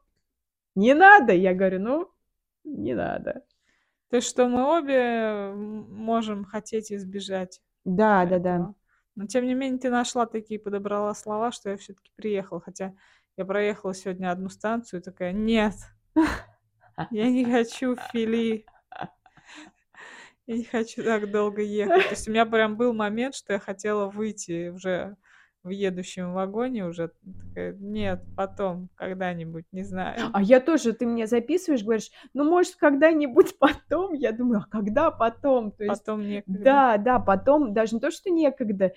не 0.75 0.93
надо. 0.93 1.33
Я 1.33 1.53
говорю, 1.53 1.79
ну, 1.79 2.11
не 2.63 2.93
надо. 2.93 3.43
То 4.09 4.17
есть, 4.17 4.27
что 4.27 4.47
мы 4.47 4.77
обе 4.77 4.95
м, 4.95 5.93
можем 5.93 6.45
хотеть 6.45 6.91
избежать 6.91 7.61
Да, 7.85 8.25
да, 8.25 8.39
да. 8.39 8.55
этого. 8.55 8.75
Но 9.15 9.27
тем 9.27 9.45
не 9.45 9.53
менее, 9.53 9.79
ты 9.79 9.89
нашла 9.89 10.25
такие, 10.25 10.59
подобрала 10.59 11.13
слова, 11.13 11.51
что 11.51 11.69
я 11.69 11.77
все-таки 11.77 12.11
приехала. 12.15 12.61
Хотя 12.61 12.93
я 13.37 13.45
проехала 13.45 13.93
сегодня 13.93 14.31
одну 14.31 14.49
станцию 14.49 15.01
и 15.01 15.03
такая, 15.03 15.33
нет, 15.33 15.73
я 17.11 17.29
не 17.29 17.45
хочу 17.45 17.95
Фили. 18.11 18.65
Я 20.49 20.57
не 20.57 20.63
хочу 20.63 21.03
так 21.03 21.29
долго 21.29 21.61
ехать. 21.61 22.05
То 22.05 22.09
есть 22.09 22.27
у 22.27 22.31
меня 22.31 22.43
прям 22.47 22.75
был 22.75 22.91
момент, 22.91 23.35
что 23.35 23.53
я 23.53 23.59
хотела 23.59 24.09
выйти 24.09 24.69
уже 24.69 25.15
в 25.61 25.69
едущем 25.69 26.33
вагоне 26.33 26.87
уже. 26.87 27.11
Такая, 27.49 27.73
нет, 27.73 28.23
потом, 28.35 28.89
когда-нибудь, 28.95 29.65
не 29.71 29.83
знаю. 29.83 30.31
А 30.33 30.41
я 30.41 30.59
тоже, 30.59 30.93
ты 30.93 31.05
мне 31.05 31.27
записываешь, 31.27 31.83
говоришь, 31.83 32.09
ну, 32.33 32.45
может, 32.45 32.77
когда-нибудь 32.77 33.59
потом. 33.59 34.13
Я 34.13 34.31
думаю, 34.31 34.63
а 34.65 34.71
когда 34.71 35.11
потом? 35.11 35.71
То 35.71 35.83
есть, 35.83 35.99
Потом 35.99 36.27
некогда. 36.27 36.63
да, 36.63 36.97
да, 36.97 37.19
потом, 37.19 37.75
даже 37.75 37.93
не 37.93 38.01
то, 38.01 38.09
что 38.09 38.31
некогда, 38.31 38.93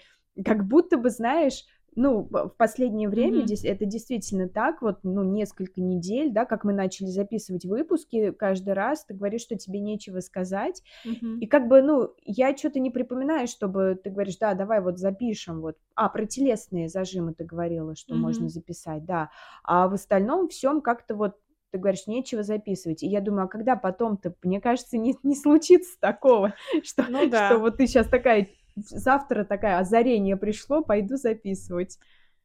как 0.47 0.65
будто 0.65 0.97
бы, 0.97 1.11
знаешь, 1.11 1.67
ну, 1.95 2.29
в 2.31 2.55
последнее 2.57 3.09
время 3.09 3.43
дес- 3.45 3.65
это 3.65 3.85
действительно 3.87 4.49
так, 4.49 4.83
вот, 4.83 5.01
ну, 5.03 5.23
несколько 5.25 5.81
недель, 5.81 6.33
да, 6.33 6.45
как 6.47 6.65
мы 6.65 6.73
начали 6.73 7.07
записывать 7.09 7.65
выпуски, 7.65 8.33
каждый 8.33 8.75
раз 8.75 9.05
ты 9.05 9.15
говоришь, 9.15 9.43
что 9.43 9.57
тебе 9.57 9.81
нечего 9.81 10.21
сказать, 10.21 10.83
Мгм. 11.05 11.41
и 11.41 11.47
как 11.47 11.67
бы, 11.69 11.83
ну, 11.83 12.15
я 12.25 12.57
что-то 12.57 12.79
не 12.79 12.91
припоминаю, 12.91 13.49
чтобы 13.49 13.99
ты 14.03 14.11
говоришь, 14.11 14.37
да, 14.39 14.55
давай 14.55 14.81
вот 14.81 14.99
запишем, 14.99 15.61
вот, 15.61 15.77
а, 15.97 16.09
про 16.09 16.25
телесные 16.27 16.89
зажимы 16.89 17.35
ты 17.35 17.45
говорила, 17.45 17.97
что 17.97 18.15
можно 18.15 18.49
Мгм. 18.49 18.49
записать, 18.49 19.05
да, 19.05 19.31
а 19.65 19.89
в 19.89 19.95
остальном 19.95 20.49
всем 20.49 20.81
как-то 20.83 21.17
вот 21.17 21.37
ты 21.73 21.79
говоришь, 21.79 22.07
нечего 22.07 22.43
записывать. 22.43 23.03
И 23.03 23.07
я 23.09 23.23
думаю, 23.23 23.45
а 23.47 23.49
когда 23.49 23.77
потом-то, 23.77 24.35
мне 24.43 24.61
кажется, 24.61 24.99
не, 24.99 25.17
не 25.23 25.35
случится 25.35 25.99
такого, 26.01 26.55
что, 26.85 27.07
Ну 27.07 27.27
да. 27.27 27.47
что 27.47 27.59
вот 27.59 27.79
ты 27.79 27.87
сейчас 27.87 28.09
такая, 28.09 28.49
завтра 28.77 29.45
такая 29.45 29.79
озарение 29.79 30.37
пришло, 30.37 30.83
пойду 30.83 31.17
записывать. 31.17 31.99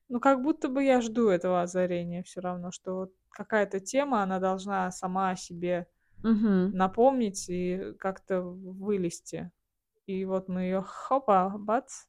Ну, 0.09 0.19
как 0.19 0.41
будто 0.41 0.69
бы 0.69 0.83
я 0.83 1.01
жду 1.01 1.29
этого 1.29 1.61
озарения 1.61 2.23
все 2.23 2.41
равно, 2.41 2.71
что 2.71 2.95
вот 2.95 3.13
какая-то 3.29 3.79
тема, 3.79 4.23
она 4.23 4.39
должна 4.39 4.89
сама 4.91 5.31
о 5.31 5.35
себе 5.35 5.87
Мгм. 6.23 6.71
напомнить 6.71 7.47
и 7.49 7.93
как-то 7.99 8.41
вылезти. 8.41 9.51
И 10.05 10.23
вот 10.25 10.47
мы 10.47 10.61
ее 10.61 10.81
хопа, 10.81 11.53
бац, 11.57 12.05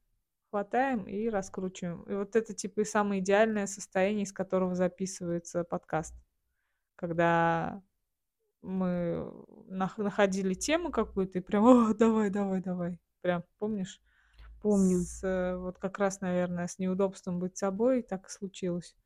хватаем 0.51 1.05
и 1.05 1.29
раскручиваем. 1.29 2.03
И 2.05 2.15
вот 2.15 2.37
это 2.37 2.55
типа 2.55 2.81
и 2.81 2.85
самое 2.85 3.21
идеальное 3.21 3.67
состояние, 3.67 4.23
из 4.23 4.33
которого 4.33 4.75
записывается 4.75 5.65
подкаст. 5.65 6.15
Когда 6.97 7.83
мы 8.63 9.31
нах- 9.69 9.99
находили 9.99 10.55
тему 10.55 10.91
какую-то 10.91 11.39
и 11.39 11.43
прям, 11.43 11.65
о, 11.65 11.95
давай, 11.95 12.31
давай, 12.31 12.61
давай. 12.61 13.01
Прям, 13.21 13.45
помнишь? 13.59 14.01
Помню. 14.63 14.99
С, 14.99 15.23
э, 15.25 15.57
вот 15.57 15.79
как 15.79 15.99
раз, 15.99 16.21
наверное, 16.21 16.67
с 16.67 16.79
неудобством 16.79 17.39
быть 17.39 17.57
собой 17.57 18.03
так 18.03 18.27
и 18.27 18.31
случилось. 18.31 18.97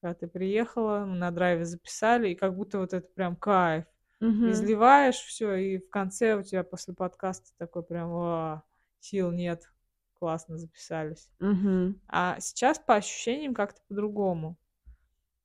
Когда 0.00 0.14
ты 0.14 0.26
приехала, 0.26 1.04
мы 1.06 1.16
на 1.16 1.30
драйве 1.30 1.64
записали, 1.64 2.30
и 2.30 2.34
как 2.34 2.54
будто 2.54 2.78
вот 2.78 2.92
это 2.92 3.06
прям 3.14 3.36
кайф. 3.36 3.86
Мгм. 4.20 4.50
Изливаешь 4.50 5.16
все, 5.16 5.54
и 5.54 5.78
в 5.78 5.88
конце 5.90 6.34
у 6.34 6.42
тебя 6.42 6.62
после 6.64 6.94
подкаста 6.94 7.50
такой 7.58 7.82
прям, 7.82 8.10
«Ва, 8.10 8.64
сил 9.00 9.30
нет, 9.32 9.70
классно 10.14 10.58
записались. 10.58 11.30
Мгм. 11.40 12.00
А 12.08 12.38
сейчас 12.40 12.78
по 12.78 12.94
ощущениям 12.94 13.54
как-то 13.54 13.80
по-другому. 13.88 14.56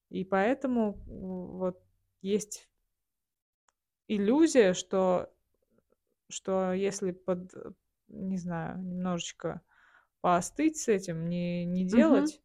И 0.10 0.24
поэтому 0.24 0.94
вот 1.06 1.82
есть 2.22 2.70
иллюзия, 4.08 4.74
что, 4.74 5.32
что 6.30 6.74
если 6.74 7.12
под, 7.12 7.54
не 8.10 8.38
знаю, 8.38 8.80
немножечко 8.80 9.62
поостыть 10.22 10.78
с 10.78 10.88
этим, 10.88 11.30
не, 11.30 11.66
не 11.66 11.86
делать, 11.86 12.42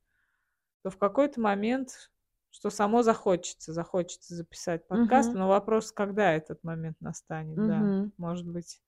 то 0.82 0.90
в 0.90 0.98
какой-то 0.98 1.40
момент, 1.40 2.10
что 2.50 2.70
само 2.70 3.02
захочется, 3.02 3.72
захочется 3.72 4.34
записать 4.34 4.86
подкаст, 4.86 5.30
Мгм. 5.30 5.38
но 5.40 5.48
вопрос, 5.48 5.92
когда 5.92 6.32
этот 6.32 6.62
момент 6.62 7.00
настанет, 7.00 7.56
да. 7.66 7.80
Мгм. 7.80 8.12
Может 8.16 8.46
быть, 8.46 8.80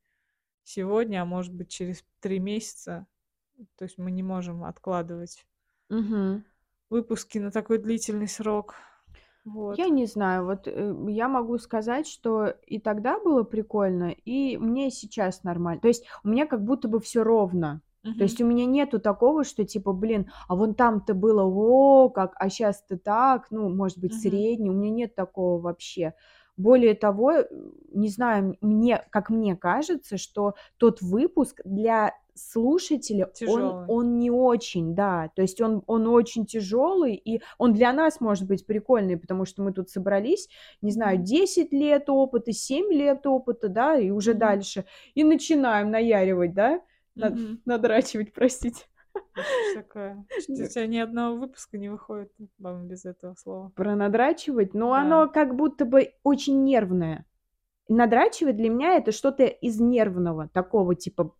сегодня, 0.64 1.22
а 1.22 1.24
может 1.24 1.52
быть, 1.52 1.68
через 1.70 2.04
три 2.20 2.38
месяца. 2.38 3.06
То 3.76 3.84
есть 3.84 3.98
мы 3.98 4.10
не 4.10 4.22
можем 4.22 4.64
откладывать 4.64 5.46
Мгм. 5.88 6.44
выпуски 6.90 7.38
на 7.38 7.50
такой 7.50 7.78
длительный 7.78 8.28
срок. 8.28 8.74
Вот. 9.46 9.78
Я 9.78 9.88
не 9.88 10.06
знаю, 10.06 10.44
вот 10.46 10.66
э, 10.68 10.94
я 11.08 11.28
могу 11.28 11.58
сказать, 11.58 12.06
что 12.06 12.46
и 12.66 12.78
тогда 12.78 13.18
было 13.18 13.42
прикольно, 13.42 14.10
и 14.24 14.56
мне 14.56 14.90
сейчас 14.90 15.44
нормально. 15.44 15.80
То 15.80 15.88
есть 15.88 16.04
у 16.24 16.28
меня 16.28 16.46
как 16.46 16.64
будто 16.64 16.88
бы 16.88 17.00
все 17.00 17.22
ровно. 17.22 17.82
То 18.16 18.22
Мгм. 18.22 18.24
есть 18.24 18.40
у 18.40 18.46
меня 18.46 18.64
нету 18.64 18.98
такого, 18.98 19.44
что 19.44 19.64
типа, 19.64 19.92
блин, 19.92 20.30
а 20.48 20.54
вон 20.56 20.74
там-то 20.74 21.12
было, 21.14 21.42
о, 21.44 22.08
как, 22.08 22.32
а 22.36 22.48
сейчас-то 22.48 22.96
так, 22.98 23.48
ну, 23.50 23.68
может 23.68 23.98
быть, 23.98 24.14
Мгм. 24.14 24.20
средний. 24.20 24.70
У 24.70 24.74
меня 24.74 24.90
нет 24.90 25.14
такого 25.14 25.60
вообще. 25.60 26.14
Более 26.56 26.94
того, 26.94 27.34
не 27.92 28.08
знаю, 28.08 28.56
мне, 28.62 29.04
как 29.10 29.28
мне 29.28 29.54
кажется, 29.56 30.16
что 30.16 30.54
тот 30.78 31.02
выпуск 31.02 31.60
для 31.64 32.14
слушателя, 32.36 33.24
он, 33.26 33.32
Тяжелый. 33.32 33.86
он 33.88 34.18
не 34.18 34.30
очень, 34.30 34.94
да, 34.94 35.30
то 35.34 35.42
есть 35.42 35.60
он, 35.60 35.82
он 35.86 36.06
очень 36.06 36.46
тяжелый, 36.46 37.14
и 37.14 37.40
он 37.58 37.72
для 37.72 37.92
нас 37.92 38.20
может 38.20 38.46
быть 38.46 38.66
прикольный, 38.66 39.16
потому 39.16 39.44
что 39.44 39.62
мы 39.62 39.72
тут 39.72 39.88
собрались, 39.90 40.48
не 40.82 40.90
знаю, 40.90 41.16
Мгм. 41.16 41.24
10 41.24 41.72
лет 41.72 42.08
опыта, 42.08 42.52
7 42.52 42.92
лет 42.92 43.26
опыта, 43.26 43.68
да, 43.68 43.96
и 43.98 44.10
уже 44.10 44.30
Мгм. 44.32 44.38
дальше, 44.40 44.84
и 45.14 45.24
начинаем 45.24 45.90
наяривать, 45.90 46.54
да, 46.54 46.80
над- 47.14 47.34
Мгм. 47.34 47.60
надрачивать, 47.64 48.32
простите. 48.34 48.84
Что 49.72 49.82
такое? 49.82 50.26
Что 50.42 50.52
у 50.52 50.66
тебя 50.68 50.86
ни 50.86 50.98
одного 50.98 51.36
выпуска 51.38 51.78
не 51.78 51.88
выходит, 51.88 52.30
по-моему, 52.62 52.86
без 52.88 53.04
этого 53.06 53.34
слова. 53.34 53.72
Про 53.74 53.96
надрачивать, 53.96 54.74
но 54.74 54.90
Да. 54.90 55.00
оно 55.02 55.28
как 55.28 55.56
будто 55.56 55.84
бы 55.86 56.12
очень 56.22 56.62
нервное. 56.64 57.24
Надрачивать 57.88 58.56
для 58.56 58.68
меня 58.68 58.96
это 58.96 59.12
что-то 59.12 59.44
из 59.44 59.78
нервного, 59.80 60.48
такого 60.52 60.94
типа 60.94 61.34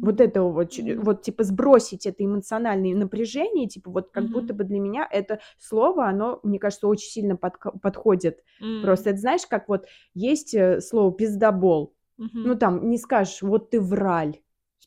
вот 0.00 0.20
этого 0.20 0.50
вот, 0.50 0.72
вот 0.98 1.22
типа 1.22 1.44
сбросить 1.44 2.06
это 2.06 2.24
эмоциональное 2.24 2.94
напряжение, 2.94 3.68
типа 3.68 3.90
вот 3.90 4.10
как 4.10 4.24
будто 4.30 4.52
Мгм. 4.54 4.56
бы 4.56 4.64
для 4.64 4.80
меня 4.80 5.08
это 5.10 5.40
слово, 5.58 6.08
оно, 6.08 6.40
мне 6.42 6.58
кажется, 6.58 6.86
очень 6.88 7.10
сильно 7.10 7.34
подко- 7.34 7.78
подходит. 7.80 8.42
М. 8.60 8.82
Просто 8.82 9.10
это 9.10 9.18
знаешь, 9.18 9.46
как 9.46 9.68
вот 9.68 9.86
есть 10.14 10.54
э, 10.54 10.80
слово 10.80 11.12
пиздобол, 11.12 11.94
ну 12.16 12.50
Мгм. 12.50 12.58
там 12.58 12.88
не 12.90 12.98
скажешь, 12.98 13.42
вот 13.42 13.70
ты 13.70 13.80
враль, 13.80 14.40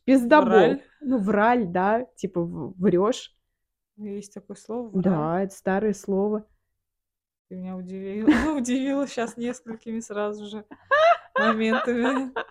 пиздобол, 0.05 0.49
Враль? 0.49 0.82
ну 1.01 1.18
враль, 1.20 1.66
да, 1.68 2.05
типа 2.16 2.41
врешь, 2.43 3.36
Есть 3.97 4.34
такое 4.34 4.57
слово 4.57 4.89
враль. 4.89 5.03
да, 5.03 5.41
это 5.43 5.53
старое 5.55 5.93
слово. 5.93 6.45
Ты 7.49 7.55
меня 7.57 7.76
удивила, 7.78 8.28
удивила 8.57 9.07
сейчас 9.07 9.38
несколькими 9.38 9.99
сразу 9.99 10.45
же 10.47 10.66
моментами. 11.38 12.32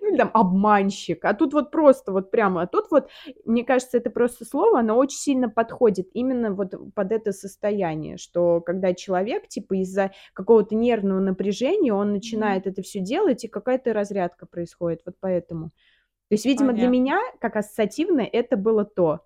Ну, 0.00 0.08
или 0.08 0.16
там 0.16 0.30
обманщик. 0.32 1.26
А 1.26 1.34
тут 1.34 1.52
вот 1.52 1.70
просто 1.70 2.10
вот 2.10 2.30
прямо. 2.30 2.62
А 2.62 2.66
тут 2.66 2.86
вот, 2.90 3.10
мне 3.44 3.64
кажется, 3.64 3.98
это 3.98 4.08
просто 4.08 4.46
слово, 4.46 4.80
оно 4.80 4.96
очень 4.96 5.18
сильно 5.18 5.50
подходит 5.50 6.08
именно 6.14 6.52
вот 6.54 6.72
под 6.94 7.12
это 7.12 7.32
состояние, 7.32 8.16
что 8.16 8.62
когда 8.62 8.94
человек, 8.94 9.46
типа, 9.46 9.74
из-за 9.82 10.12
какого-то 10.32 10.74
нервного 10.74 11.20
напряжения, 11.20 11.92
он 11.92 12.12
начинает 12.12 12.66
это 12.66 12.80
все 12.80 13.00
делать, 13.00 13.44
и 13.44 13.48
какая-то 13.48 13.92
разрядка 13.92 14.46
происходит. 14.46 15.02
Вот 15.04 15.16
поэтому. 15.20 15.66
То 15.66 16.34
есть, 16.34 16.46
видимо, 16.46 16.72
для 16.72 16.88
Понятно. 16.88 16.92
меня, 16.94 17.20
как 17.38 17.56
ассоциативно, 17.56 18.20
это 18.20 18.56
было 18.56 18.86
то. 18.86 19.20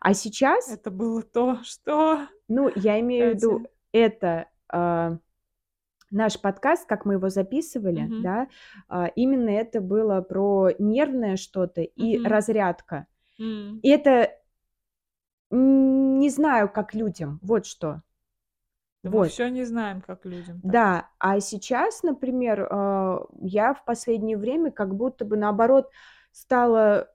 А 0.00 0.14
сейчас, 0.14 0.72
Это 0.72 0.90
было 0.90 1.22
то, 1.22 1.58
что... 1.62 2.26
ну, 2.48 2.70
я 2.74 2.98
имею 3.00 3.32
в 3.32 3.34
виду, 3.36 3.66
это 3.92 4.48
а, 4.68 5.18
наш 6.10 6.40
подкаст, 6.40 6.86
как 6.86 7.04
мы 7.04 7.14
его 7.14 7.28
записывали, 7.28 8.02
Мгм. 8.02 8.22
да, 8.22 8.48
а, 8.88 9.06
именно 9.06 9.50
это 9.50 9.80
было 9.80 10.20
про 10.20 10.70
нервное 10.78 11.36
что-то 11.36 11.82
и 11.82 12.16
Мгм. 12.18 12.26
разрядка. 12.26 13.06
М. 13.40 13.80
И 13.82 13.88
это 13.88 14.30
не 15.50 16.28
знаю, 16.30 16.68
как 16.68 16.94
людям, 16.94 17.38
вот 17.42 17.66
что. 17.66 18.02
Да 19.04 19.10
Мы 19.10 19.18
Вот. 19.18 19.28
все 19.28 19.48
не 19.48 19.64
знаем, 19.64 20.00
как 20.00 20.24
людям. 20.24 20.60
так. 20.62 20.72
Да, 20.72 21.08
а 21.18 21.40
сейчас, 21.40 22.02
например, 22.02 22.66
а, 22.70 23.26
я 23.40 23.74
в 23.74 23.84
последнее 23.84 24.36
время 24.36 24.70
как 24.72 24.94
будто 24.94 25.24
бы 25.24 25.36
наоборот 25.36 25.90
стала 26.32 27.08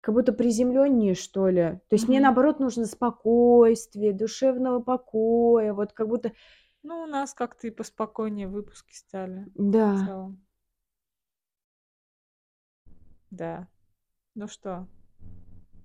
как 0.00 0.14
будто 0.14 0.32
приземленнее, 0.32 1.14
что 1.14 1.48
ли. 1.48 1.80
То 1.88 1.94
есть 1.96 2.08
мне 2.08 2.18
Мгм. 2.18 2.24
наоборот 2.24 2.58
нужно 2.60 2.86
спокойствие, 2.86 4.12
душевного 4.14 4.80
покоя, 4.80 5.74
вот 5.74 5.92
как 5.92 6.08
будто, 6.08 6.32
Ну, 6.82 7.02
у 7.02 7.06
нас 7.06 7.34
как-то 7.34 7.66
и 7.66 7.70
поспокойнее 7.70 8.48
выпуски 8.48 8.94
стали 8.94 9.44
в 9.54 9.70
да. 9.70 10.06
целом. 10.06 10.44
Да. 13.30 13.68
Ну 14.34 14.48
что, 14.48 14.86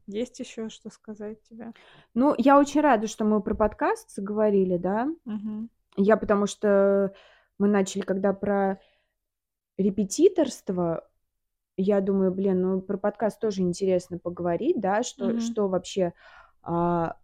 есть 0.07 0.39
еще 0.39 0.69
что 0.69 0.89
сказать 0.89 1.41
тебе? 1.43 1.73
Ну, 2.13 2.33
я 2.37 2.59
очень 2.59 2.81
рада, 2.81 3.07
что 3.07 3.25
мы 3.25 3.41
про 3.41 3.55
подкаст 3.55 4.13
заговорили, 4.13 4.77
да. 4.77 5.07
Мгм. 5.25 5.69
Я 5.97 6.17
потому 6.17 6.45
что 6.45 7.13
мы 7.57 7.67
начали, 7.67 8.01
когда 8.01 8.33
про 8.33 8.79
репетиторство, 9.77 11.07
я 11.77 12.01
думаю, 12.01 12.31
блин, 12.31 12.61
ну 12.61 12.81
про 12.81 12.97
подкаст 12.97 13.39
тоже 13.39 13.61
интересно 13.61 14.19
поговорить, 14.19 14.79
да, 14.79 15.03
что, 15.03 15.29
Мгм. 15.29 15.39
что 15.39 15.67
вообще, 15.67 16.13
а, 16.61 17.17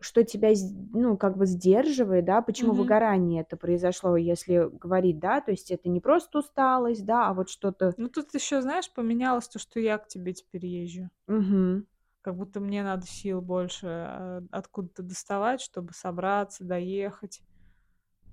что 0.00 0.24
тебя, 0.24 0.50
ну, 0.92 1.16
как 1.18 1.36
бы 1.36 1.46
сдерживает, 1.46 2.24
да, 2.24 2.42
почему 2.42 2.72
Мгм. 2.72 2.74
выгорание 2.74 3.42
это 3.42 3.56
произошло, 3.56 4.16
если 4.16 4.68
говорить, 4.72 5.18
да, 5.20 5.40
то 5.40 5.50
есть 5.50 5.70
это 5.70 5.88
не 5.88 6.00
просто 6.00 6.38
усталость, 6.40 7.04
да, 7.04 7.28
а 7.28 7.34
вот 7.34 7.50
что-то, 7.50 7.96
Ну, 7.96 8.08
тут 8.08 8.34
еще, 8.34 8.62
знаешь, 8.62 8.92
поменялось 8.92 9.46
то, 9.48 9.60
что 9.60 9.78
я 9.78 9.96
к 9.98 10.08
тебе 10.08 10.32
теперь 10.34 10.66
езжу. 10.66 11.08
Мгм. 11.28 11.86
Как 12.22 12.36
будто 12.36 12.60
мне 12.60 12.82
надо 12.82 13.06
сил 13.06 13.40
больше 13.40 13.86
э, 13.86 14.42
откуда-то 14.50 15.02
доставать, 15.02 15.62
чтобы 15.62 15.94
собраться, 15.94 16.64
доехать, 16.64 17.40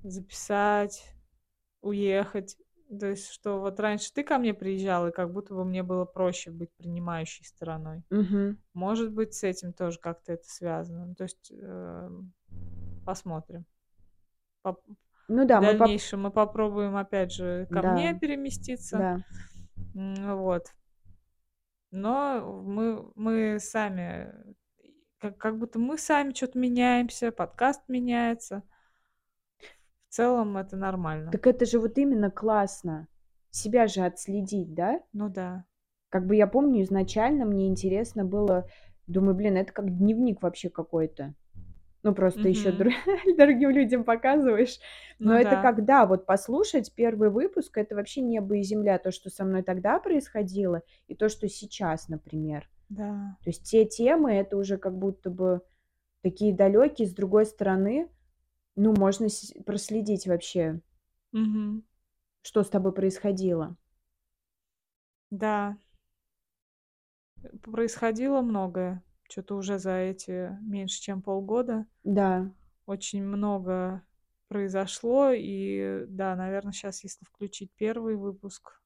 записать, 0.04 1.14
уехать. 1.82 2.58
То 3.00 3.08
есть, 3.08 3.30
что 3.32 3.60
вот 3.60 3.80
раньше 3.80 4.14
ты 4.14 4.24
ко 4.24 4.38
мне 4.38 4.54
приезжал, 4.54 5.08
и 5.08 5.12
как 5.12 5.34
будто 5.34 5.54
бы 5.54 5.66
мне 5.66 5.84
было 5.84 6.06
проще 6.06 6.52
быть 6.52 6.72
принимающей 6.78 7.44
стороной. 7.46 8.04
Мгм. 8.10 8.58
Может 8.74 9.12
быть, 9.12 9.34
с 9.34 9.44
этим 9.44 9.74
тоже 9.74 10.00
как-то 10.00 10.34
это 10.34 10.48
связано. 10.48 11.08
Ну, 11.08 11.16
То 11.16 11.24
есть, 11.24 11.52
эм, 11.52 12.32
посмотрим. 13.06 13.66
Поп- 14.62 14.86
Ну 15.28 15.46
да, 15.46 15.60
В 15.60 15.64
мы 15.64 15.72
поп- 15.72 15.80
дальнейшем 15.80 16.22
мы 16.22 16.32
попробуем 16.32 16.96
опять 16.96 17.34
же 17.34 17.68
ко 17.70 17.82
мне 17.92 18.14
Да. 18.14 18.20
переместиться. 18.20 18.98
да. 18.98 20.36
Вот. 20.36 20.74
Но 21.92 22.62
мы, 22.64 23.12
мы 23.16 23.60
сами, 23.60 24.34
как, 25.20 25.38
как 25.38 25.58
будто 25.58 25.80
мы 25.80 25.98
сами 25.98 26.34
что-то 26.34 26.58
меняемся, 26.60 27.32
подкаст 27.32 27.82
меняется. 27.88 28.64
В 30.18 30.20
целом 30.20 30.58
это 30.58 30.76
нормально. 30.76 31.32
Так 31.32 31.46
это 31.46 31.68
же 31.68 31.80
вот 31.80 31.96
именно 32.00 32.32
классно, 32.32 33.08
себя 33.52 33.86
же 33.86 34.02
отследить, 34.02 34.74
да? 34.74 35.00
Ну 35.14 35.30
да. 35.30 35.64
Как 36.10 36.26
бы 36.26 36.36
я 36.36 36.48
помню, 36.48 36.82
изначально 36.82 37.46
мне 37.46 37.68
интересно 37.68 38.26
было, 38.26 38.68
думаю, 39.06 39.36
блин, 39.36 39.58
это 39.58 39.72
как 39.72 39.96
дневник 39.96 40.42
вообще 40.42 40.72
какой-то. 40.72 41.36
Ну, 42.02 42.16
просто 42.16 42.50
еще 42.50 42.72
Мгм. 42.72 42.90
другим 43.38 43.70
людям 43.70 44.04
показываешь. 44.04 44.80
Но 45.20 45.34
Ну 45.34 45.38
это 45.38 45.52
да. 45.52 45.62
когда 45.62 46.08
вот 46.08 46.26
послушать 46.26 46.96
первый 46.96 47.30
выпуск, 47.30 47.78
это 47.78 47.94
вообще 47.94 48.22
небо 48.22 48.58
и 48.58 48.64
земля, 48.64 48.98
то, 48.98 49.12
что 49.12 49.30
со 49.30 49.46
мной 49.46 49.62
тогда 49.62 50.00
происходило, 50.00 50.82
и 51.08 51.14
то, 51.14 51.30
что 51.30 51.48
сейчас, 51.48 52.10
например. 52.10 52.68
Да. 52.90 53.38
То 53.44 53.52
есть 53.52 53.70
те 53.70 53.86
темы, 53.86 54.34
это 54.34 54.58
уже 54.58 54.78
как 54.78 54.98
будто 54.98 55.30
бы 55.30 55.62
такие 56.24 56.56
далекие, 56.56 57.08
с 57.08 57.14
другой 57.14 57.46
стороны, 57.46 58.10
ну, 58.78 58.96
можно 58.96 59.28
с- 59.28 59.54
проследить 59.66 60.26
вообще, 60.28 60.80
Мгм. 61.34 61.84
что 62.44 62.64
с 62.64 62.70
тобой 62.70 62.94
происходило. 62.94 63.76
Да. 65.32 65.78
Происходило 67.62 68.42
многое. 68.42 69.04
Что-то 69.30 69.56
уже 69.58 69.78
за 69.80 69.92
эти 69.98 70.58
меньше, 70.62 71.02
чем 71.02 71.22
полгода. 71.22 71.86
Да, 72.04 72.50
Очень 72.86 73.24
много 73.26 74.02
произошло. 74.48 75.32
И 75.36 76.06
да, 76.08 76.36
наверное, 76.36 76.72
сейчас, 76.72 77.04
если 77.04 77.26
включить 77.26 77.72
первый 77.76 78.16
выпуск 78.16 78.82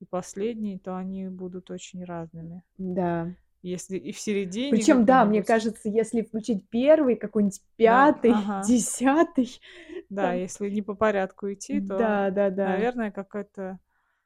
и 0.00 0.04
последний, 0.04 0.78
то 0.78 0.96
они 0.96 1.28
будут 1.28 1.70
очень 1.70 2.04
разными. 2.04 2.62
да. 2.78 3.34
Если 3.66 3.98
и 3.98 4.12
в 4.12 4.20
середине 4.20 4.70
Причем, 4.76 5.04
да, 5.04 5.24
мне 5.24 5.42
кажется, 5.42 5.88
если 5.88 6.22
включить 6.22 6.68
первый, 6.68 7.16
какой-нибудь 7.16 7.60
Да, 7.78 8.12
пятый, 8.12 8.30
ага. 8.32 8.62
десятый. 8.66 9.60
Да, 10.08 10.22
там- 10.22 10.36
если 10.38 10.70
не 10.70 10.82
по 10.82 10.94
порядку 10.94 11.52
идти, 11.52 11.80
то, 11.80 11.98
Да, 11.98 12.30
да, 12.30 12.50
да. 12.50 12.66
наверное, 12.66 13.10
какое-то 13.10 13.80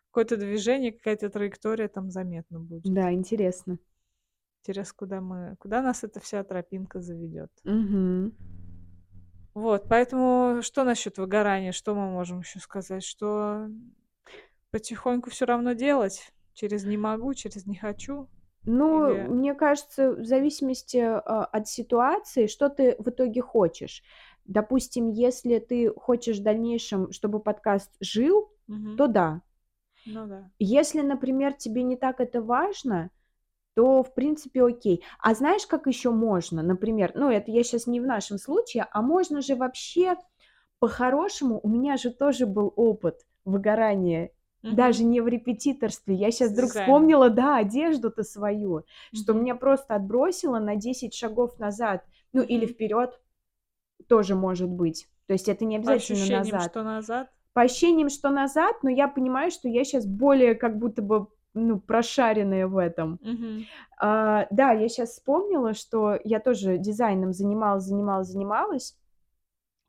какое-то 0.09 0.37
движение, 0.37 0.93
какая-то 0.93 1.31
траектория 1.31 1.89
там 1.89 2.11
заметна 2.11 2.61
будет. 2.61 2.85
Да, 2.85 3.13
интересно. 3.13 3.79
Интересно, 4.63 4.95
куда 4.99 5.21
мы, 5.23 5.57
куда 5.59 5.81
нас 5.81 6.05
эта 6.05 6.21
вся 6.21 6.45
тропинка 6.45 7.01
заведет. 7.01 7.51
Мгм. 7.65 8.35
Вот, 9.55 9.89
поэтому 9.89 10.61
что 10.63 10.85
насчет 10.85 11.17
выгорания? 11.17 11.73
Что 11.73 11.95
мы 11.95 12.11
можем 12.11 12.41
еще 12.41 12.59
сказать? 12.59 13.05
Что 13.05 13.69
потихоньку 14.71 15.31
все 15.31 15.47
равно 15.47 15.73
делать? 15.73 16.31
Через 16.53 16.85
не 16.85 16.99
могу, 16.99 17.33
через 17.33 17.65
не 17.67 17.77
хочу? 17.77 18.29
Ну, 18.67 19.15
Или 19.15 19.29
мне 19.29 19.55
кажется, 19.55 20.13
в 20.13 20.25
зависимости, 20.25 20.99
а, 20.99 21.45
от 21.45 21.69
ситуации, 21.69 22.47
что 22.47 22.69
ты 22.69 22.95
в 22.99 23.09
итоге 23.09 23.41
хочешь. 23.41 24.03
Допустим, 24.45 25.09
если 25.09 25.59
ты 25.59 25.93
хочешь 25.95 26.39
в 26.39 26.43
дальнейшем, 26.43 27.13
чтобы 27.13 27.41
подкаст 27.41 27.91
жил, 28.01 28.51
Мгм. 28.69 28.97
то 28.97 29.07
да. 29.07 29.43
Ну 30.07 30.27
да. 30.27 30.51
Если, 30.59 31.01
например, 31.01 31.55
тебе 31.55 31.83
не 31.83 31.97
так 31.97 32.21
это 32.21 32.43
важно, 32.43 33.11
то, 33.75 34.03
в 34.03 34.15
принципе, 34.15 34.65
окей. 34.65 35.05
А 35.21 35.35
знаешь, 35.35 35.67
как 35.67 35.87
еще 35.87 36.11
можно? 36.11 36.63
Например, 36.63 37.13
ну, 37.15 37.31
это 37.31 37.51
я 37.51 37.63
сейчас 37.63 37.87
не 37.87 38.01
в 38.01 38.07
нашем 38.07 38.39
случае, 38.39 38.87
а 38.93 39.03
можно 39.03 39.43
же 39.43 39.57
вообще 39.57 40.17
по-хорошему, 40.81 41.61
у 41.63 41.69
меня 41.69 41.97
же 41.97 42.11
тоже 42.11 42.47
был 42.47 42.73
опыт 42.77 43.27
выгорания, 43.45 44.33
Даже 44.63 45.05
не 45.05 45.21
в 45.21 45.29
репетиторстве. 45.29 46.15
Я 46.15 46.31
сейчас 46.31 46.53
вдруг 46.53 46.71
вспомнила, 46.71 47.31
да, 47.31 47.57
одежду-то 47.57 48.23
свою, 48.23 48.85
что 49.15 49.33
меня 49.33 49.55
просто 49.55 49.95
отбросило 49.95 50.59
на 50.59 50.77
10 50.77 51.15
шагов 51.15 51.59
назад, 51.59 52.05
ну, 52.33 52.43
или 52.43 52.67
вперед 52.67 53.19
тоже 54.09 54.35
может 54.35 54.69
быть. 54.69 55.09
То 55.27 55.33
есть 55.33 55.49
это 55.49 55.65
не 55.65 55.77
По 55.79 55.93
обязательно 55.93 56.19
ощущениям, 56.19 56.57
назад. 56.57 56.71
что 56.71 56.83
назад? 56.83 57.31
По 57.53 57.63
ощущениям, 57.63 58.09
что 58.09 58.31
назад, 58.31 58.77
но 58.83 58.91
я 58.91 59.09
понимаю, 59.09 59.51
что 59.51 59.69
я 59.69 59.85
сейчас 59.85 60.07
более 60.07 60.55
как 60.55 60.79
будто 60.79 61.03
бы, 61.03 61.29
ну, 61.55 61.81
прошаренная 61.81 62.67
в 62.67 62.77
этом. 62.77 63.19
Мгм. 63.23 63.67
А, 63.99 64.47
да, 64.51 64.73
я 64.73 64.89
сейчас 64.89 65.11
вспомнила, 65.11 65.75
что 65.75 66.19
я 66.25 66.41
тоже 66.41 66.79
дизайном 66.79 67.33
занималась, 67.33 67.85
занималась, 67.85 68.29
занималась. 68.29 68.97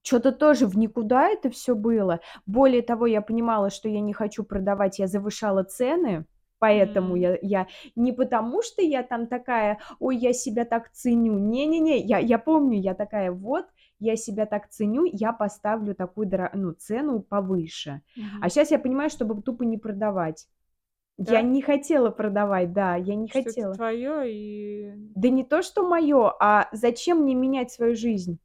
Чё-то 0.06 0.32
тоже 0.32 0.66
в 0.68 0.78
никуда 0.78 1.28
это 1.30 1.50
все 1.50 1.76
было. 1.76 2.22
Более 2.46 2.82
того, 2.82 3.06
я 3.06 3.22
понимала, 3.22 3.70
что 3.70 3.88
я 3.88 4.02
не 4.02 4.14
хочу 4.14 4.44
продавать, 4.44 5.00
я 5.00 5.08
завышала 5.08 5.64
цены, 5.64 6.26
поэтому 6.60 7.16
я 7.16 7.38
я 7.42 7.68
не 7.96 8.12
потому, 8.12 8.62
что 8.64 8.82
я 8.82 9.04
там 9.04 9.28
такая: 9.28 9.80
"Ой, 10.00 10.18
я 10.18 10.34
себя 10.34 10.66
так 10.66 10.92
ценю". 10.92 11.38
Не-не-не, 11.38 12.00
я 12.00 12.18
я 12.20 12.40
помню, 12.40 12.80
я 12.80 12.96
такая: 12.96 13.32
"Вот, 13.32 13.66
я 14.00 14.16
себя 14.16 14.46
так 14.48 14.70
ценю, 14.70 15.06
я 15.06 15.34
поставлю 15.34 15.94
такую 15.94 16.28
дора 16.28 16.50
ну, 16.56 16.72
цену 16.74 17.22
повыше". 17.22 18.02
А 18.40 18.50
Мгм. 18.50 18.52
сейчас 18.52 18.72
я 18.72 18.80
понимаю, 18.80 19.10
чтобы 19.12 19.40
тупо 19.44 19.64
не 19.64 19.78
продавать. 19.78 20.48
Я 21.18 21.42
Да? 21.42 21.44
не 21.44 21.62
хотела 21.62 22.12
продавать, 22.12 22.74
да, 22.74 22.96
я 22.98 23.16
не 23.16 23.30
Что 23.30 23.50
это 23.50 23.54
хотела. 23.54 23.78
твоё 23.78 24.24
и 24.24 24.92
Да 25.16 25.30
не 25.30 25.44
то, 25.44 25.62
что 25.62 25.84
моё, 25.88 26.34
а 26.40 26.70
зачем 26.72 27.20
мне 27.24 27.36
менять 27.36 27.72
свою 27.72 27.96
жизнь? 27.96 28.40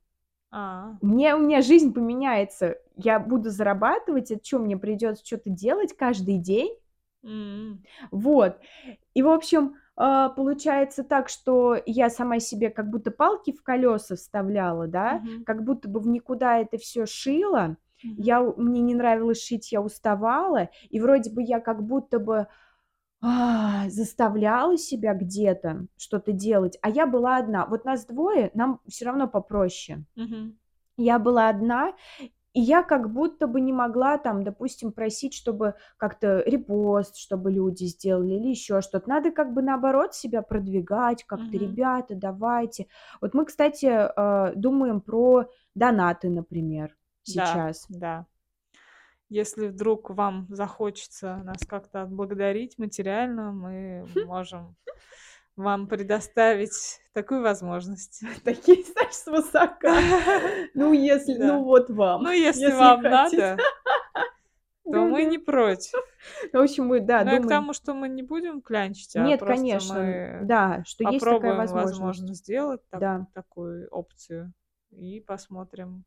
А. 0.52 0.96
Мне 1.02 1.34
у 1.34 1.38
меня 1.38 1.60
жизнь 1.62 1.92
поменяется. 1.92 2.76
Я 2.96 3.20
буду 3.20 3.50
зарабатывать, 3.50 4.30
это 4.30 4.40
чё, 4.42 4.58
мне 4.58 4.76
придётся 4.78 5.24
чё-то 5.24 5.50
делать 5.50 5.94
каждый 5.96 6.38
день? 6.38 6.76
М. 7.24 7.82
Вот. 8.10 8.58
И, 9.14 9.22
в 9.22 9.28
общем, 9.28 9.76
а, 9.96 10.28
получается 10.30 11.02
так, 11.04 11.28
что 11.28 11.76
я 11.86 12.10
сама 12.10 12.38
себе 12.40 12.70
как 12.70 12.90
будто 12.90 13.10
палки 13.10 13.52
в 13.52 13.62
колёса 13.62 14.16
вставляла, 14.16 14.86
да, 14.86 15.22
Мгм. 15.24 15.44
как 15.44 15.64
будто 15.64 15.88
бы 15.88 16.00
в 16.00 16.06
никуда 16.08 16.58
это 16.58 16.78
всё 16.78 17.06
шила. 17.06 17.76
Мгм. 18.04 18.14
Я 18.18 18.42
мне 18.42 18.80
не 18.82 18.94
нравилось 18.94 19.42
шить, 19.42 19.72
я 19.72 19.80
уставала, 19.82 20.68
и 20.90 21.00
вроде 21.00 21.30
бы 21.30 21.42
я 21.42 21.60
как 21.60 21.82
будто 21.82 22.18
бы, 22.18 22.46
а, 23.26 23.88
заставляла 23.90 24.78
себя 24.78 25.14
где-то 25.14 25.86
что-то 25.98 26.32
делать, 26.32 26.78
а 26.82 26.90
я 26.90 27.06
была 27.08 27.38
одна. 27.38 27.66
Вот 27.66 27.84
нас 27.86 28.06
двое, 28.06 28.50
нам 28.54 28.80
всё 28.88 29.06
равно 29.06 29.28
попроще. 29.28 30.04
Мгм. 30.16 30.56
Я 30.98 31.18
была 31.20 31.48
одна, 31.50 31.94
и 32.54 32.60
я 32.62 32.82
как 32.84 33.12
будто 33.12 33.46
бы 33.48 33.60
не 33.62 33.72
могла 33.72 34.18
там, 34.18 34.44
допустим, 34.44 34.92
просить, 34.92 35.34
чтобы 35.34 35.74
как-то 35.98 36.42
репост, 36.46 37.16
чтобы 37.18 37.52
люди 37.52 37.84
сделали 37.86 38.34
или 38.36 38.48
ещё 38.50 38.80
что-то. 38.82 39.08
Надо 39.10 39.32
как 39.32 39.54
бы 39.54 39.62
наоборот 39.62 40.14
себя 40.14 40.42
продвигать, 40.42 41.24
как-то: 41.26 41.56
Мгм. 41.56 41.58
"Ребята, 41.58 42.14
давайте". 42.16 42.86
Вот 43.22 43.34
мы, 43.34 43.46
кстати, 43.46 43.86
а, 43.86 44.52
думаем 44.56 45.00
про 45.02 45.46
донаты, 45.76 46.30
например, 46.30 46.96
Да, 47.26 47.62
сейчас. 47.62 47.88
да. 47.88 48.26
Если 49.28 49.66
вдруг 49.66 50.10
вам 50.10 50.46
захочется 50.50 51.36
нас 51.44 51.66
как-то 51.66 52.02
отблагодарить 52.02 52.78
материально, 52.78 53.52
мы 53.52 54.06
можем 54.24 54.76
вам 55.56 55.88
предоставить 55.88 57.00
такую 57.12 57.42
возможность. 57.42 58.22
Такие, 58.44 58.84
знаешь, 58.84 59.14
свысока. 59.14 59.94
Ну, 60.74 60.92
если, 60.92 61.34
ну, 61.38 61.64
вот 61.64 61.90
вам, 61.90 62.22
Ну, 62.22 62.30
если 62.30 62.70
вам 62.72 63.02
надо, 63.02 63.56
то 64.84 65.00
мы 65.00 65.22
Да-да. 65.22 65.24
не 65.24 65.38
против. 65.38 65.98
В 66.52 66.58
общем, 66.58 66.86
мы, 66.86 67.00
да, 67.00 67.22
я 67.22 67.40
к 67.40 67.48
тому, 67.48 67.72
что 67.72 67.94
мы 67.94 68.08
не 68.08 68.22
будем 68.22 68.60
клянчить, 68.60 69.16
а 69.16 69.20
Нет, 69.24 69.40
конечно, 69.40 69.94
мы 69.94 70.40
да, 70.44 70.84
что 70.86 71.10
есть 71.10 71.24
такая 71.24 71.56
возможность. 71.56 71.98
возможно, 71.98 72.34
сделать 72.34 72.82
такую 73.34 73.88
опцию 73.88 74.52
и 74.90 75.20
посмотрим 75.20 76.04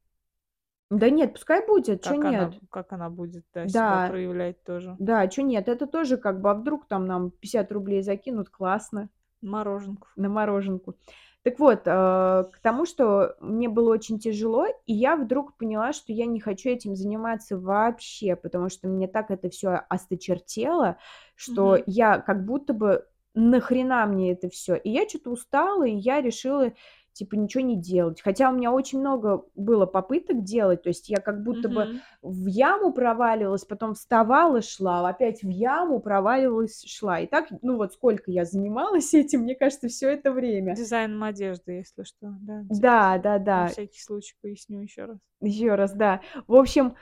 Да 0.92 1.10
нет, 1.12 1.34
пускай 1.34 1.66
будет, 1.66 2.02
чё 2.02 2.16
как 2.16 2.26
она 2.26 2.52
нет? 2.52 2.60
как 2.72 2.94
она 2.94 3.10
будет, 3.10 3.46
да, 3.54 3.68
себя 3.68 4.00
Да. 4.00 4.08
проявлять 4.08 4.64
тоже. 4.64 5.00
Да, 5.00 5.28
чё 5.28 5.44
нет? 5.44 5.70
Это 5.70 5.88
тоже 5.88 6.18
как 6.18 6.42
бы, 6.42 6.52
а 6.52 6.54
вдруг 6.56 6.88
там 6.88 7.06
нам 7.08 7.32
50 7.32 7.72
рублей 7.72 8.04
закинут, 8.04 8.50
классно. 8.50 9.10
Мороженку. 9.42 10.08
На 10.18 10.30
мороженку. 10.30 10.96
Так 11.44 11.60
вот, 11.60 11.84
а, 11.86 12.44
к 12.52 12.60
тому, 12.60 12.86
что 12.86 13.36
мне 13.40 13.70
было 13.70 13.92
очень 13.94 14.20
тяжело, 14.20 14.66
и 14.86 14.94
я 14.94 15.16
вдруг 15.16 15.56
поняла, 15.58 15.94
что 15.94 16.12
я 16.12 16.26
не 16.26 16.40
хочу 16.42 16.70
этим 16.70 16.96
заниматься 16.96 17.58
вообще, 17.58 18.36
потому 18.36 18.70
что 18.70 18.88
мне 18.90 19.08
так 19.08 19.32
это 19.32 19.50
всё 19.50 19.80
осточертело, 19.90 20.98
что 21.36 21.78
Мгм. 21.78 21.84
я 21.86 22.20
как 22.20 22.46
будто 22.46 22.74
бы 22.74 23.06
нахрена 23.36 24.06
мне 24.06 24.34
это 24.34 24.50
всё? 24.50 24.76
И 24.76 24.90
я 24.90 25.06
чё-то 25.06 25.30
устала, 25.32 25.84
и 25.88 25.96
я 25.96 26.22
решила, 26.22 26.74
типа, 27.20 27.36
ничего 27.36 27.64
не 27.64 27.76
делать. 27.76 28.22
Хотя 28.22 28.50
у 28.50 28.54
меня 28.56 28.72
очень 28.72 29.00
много 29.00 29.44
было 29.56 29.86
попыток 29.86 30.44
делать, 30.44 30.82
то 30.84 30.90
есть 30.90 31.10
я 31.10 31.18
как 31.18 31.44
будто 31.44 31.68
бы 31.70 31.86
Мгм. 31.86 32.00
в 32.22 32.46
яму 32.48 32.94
проваливалась, 32.94 33.66
потом 33.66 33.94
вставала, 33.94 34.62
шла, 34.62 35.08
опять 35.08 35.44
в 35.44 35.50
яму, 35.50 36.00
проваливалась, 36.00 36.84
шла. 36.88 37.20
И 37.20 37.28
так, 37.28 37.48
ну, 37.62 37.76
вот 37.78 37.94
сколько 37.94 38.32
я 38.32 38.46
занималась 38.46 39.14
этим, 39.14 39.42
мне 39.42 39.56
кажется, 39.56 39.88
всё 39.90 40.10
это 40.10 40.32
время. 40.32 40.76
Дизайном 40.76 41.24
одежды, 41.24 41.74
если 41.74 42.04
что, 42.04 42.34
да, 42.42 42.62
типа. 42.64 42.76
Да, 42.82 43.14
На 43.16 43.22
да-да. 43.22 43.68
всякий 43.68 44.02
случай 44.02 44.36
поясню 44.42 44.82
ещё 44.82 45.06
раз. 45.08 45.18
Ещё 45.42 45.76
раз, 45.76 45.94
да. 45.94 46.22
В 46.48 46.56
общем, 46.56 46.96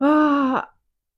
а, 0.00 0.70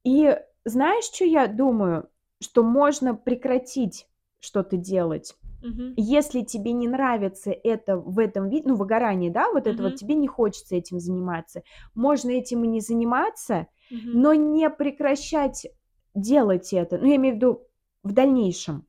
и 0.05 0.37
знаешь, 0.65 1.09
чё 1.11 1.25
я 1.27 1.47
думаю? 1.47 2.09
Что 2.41 2.63
можно 2.65 3.15
прекратить 3.15 4.09
что-то 4.41 4.77
делать. 4.77 5.37
Мгм. 5.63 5.95
Если 5.97 6.43
тебе 6.43 6.73
не 6.73 6.89
нравится 6.89 7.51
это 7.51 7.97
в 7.99 8.19
этом 8.19 8.49
ви 8.49 8.63
ну, 8.65 8.75
выгорание, 8.77 9.31
да, 9.31 9.51
вот 9.53 9.67
это 9.67 9.83
вот, 9.83 9.95
тебе 9.97 10.15
не 10.15 10.27
хочется 10.27 10.75
этим 10.77 10.99
заниматься, 11.01 11.63
можно 11.95 12.31
этим 12.31 12.65
и 12.65 12.69
не 12.69 12.81
заниматься, 12.81 13.67
Мгм. 13.91 14.21
но 14.21 14.35
не 14.35 14.71
прекращать 14.71 15.67
делать 16.15 16.73
это. 16.73 16.99
Ну, 16.99 17.07
я 17.07 17.17
имею 17.17 17.35
в 17.35 17.37
виду 17.37 17.67
в 18.03 18.13
дальнейшем. 18.13 18.87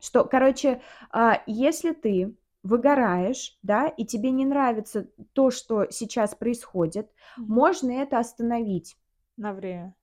Что, 0.00 0.24
короче, 0.24 0.80
а, 1.10 1.42
если 1.46 1.92
ты 1.92 2.34
выгораешь, 2.62 3.58
да, 3.62 3.88
и 3.88 4.04
тебе 4.04 4.30
не 4.30 4.44
нравится 4.44 5.08
то, 5.32 5.50
что 5.50 5.86
сейчас 5.90 6.34
происходит, 6.34 7.10
Мгм. 7.36 7.52
можно 7.54 7.90
это 7.92 8.18
остановить. 8.18 8.96
На 9.36 9.52
время. 9.52 9.94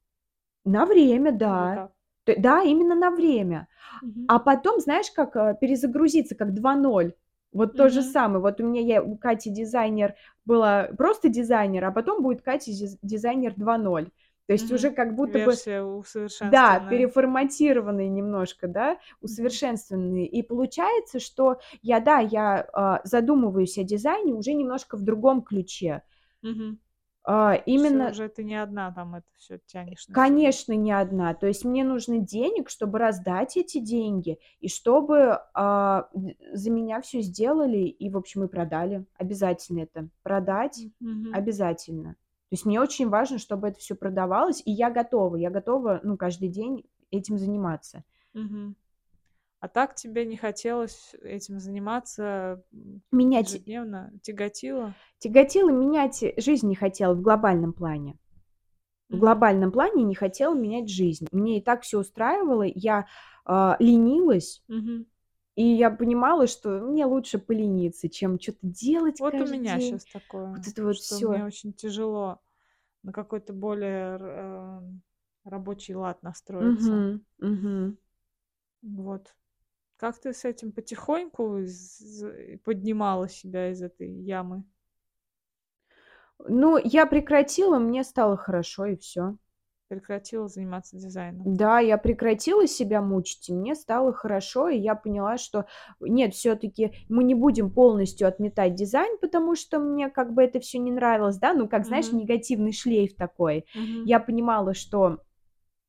На 0.65 0.85
время, 0.85 1.31
да. 1.31 1.91
Да, 2.37 2.61
именно 2.63 2.95
на 2.95 3.11
время. 3.11 3.67
Мгм. 4.01 4.25
А 4.27 4.39
потом, 4.39 4.79
знаешь, 4.79 5.11
как, 5.11 5.35
а, 5.35 5.53
перезагрузиться, 5.53 6.35
как 6.35 6.53
2.0. 6.53 7.13
Вот 7.51 7.75
то 7.77 7.89
же 7.89 8.01
самое. 8.03 8.41
Вот 8.41 8.61
у 8.61 8.63
меня 8.65 8.81
я 8.81 9.01
у 9.03 9.17
Кати 9.17 9.49
дизайнер 9.49 10.15
была 10.45 10.89
просто 10.97 11.29
дизайнер, 11.29 11.85
а 11.85 11.91
потом 11.91 12.21
будет 12.21 12.41
Катя 12.43 12.71
диз 12.71 12.97
дизайнер 13.01 13.53
2.0. 13.55 14.11
То 14.47 14.53
есть 14.53 14.71
уже 14.71 14.87
Мгм. 14.87 14.95
как 14.95 15.15
будто 15.15 15.39
бы 15.39 15.39
Версия 15.45 15.81
Да, 15.81 15.99
усовершенствованная. 15.99 16.89
переформатированные 16.89 18.09
немножко, 18.09 18.67
да, 18.67 18.91
Мгм. 18.91 18.99
усовершенствованные. 19.21 20.27
И 20.27 20.41
получается, 20.43 21.19
что 21.19 21.59
я, 21.81 21.99
да, 21.99 22.19
я, 22.19 22.67
а, 22.73 23.01
задумываюсь 23.03 23.77
о 23.77 23.83
дизайне 23.83 24.33
уже 24.33 24.53
немножко 24.53 24.95
в 24.97 25.01
другом 25.01 25.41
ключе. 25.41 26.03
Мгм. 26.41 26.79
А, 27.31 27.53
именно 27.53 28.09
уже 28.09 28.27
ты 28.27 28.43
не 28.43 28.55
одна 28.55 28.91
там 28.91 29.13
это 29.13 29.27
всё 29.37 29.59
тянешь. 29.67 30.07
Конечно, 30.11 30.73
не 30.73 30.91
одна. 30.91 31.35
То 31.35 31.45
есть 31.45 31.63
мне 31.63 31.83
нужно 31.83 32.17
денег, 32.17 32.69
чтобы 32.69 32.97
раздать 32.97 33.55
эти 33.55 33.77
деньги, 33.79 34.39
и 34.61 34.67
чтобы, 34.67 35.39
а, 35.53 36.09
за 36.53 36.71
меня 36.71 37.01
всё 37.01 37.21
сделали 37.21 37.77
и, 37.77 38.09
в 38.09 38.17
общем, 38.17 38.43
и 38.45 38.47
продали. 38.47 39.05
Обязательно 39.17 39.81
это 39.81 40.09
продать, 40.23 40.87
мгм. 40.99 41.31
обязательно. 41.35 42.13
То 42.49 42.53
есть 42.55 42.65
мне 42.65 42.81
очень 42.81 43.09
важно, 43.09 43.37
чтобы 43.37 43.67
это 43.67 43.79
всё 43.79 43.95
продавалось, 43.95 44.63
и 44.65 44.71
я 44.71 44.89
готова. 44.89 45.35
Я 45.35 45.51
готова, 45.51 45.99
ну, 46.03 46.17
каждый 46.17 46.49
день 46.49 46.83
этим 47.11 47.37
заниматься. 47.37 48.03
Мгм. 48.33 48.75
А 49.59 49.67
так 49.67 49.95
тебе 49.95 50.25
не 50.25 50.37
хотелось 50.37 51.13
этим 51.21 51.59
заниматься, 51.59 52.63
Менять 53.11 53.51
ежедневно? 53.51 54.11
Тяготило? 54.21 54.93
Тяготило, 55.19 55.69
менять 55.69 56.23
жизнь 56.37 56.67
не 56.67 56.75
хотела 56.75 57.13
в 57.13 57.21
глобальном 57.21 57.73
плане. 57.73 58.17
В 59.09 59.17
глобальном 59.17 59.71
плане 59.71 60.03
не 60.03 60.15
хотела 60.15 60.53
менять 60.53 60.89
жизнь. 60.89 61.27
Мне 61.31 61.57
и 61.57 61.61
так 61.61 61.81
все 61.81 61.99
устраивало, 61.99 62.63
я, 62.63 63.07
а, 63.43 63.75
ленилась. 63.79 64.61
Мгм. 64.67 65.05
И 65.55 65.63
я 65.63 65.89
понимала, 65.89 66.47
что 66.47 66.69
мне 66.79 67.05
лучше 67.05 67.37
полениться, 67.37 68.07
чем 68.07 68.39
что 68.39 68.53
то 68.53 68.59
делать 68.61 69.19
Вот 69.19 69.33
у 69.33 69.45
меня 69.45 69.79
день. 69.79 69.97
сейчас 69.97 70.05
такое, 70.05 70.47
Вот 70.51 70.67
это 70.67 70.83
вот 70.83 70.95
что 70.95 71.19
мне 71.19 71.43
все. 71.43 71.45
очень 71.45 71.73
тяжело 71.73 72.39
на 73.03 73.11
какой-то 73.11 73.51
более 73.53 74.17
эм, 74.19 75.01
рабочий 75.43 75.95
лад 75.95 76.23
настроиться. 76.23 76.93
Угу, 76.93 77.19
угу. 77.41 77.97
Вот. 78.81 79.35
Как 79.99 80.17
ты 80.17 80.33
с 80.33 80.45
этим 80.45 80.71
потихоньку 80.71 81.59
поднимала 82.63 83.27
себя 83.27 83.69
из 83.69 83.81
этой 83.81 84.09
ямы? 84.09 84.63
Ну, 86.47 86.77
я 86.81 87.05
прекратила, 87.05 87.79
мне 87.79 88.03
стало 88.03 88.37
хорошо, 88.37 88.85
и 88.85 88.95
все. 88.95 89.35
Прекратила 89.89 90.47
заниматься 90.47 90.95
дизайном? 90.97 91.45
Да, 91.45 91.79
я 91.79 91.97
прекратила 91.97 92.67
себя 92.67 93.01
мучить, 93.01 93.49
и 93.49 93.53
мне 93.53 93.75
стало 93.75 94.13
хорошо, 94.13 94.69
и 94.69 94.77
я 94.77 94.95
поняла, 94.95 95.37
что 95.37 95.65
нет, 95.99 96.33
все 96.33 96.55
таки 96.55 96.93
мы 97.09 97.23
не 97.23 97.33
будем 97.33 97.71
полностью 97.71 98.27
отметать 98.27 98.75
дизайн, 98.75 99.17
потому 99.19 99.55
что 99.55 99.79
мне 99.79 100.09
как 100.09 100.33
бы 100.33 100.43
это 100.43 100.59
все 100.59 100.77
не 100.77 100.91
нравилось, 100.91 101.37
да, 101.37 101.53
ну, 101.53 101.67
как, 101.67 101.85
знаешь, 101.85 102.11
Мгм. 102.11 102.19
негативный 102.19 102.71
шлейф 102.71 103.15
такой. 103.15 103.65
Мгм. 103.73 104.03
Я 104.03 104.19
понимала, 104.19 104.73
что, 104.73 105.19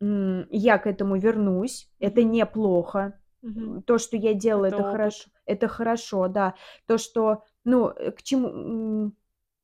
я 0.01 0.79
к 0.79 0.87
этому 0.87 1.19
вернусь, 1.19 1.91
это 2.01 2.23
Мгм. 2.23 2.33
неплохо. 2.33 3.20
Мгм. 3.43 3.83
То, 3.83 3.99
что 3.99 4.17
я 4.17 4.35
делала, 4.35 4.67
Это 4.67 4.77
это 4.77 4.83
опыт. 4.83 4.91
хорошо. 4.93 5.31
Это 5.47 5.69
хорошо, 5.69 6.29
да. 6.29 6.55
То, 6.87 6.99
что, 6.99 7.43
ну, 7.65 7.89
э, 7.89 8.11
к 8.13 8.23
чему, 8.23 9.13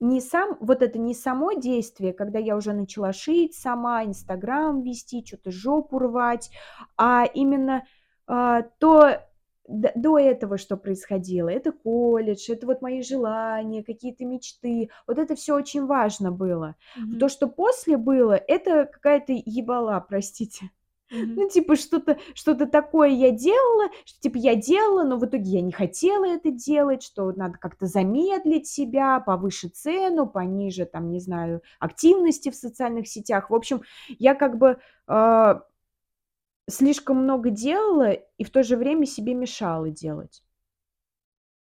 не 0.00 0.20
сам 0.20 0.56
вот 0.60 0.82
это 0.82 0.98
не 0.98 1.14
само 1.14 1.52
действие, 1.52 2.12
когда 2.12 2.38
я 2.38 2.56
уже 2.56 2.72
начала 2.72 3.12
шить 3.12 3.54
сама, 3.54 4.04
"Инстаграм" 4.04 4.82
вести, 4.82 5.24
что 5.26 5.36
то 5.38 5.50
жопу 5.50 5.98
рвать, 5.98 6.50
а 6.96 7.24
именно, 7.24 7.84
а, 8.26 8.62
то 8.78 9.22
до 9.68 10.18
этого, 10.18 10.58
что 10.58 10.76
происходило. 10.76 11.48
Это 11.48 11.72
колледж, 11.72 12.48
это 12.50 12.66
вот 12.66 12.82
мои 12.82 13.02
желания, 13.02 13.82
какие-то 13.82 14.24
мечты. 14.24 14.90
Вот 15.08 15.18
это 15.18 15.34
все 15.34 15.54
очень 15.56 15.86
важно 15.86 16.30
было. 16.30 16.76
Мгм. 16.94 17.18
То, 17.18 17.28
что 17.28 17.48
после 17.48 17.96
было, 17.96 18.34
это 18.34 18.86
какая-то 18.86 19.32
ебала, 19.32 19.98
простите. 20.00 20.70
Ну, 21.11 21.48
типа, 21.48 21.76
что-то 21.76 22.18
что-то 22.34 22.66
такое 22.66 23.11
я 23.11 23.30
делала, 23.30 23.90
что, 24.04 24.20
типа, 24.20 24.38
я 24.38 24.57
делала, 24.57 25.04
но 25.04 25.18
в 25.18 25.24
итоге 25.24 25.44
я 25.50 25.61
не 25.61 25.70
хотела 25.72 26.26
это 26.26 26.50
делать, 26.50 27.02
что 27.02 27.30
надо 27.32 27.59
как-то 27.59 27.86
замедлить 27.86 28.66
себя, 28.66 29.20
повыше 29.20 29.68
цену, 29.68 30.26
пониже, 30.26 30.84
там, 30.84 31.11
не 31.11 31.20
знаю, 31.20 31.62
активности 31.78 32.50
в 32.50 32.57
социальных 32.57 33.07
сетях. 33.07 33.50
В 33.50 33.54
общем, 33.54 33.82
я 34.18 34.34
как 34.34 34.59
бы, 34.59 34.78
а, 35.07 35.62
слишком 36.68 37.18
много 37.18 37.50
делала 37.50 38.11
и 38.12 38.44
в 38.44 38.50
то 38.50 38.62
же 38.62 38.76
время 38.76 39.07
себе 39.07 39.34
мешала 39.34 39.90
делать. 39.90 40.42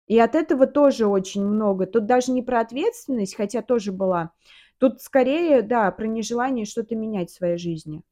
И 0.07 0.19
от 0.19 0.35
этого 0.35 0.67
тоже 0.67 1.07
очень 1.07 1.45
много. 1.45 1.87
Тут 1.87 2.07
даже 2.07 2.31
не 2.33 2.43
про 2.43 2.61
ответственность, 2.61 3.35
хотя 3.37 3.63
тоже 3.63 3.93
была. 3.93 4.31
Тут 4.79 5.01
скорее, 5.01 5.63
да, 5.63 5.91
про 5.91 6.07
нежелание 6.07 6.65
что-то 6.65 6.95
менять 6.95 7.31
в 7.31 7.35
своей 7.35 7.59
жизни. 7.59 8.03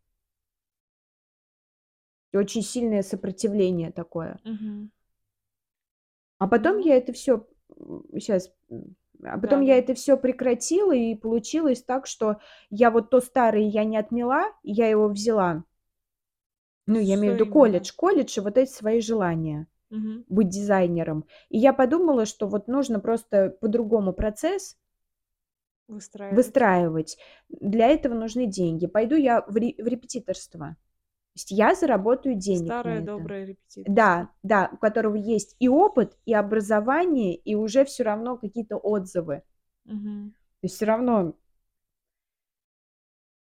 И 2.35 2.37
очень 2.37 2.63
сильное 2.63 3.03
сопротивление 3.03 3.93
такое. 3.93 4.41
Мгм. 4.45 4.91
А 6.41 6.49
потом 6.49 6.81
я 6.81 6.97
это 6.97 7.13
все 7.13 7.47
сейчас, 8.19 8.53
а 9.23 9.39
потом 9.39 9.61
я 9.61 9.75
Да-да. 9.75 9.79
это 9.79 9.95
все 9.95 10.17
прекратила, 10.17 10.91
и 10.93 11.15
получилось 11.15 11.85
так, 11.85 12.09
что 12.09 12.39
я 12.71 12.91
вот 12.91 13.11
то 13.11 13.21
старое 13.21 13.63
я 13.63 13.85
не 13.85 13.97
отмела, 13.97 14.47
я 14.65 14.89
его 14.89 15.07
взяла. 15.07 15.63
Ну, 16.87 16.99
я 16.99 17.15
имею 17.15 17.35
в 17.35 17.37
Что 17.37 17.45
виду 17.45 17.53
колледж, 17.53 17.93
колледж 17.97 18.37
и 18.39 18.41
вот 18.41 18.59
эти 18.59 18.71
свои 18.71 19.01
желания 19.01 19.69
Мгм. 19.91 20.25
быть 20.29 20.49
дизайнером. 20.49 21.27
И 21.51 21.59
я 21.59 21.73
подумала, 21.73 22.27
что 22.27 22.49
вот 22.49 22.69
нужно 22.69 23.01
просто 23.01 23.51
по-другому 23.61 24.13
процесс 24.13 24.77
Выстраивать. 25.89 26.37
выстраивать. 26.37 27.19
Для 27.49 27.89
этого 27.89 28.15
нужны 28.15 28.47
деньги. 28.47 28.87
Пойду 28.87 29.17
я 29.17 29.43
в 29.43 29.57
ре 29.57 29.75
в 29.79 29.87
репетиторство. 29.87 30.77
То 31.35 31.39
есть 31.39 31.51
я 31.51 31.75
заработаю 31.75 32.37
денег 32.37 32.71
это. 32.71 33.01
доброе 33.05 33.45
репетиторство. 33.45 33.93
Да, 33.93 34.29
да, 34.45 34.71
у 34.73 34.77
которого 34.77 35.17
есть 35.17 35.57
и 35.59 35.69
опыт, 35.69 36.17
и 36.27 36.33
образование, 36.33 37.35
и 37.35 37.57
уже 37.57 37.85
все 37.85 38.05
равно 38.05 38.37
какие-то 38.37 38.77
отзывы. 38.77 39.43
Мгм. 39.85 40.33
То 40.61 40.67
есть 40.67 40.77
все 40.77 40.85
равно 40.87 41.35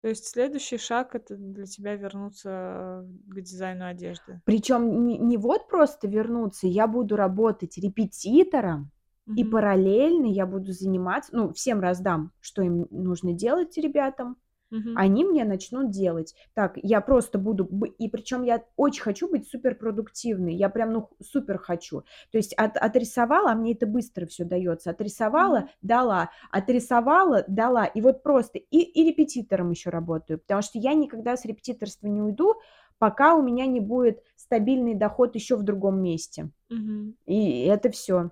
То 0.01 0.07
есть 0.07 0.27
следующий 0.27 0.77
шаг- 0.77 1.15
это 1.15 1.35
для 1.35 1.65
тебя 1.65 1.95
вернуться 1.95 3.05
к 3.27 3.41
дизайну 3.41 3.85
одежды? 3.87 4.39
причем 4.45 5.05
не 5.05 5.17
не 5.17 5.37
вот 5.37 5.67
просто 5.67 6.07
вернуться, 6.07 6.67
я 6.67 6.87
буду 6.87 7.15
работать 7.15 7.77
репетитором, 7.77 8.91
и 9.35 9.43
параллельно 9.43 10.25
я 10.25 10.45
буду 10.45 10.71
заниматься 10.73 11.35
ну, 11.35 11.53
всем 11.53 11.79
раздам, 11.81 12.31
что 12.39 12.61
им 12.61 12.87
нужно 12.91 13.33
делать 13.33 13.77
ребятам. 13.77 14.37
Мгм. 14.71 14.95
Они 14.95 15.23
мне 15.23 15.45
начнут 15.45 15.91
делать. 15.91 16.35
Так, 16.53 16.77
я 16.81 16.99
просто 17.01 17.37
буду 17.39 17.65
и 17.97 18.09
причем 18.09 18.43
я 18.43 18.63
очень 18.75 19.01
хочу 19.03 19.29
быть 19.29 19.47
суперпродуктивной. 19.47 20.55
Я 20.55 20.69
прям, 20.69 20.91
ну, 20.93 21.09
супер 21.21 21.57
хочу. 21.57 22.01
То 22.31 22.37
есть 22.37 22.53
от 22.55 22.75
отрисовала, 22.77 23.51
а 23.51 23.55
мне 23.55 23.73
это 23.73 23.87
быстро 23.87 24.25
все 24.25 24.43
дается. 24.45 24.89
Отрисовала, 24.91 25.59
Мгм. 25.59 25.69
дала, 25.81 26.29
отрисовала, 26.51 27.45
дала. 27.47 27.85
И 27.85 28.01
вот 28.01 28.23
просто 28.23 28.57
и 28.59 28.79
и 28.79 29.07
репетитором 29.09 29.71
еще 29.71 29.89
работаю, 29.89 30.39
потому 30.39 30.61
что 30.61 30.79
я 30.79 30.93
никогда 30.93 31.37
с 31.37 31.45
репетиторства 31.45 32.07
не 32.07 32.21
уйду, 32.21 32.55
пока 32.97 33.35
у 33.35 33.41
меня 33.41 33.65
не 33.67 33.79
будет 33.79 34.21
стабильный 34.35 34.95
доход 34.95 35.35
еще 35.35 35.55
в 35.55 35.63
другом 35.63 36.01
месте. 36.01 36.49
Мгм. 36.69 37.13
И 37.25 37.65
это 37.65 37.91
все. 37.91 38.31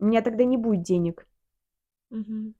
У 0.00 0.06
меня 0.06 0.22
тогда 0.22 0.44
не 0.44 0.56
будет 0.58 0.82
денег. 0.82 1.26
Мгм. 2.10 2.54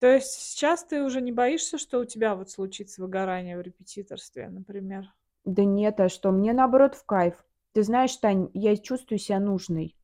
То 0.00 0.06
есть 0.06 0.30
сейчас 0.32 0.82
ты 0.84 1.02
уже 1.02 1.20
не 1.20 1.30
боишься, 1.30 1.76
что 1.78 2.00
у 2.00 2.04
тебя 2.06 2.34
вот 2.34 2.50
случится 2.50 3.02
выгорание 3.02 3.58
в 3.58 3.60
репетиторстве, 3.60 4.48
например? 4.48 5.06
Да 5.44 5.64
нет, 5.64 6.00
а 6.00 6.08
что? 6.08 6.30
Мне 6.32 6.52
наоборот 6.52 6.94
в 6.94 7.04
кайф. 7.04 7.34
Ты 7.72 7.82
знаешь, 7.82 8.16
Тань, 8.16 8.50
я 8.54 8.76
чувствую 8.76 9.18
себя 9.18 9.40
нужной. 9.40 9.96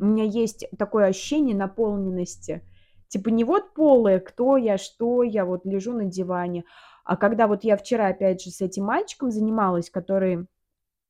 У 0.00 0.04
М. 0.04 0.04
меня 0.04 0.24
есть 0.24 0.66
такое 0.78 1.06
ощущение 1.06 1.54
наполненности. 1.56 2.66
Типа 3.08 3.28
не 3.28 3.44
вот 3.44 3.74
полое, 3.74 4.20
кто 4.20 4.56
я, 4.56 4.78
что 4.78 5.22
я, 5.22 5.44
вот 5.44 5.64
лежу 5.66 5.92
на 5.92 6.04
диване. 6.04 6.64
А 7.04 7.16
когда 7.16 7.46
вот 7.48 7.64
я 7.64 7.76
вчера 7.76 8.06
опять 8.08 8.42
же 8.42 8.50
с 8.50 8.60
этим 8.60 8.84
мальчиком 8.84 9.30
занималась, 9.30 9.90
который, 9.90 10.46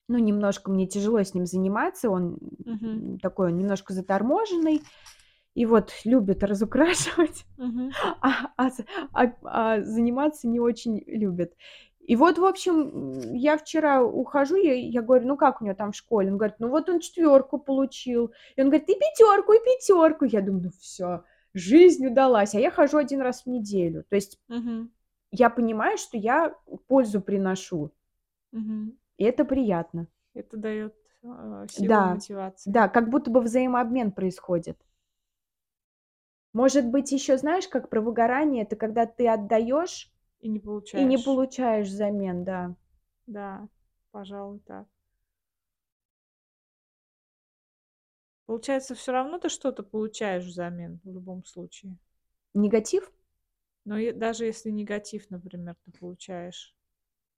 ну, 0.09 0.19
немножко 0.19 0.71
мне 0.71 0.87
тяжело 0.87 1.23
с 1.23 1.35
ним 1.35 1.47
заниматься, 1.47 2.11
он 2.11 2.39
м, 2.83 3.19
такой, 3.21 3.49
он 3.53 3.59
немножко 3.59 3.93
заторможенный, 3.95 4.87
и 5.55 5.67
вот 5.67 5.93
любит 6.05 6.43
разукрашивать, 6.45 7.45
Мгм. 7.59 7.91
а, 8.21 8.53
а 8.57 8.69
а- 9.13 9.33
а 9.45 9.83
заниматься 9.83 10.49
не 10.49 10.61
очень 10.61 11.03
любит. 11.07 11.55
И 12.01 12.17
вот, 12.17 12.39
в 12.39 12.45
общем, 12.45 13.21
я 13.35 13.57
вчера 13.57 14.03
ухожу, 14.03 14.57
я, 14.57 14.75
я 14.75 15.03
говорю, 15.03 15.29
ну 15.29 15.37
как 15.37 15.61
у 15.61 15.65
него 15.65 15.75
там 15.77 15.93
в 15.93 15.97
школе? 15.97 16.31
Он 16.33 16.39
говорит, 16.39 16.57
ну 16.59 16.69
вот 16.69 16.89
он 16.89 16.99
четверку 17.01 17.59
получил. 17.59 18.33
И 18.57 18.61
он 18.63 18.69
говорит, 18.69 18.89
и 18.89 18.95
пятерку, 18.95 19.53
и 19.53 19.59
пятерку. 19.59 20.25
Я 20.25 20.41
думаю, 20.41 20.65
ну 20.65 20.71
все, 20.81 21.23
жизнь 21.55 22.07
удалась. 22.07 22.55
А 22.55 22.59
я 22.61 22.71
хожу 22.71 22.97
один 22.99 23.21
раз 23.21 23.43
в 23.45 23.47
неделю. 23.47 24.05
То 24.09 24.17
есть 24.17 24.41
Мгм. 24.49 24.91
я 25.31 25.51
понимаю, 25.51 25.99
что 25.99 26.17
я 26.17 26.55
пользу 26.89 27.21
приношу. 27.21 27.93
Мгм. 28.51 28.99
И 29.19 29.25
это 29.25 29.45
приятно. 29.45 30.09
Это 30.35 30.57
дает 30.57 30.95
а, 31.23 31.67
силу 31.69 31.89
Да, 31.89 32.15
мотивацию. 32.15 32.73
да, 32.73 32.89
как 32.89 33.09
будто 33.11 33.31
бы 33.31 33.41
взаимообмен 33.41 34.11
происходит. 34.11 34.79
Может 36.53 36.87
быть, 36.87 37.11
еще 37.13 37.37
знаешь, 37.39 37.67
как 37.69 37.89
про 37.89 38.01
выгорание, 38.01 38.63
это 38.63 38.77
когда 38.77 39.07
ты 39.07 39.27
отдаешь 39.29 40.11
И 40.41 40.49
не 40.49 40.59
и 40.95 41.05
не 41.05 41.19
получаешь. 41.19 41.19
получаешь 41.19 41.89
взамен, 41.89 42.45
да. 42.45 42.77
Да, 43.27 43.69
пожалуй, 44.11 44.61
так. 44.61 44.87
Получается, 48.45 48.95
все 48.95 49.13
равно 49.13 49.39
ты 49.39 49.49
что-то 49.49 49.83
получаешь 49.83 50.45
взамен 50.45 51.01
в 51.05 51.11
любом 51.11 51.43
случае. 51.47 51.97
Негатив? 52.55 53.11
Но 53.85 53.99
и 53.99 54.13
даже 54.13 54.47
если 54.47 54.71
негатив, 54.71 55.29
например, 55.31 55.77
ты 55.85 55.91
получаешь, 55.93 56.75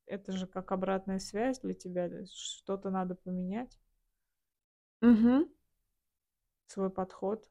это 0.06 0.32
же 0.32 0.46
как 0.46 0.72
обратная 0.72 1.18
связь 1.20 1.60
для 1.60 1.74
тебя. 1.74 2.10
Что-то 2.26 2.90
надо 2.90 3.14
поменять, 3.16 3.78
Мгм. 5.02 5.48
свой 6.66 6.90
подход 6.90 7.48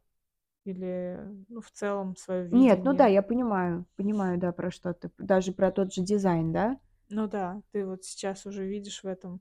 или, 0.66 1.20
ну, 1.49 1.62
в 1.62 1.72
целом 1.72 2.16
свое 2.16 2.45
Нет, 2.51 2.86
ну 2.86 2.93
да, 2.93 3.07
видение. 3.07 3.07
я 3.07 3.22
понимаю, 3.24 3.86
понимаю, 3.97 4.38
да, 4.39 4.51
про 4.53 4.72
что 4.72 4.93
ты. 4.93 5.09
Даже 5.18 5.51
про 5.51 5.72
тот 5.72 5.93
же 5.93 6.01
дизайн, 6.01 6.51
да? 6.53 6.80
Ну 7.09 7.28
да, 7.28 7.62
ты 7.72 7.86
вот 7.86 8.03
сейчас 8.05 8.47
уже 8.47 8.66
видишь 8.66 9.03
в 9.03 9.07
этом 9.07 9.39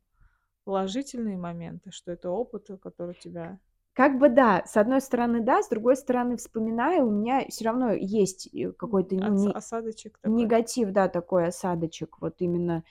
положительные 0.64 1.38
моменты, 1.38 1.90
что 1.92 2.12
это 2.12 2.30
опыт, 2.30 2.70
э, 2.70 2.78
который 2.78 3.14
тебя 3.14 3.60
Как 3.92 4.18
бы 4.18 4.28
да, 4.28 4.62
с 4.66 4.76
одной 4.76 5.00
стороны 5.00 5.40
да, 5.42 5.62
с 5.62 5.68
другой 5.68 5.96
стороны 5.96 6.36
вспоминаю, 6.36 7.06
у 7.06 7.10
меня 7.10 7.44
все 7.48 7.64
равно 7.66 7.92
есть 7.92 8.48
э, 8.54 8.72
какой-то 8.72 9.14
ну, 9.16 9.28
не- 9.28 9.54
осадочек 9.54 10.18
такой. 10.18 10.32
негатив, 10.42 10.92
да, 10.92 11.08
такой 11.08 11.48
осадочек. 11.48 12.18
Вот 12.20 12.36
именно 12.40 12.84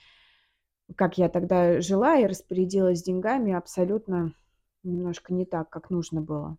как 0.96 1.18
я 1.18 1.28
тогда 1.28 1.80
жила 1.80 2.16
и 2.18 2.26
распорядилась 2.26 3.02
деньгами 3.02 3.52
абсолютно 3.52 4.34
немножко 4.84 5.32
не 5.34 5.44
так, 5.44 5.68
как 5.68 5.90
нужно 5.90 6.20
было. 6.20 6.56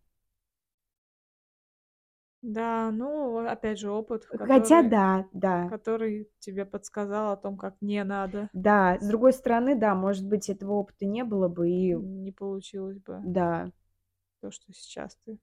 Да, 2.42 2.92
ну, 2.92 3.38
опять 3.48 3.80
же, 3.80 3.92
опыт, 3.92 4.26
Хотя 4.26 4.82
который, 4.82 4.90
да, 4.90 5.26
да, 5.34 5.70
который 5.70 6.30
тебе 6.40 6.66
подсказал 6.66 7.32
о 7.34 7.38
том, 7.38 7.58
как 7.58 7.76
не 7.82 8.04
надо, 8.04 8.50
да. 8.54 8.98
С 9.00 9.08
другой 9.08 9.34
стороны, 9.34 9.76
да, 9.76 9.96
может 9.96 10.26
быть, 10.28 10.50
этого 10.50 10.74
опыта 10.74 11.06
не 11.06 11.24
было 11.24 11.48
бы 11.48 11.70
и 11.70 11.94
не 11.94 12.32
получилось 12.32 13.00
бы 13.00 13.22
да. 13.24 13.72
то, 14.42 14.52
что 14.52 14.74
сейчас 14.74 15.18
ты 15.26 15.40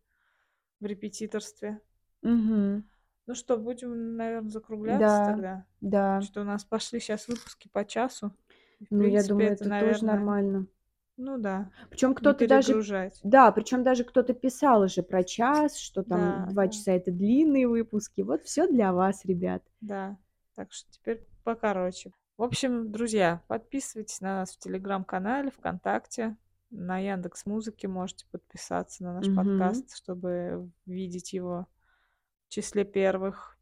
в 0.80 0.86
репетиторстве. 0.86 1.80
Мгм. 2.22 2.82
Ну 3.26 3.34
что, 3.34 3.56
будем, 3.58 4.16
наверное, 4.16 4.50
закругляться 4.50 5.18
Да, 5.18 5.34
тогда. 5.34 5.66
да. 5.80 6.20
Что 6.22 6.40
у 6.40 6.44
нас 6.44 6.64
пошли 6.64 6.98
сейчас 7.00 7.28
выпуски 7.28 7.68
по 7.68 7.84
часу. 7.84 8.32
И, 8.80 8.84
в 8.84 8.88
Ну, 8.90 9.02
я 9.04 9.10
принципе, 9.12 9.28
думаю, 9.28 9.52
это, 9.52 9.70
тоже 9.78 10.04
нормально. 10.04 10.66
Ну 11.18 11.36
да, 11.38 11.70
Причем 11.90 12.14
кто-то 12.14 12.46
даже. 12.46 12.82
Да, 13.22 13.50
причем 13.52 13.82
даже 13.82 14.04
кто-то 14.04 14.32
писал 14.34 14.82
уже 14.82 15.02
про 15.02 15.22
час, 15.24 15.76
что 15.76 16.02
там 16.02 16.20
Да, 16.20 16.46
два 16.46 16.66
да, 16.66 16.72
часа 16.72 16.92
это 16.92 17.10
длинные 17.10 17.68
выпуски. 17.68 18.22
Вот 18.22 18.44
все 18.44 18.66
для 18.66 18.92
вас, 18.92 19.24
ребят. 19.24 19.62
да. 19.80 20.16
Так 20.54 20.72
что 20.72 20.90
теперь 20.90 21.24
покороче. 21.44 22.12
В 22.36 22.42
общем, 22.42 22.92
друзья, 22.92 23.42
подписывайтесь 23.48 24.20
на 24.20 24.36
нас 24.40 24.52
в 24.52 24.58
Телеграм-канале, 24.58 25.50
ВКонтакте, 25.50 26.36
на 26.70 26.98
Яндекс 26.98 27.46
Музыке 27.46 27.88
можете 27.88 28.26
подписаться 28.30 29.02
на 29.02 29.14
наш 29.14 29.26
Мгм. 29.26 29.36
подкаст, 29.36 29.96
чтобы 29.96 30.70
видеть 30.86 31.32
его 31.32 31.66
в 32.46 32.50
числе 32.50 32.84
первых. 32.84 33.58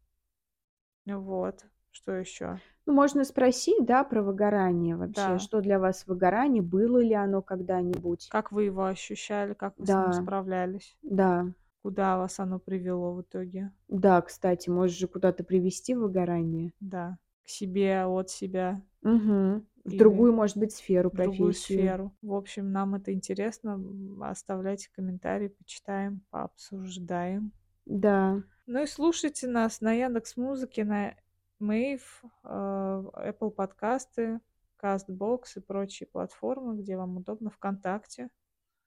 Вот. 1.05 1.65
Что 1.97 2.11
еще? 2.11 2.59
Ну, 2.85 2.93
можно 2.93 3.23
спросить, 3.23 3.83
да, 3.83 4.03
про 4.03 4.21
выгорание 4.21 4.95
вообще. 4.95 5.21
Да. 5.33 5.39
Что 5.39 5.61
для 5.61 5.79
вас 5.79 6.05
выгорание? 6.05 6.61
Было 6.61 6.99
ли 6.99 7.13
оно 7.13 7.41
когда-нибудь? 7.41 8.29
Как 8.29 8.51
вы 8.51 8.65
его 8.65 8.85
ощущали, 8.85 9.55
как 9.55 9.73
вы 9.79 9.85
с 9.85 9.89
ним 9.89 9.95
Да, 9.95 10.11
справлялись? 10.11 10.95
да, 11.01 11.47
Куда 11.81 12.17
вас 12.19 12.39
оно 12.39 12.59
привело 12.59 13.13
в 13.13 13.21
итоге? 13.23 13.71
да, 13.87 14.21
кстати, 14.21 14.69
можешь 14.69 14.95
же 14.97 15.07
куда-то 15.07 15.43
привести 15.43 15.95
выгорание. 15.95 16.71
Да. 16.79 17.17
К 17.45 17.49
себе, 17.49 18.05
от 18.05 18.29
себя 18.29 18.79
Мгм. 19.01 19.65
В 19.83 19.89
или 19.89 19.97
другую, 19.97 20.33
может 20.33 20.57
быть, 20.57 20.73
сферу, 20.73 21.09
в 21.09 21.15
другую 21.15 21.53
сферу. 21.53 22.13
В 22.21 22.33
общем, 22.33 22.71
нам 22.71 22.93
это 22.93 23.11
интересно. 23.11 23.81
Оставляйте 24.21 24.89
комментарии, 24.93 25.47
почитаем, 25.47 26.21
пообсуждаем. 26.29 27.53
Да, 27.85 28.43
Ну 28.67 28.83
и 28.83 28.85
слушайте 28.85 29.47
нас 29.47 29.81
на 29.81 29.93
Яндекс 29.93 30.35
Музыке, 30.37 30.83
на 30.83 31.15
Мэйв, 31.59 32.23
э, 32.43 32.47
Apple 32.47 33.51
подкасты, 33.51 34.39
CastBox 34.81 35.41
и 35.57 35.59
прочие 35.59 36.07
платформы, 36.07 36.77
где 36.81 36.97
вам 36.97 37.17
удобно, 37.17 37.49
ВКонтакте. 37.49 38.29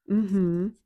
Мгм. 0.06 0.76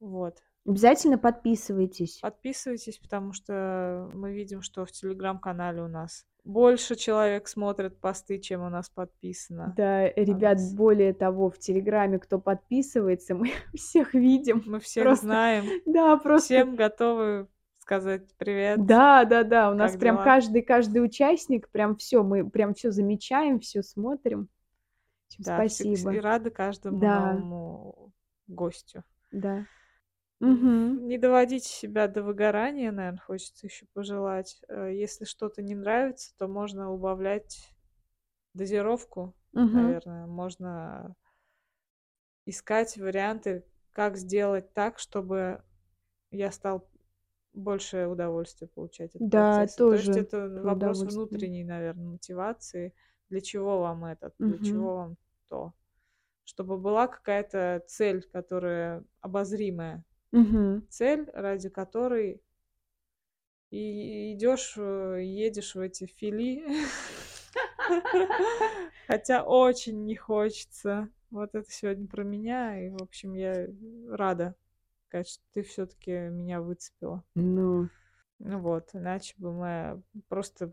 Вот. 0.00 0.42
Обязательно 0.66 1.18
подписывайтесь. 1.18 2.18
Подписывайтесь, 2.20 2.98
потому 2.98 3.32
что 3.32 4.10
мы 4.14 4.32
видим, 4.32 4.60
что 4.62 4.84
в 4.84 4.92
Телеграм-канале 4.92 5.82
у 5.82 5.88
нас 5.88 6.26
больше 6.44 6.94
человек 6.94 7.48
смотрит 7.48 7.98
посты, 8.00 8.38
чем 8.38 8.62
у 8.62 8.68
нас 8.68 8.88
подписано 8.88 9.74
Да, 9.76 10.00
на 10.02 10.08
ребят, 10.14 10.58
нас. 10.58 10.74
более 10.74 11.12
того, 11.12 11.50
в 11.50 11.58
Телеграме, 11.58 12.18
кто 12.18 12.38
подписывается, 12.38 13.34
мы 13.34 13.50
всех 13.74 14.14
видим. 14.14 14.62
Мы 14.66 14.80
всех 14.80 15.04
Просто, 15.04 15.26
знаем, 15.26 15.64
да, 15.86 16.16
просто, 16.16 16.46
всем 16.46 16.76
готовы 16.76 17.48
сказать 17.88 18.36
привет, 18.36 18.86
да, 18.86 19.24
да, 19.24 19.44
да, 19.44 19.70
у 19.70 19.74
нас 19.74 19.92
как 19.92 19.98
прям 20.00 20.16
дела. 20.16 20.24
каждый, 20.24 20.62
каждый 20.62 21.02
участник, 21.04 21.70
прям 21.70 21.96
все, 21.96 22.22
мы 22.22 22.48
прям 22.48 22.74
все 22.74 22.90
замечаем, 22.90 23.60
все 23.60 23.82
смотрим. 23.82 24.48
Да, 25.38 25.64
всё- 25.64 25.84
и 25.84 25.94
спасибо. 25.94 26.20
рады 26.20 26.50
каждому 26.50 26.98
Да, 27.00 27.08
новому 27.08 28.12
гостю. 28.46 29.04
да. 29.32 29.66
Мгм. 30.40 31.08
Не 31.08 31.18
доводите 31.18 31.68
себя 31.68 32.08
до 32.08 32.22
выгорания, 32.22 32.92
наверное, 32.92 33.20
хочется 33.20 33.66
еще 33.66 33.86
пожелать. 33.92 34.60
Э, 34.68 34.90
Если 34.94 35.24
что-то 35.24 35.62
не 35.62 35.74
нравится, 35.74 36.32
то 36.38 36.46
можно 36.48 36.92
убавлять 36.92 37.72
дозировку, 38.54 39.34
Мгм. 39.52 39.74
наверное. 39.74 40.26
Можно 40.26 41.16
искать 42.46 42.96
варианты, 42.96 43.64
как 43.92 44.16
сделать 44.16 44.72
так, 44.74 44.98
чтобы 44.98 45.62
я 46.30 46.50
стал 46.52 46.88
больше 47.58 48.06
удовольствия 48.06 48.68
получать 48.68 49.14
от 49.16 49.22
Да, 49.24 49.58
процесса. 49.58 49.76
То 49.76 49.94
есть 49.94 50.08
тоже 50.08 50.12
это 50.16 50.48
про 50.60 50.64
вопрос 50.64 50.98
удовольствие. 50.98 51.12
внутренней, 51.12 51.64
наверное, 51.64 52.06
мотивации. 52.06 52.94
Для 53.30 53.40
чего 53.40 53.80
вам 53.80 54.04
это? 54.04 54.32
Для 54.38 54.58
чего 54.58 54.94
вам 54.96 55.16
то? 55.48 55.72
Чтобы 56.44 56.78
была 56.78 57.06
какая-то 57.08 57.82
цель, 57.86 58.22
которая 58.32 59.04
обозримая. 59.20 60.04
Мгм. 60.32 60.82
Цель, 60.88 61.30
ради 61.34 61.68
которой 61.70 62.42
и 63.70 64.32
идешь, 64.34 64.74
э, 64.76 65.20
едешь 65.22 65.74
в 65.74 65.80
эти 65.80 66.06
фили. 66.06 66.64
Хотя 69.06 69.42
очень 69.42 70.04
не 70.04 70.16
хочется. 70.16 71.08
Вот 71.30 71.54
это 71.54 71.70
сегодня 71.70 72.06
про 72.06 72.24
меня. 72.24 72.80
И, 72.86 72.90
в 72.90 73.02
общем, 73.02 73.34
я 73.34 73.66
рада, 74.10 74.54
что 75.26 75.42
ты 75.52 75.62
все-таки 75.62 76.12
меня 76.30 76.60
выцепила. 76.60 77.24
Ну, 77.34 77.88
Ну 78.38 78.58
вот, 78.60 78.90
иначе 78.94 79.34
бы 79.38 79.52
мы 79.52 80.02
просто 80.28 80.72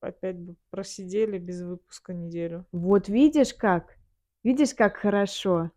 опять 0.00 0.36
бы 0.38 0.56
просидели 0.70 1.38
без 1.38 1.62
выпуска 1.62 2.12
неделю. 2.14 2.66
вот 2.72 3.08
видишь 3.08 3.54
как? 3.54 3.96
Видишь, 4.42 4.74
как 4.74 4.96
хорошо? 4.96 5.70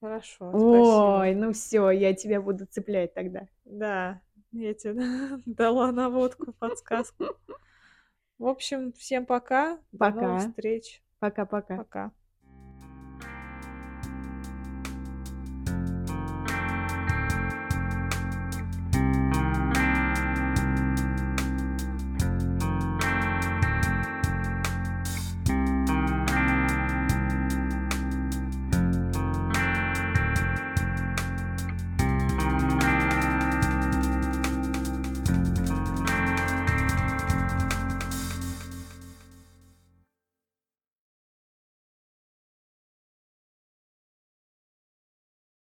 Хорошо, 0.00 0.54
спасибо. 0.60 1.20
Ой, 1.20 1.34
ну 1.34 1.52
все, 1.52 1.90
я 1.90 2.14
тебя 2.14 2.40
буду 2.40 2.66
цеплять 2.66 3.14
тогда. 3.14 3.48
Да, 3.64 4.20
я 4.52 4.74
тебе 4.74 5.02
дала 5.46 5.90
наводку, 5.92 6.52
подсказку. 6.52 7.24
В 8.38 8.46
общем, 8.46 8.92
всем 8.92 9.26
пока. 9.26 9.78
До 9.92 10.10
новых 10.10 10.38
Пока. 10.38 10.38
встреч. 10.40 11.02
Пока-пока. 11.18 11.76
Пока. 11.76 12.12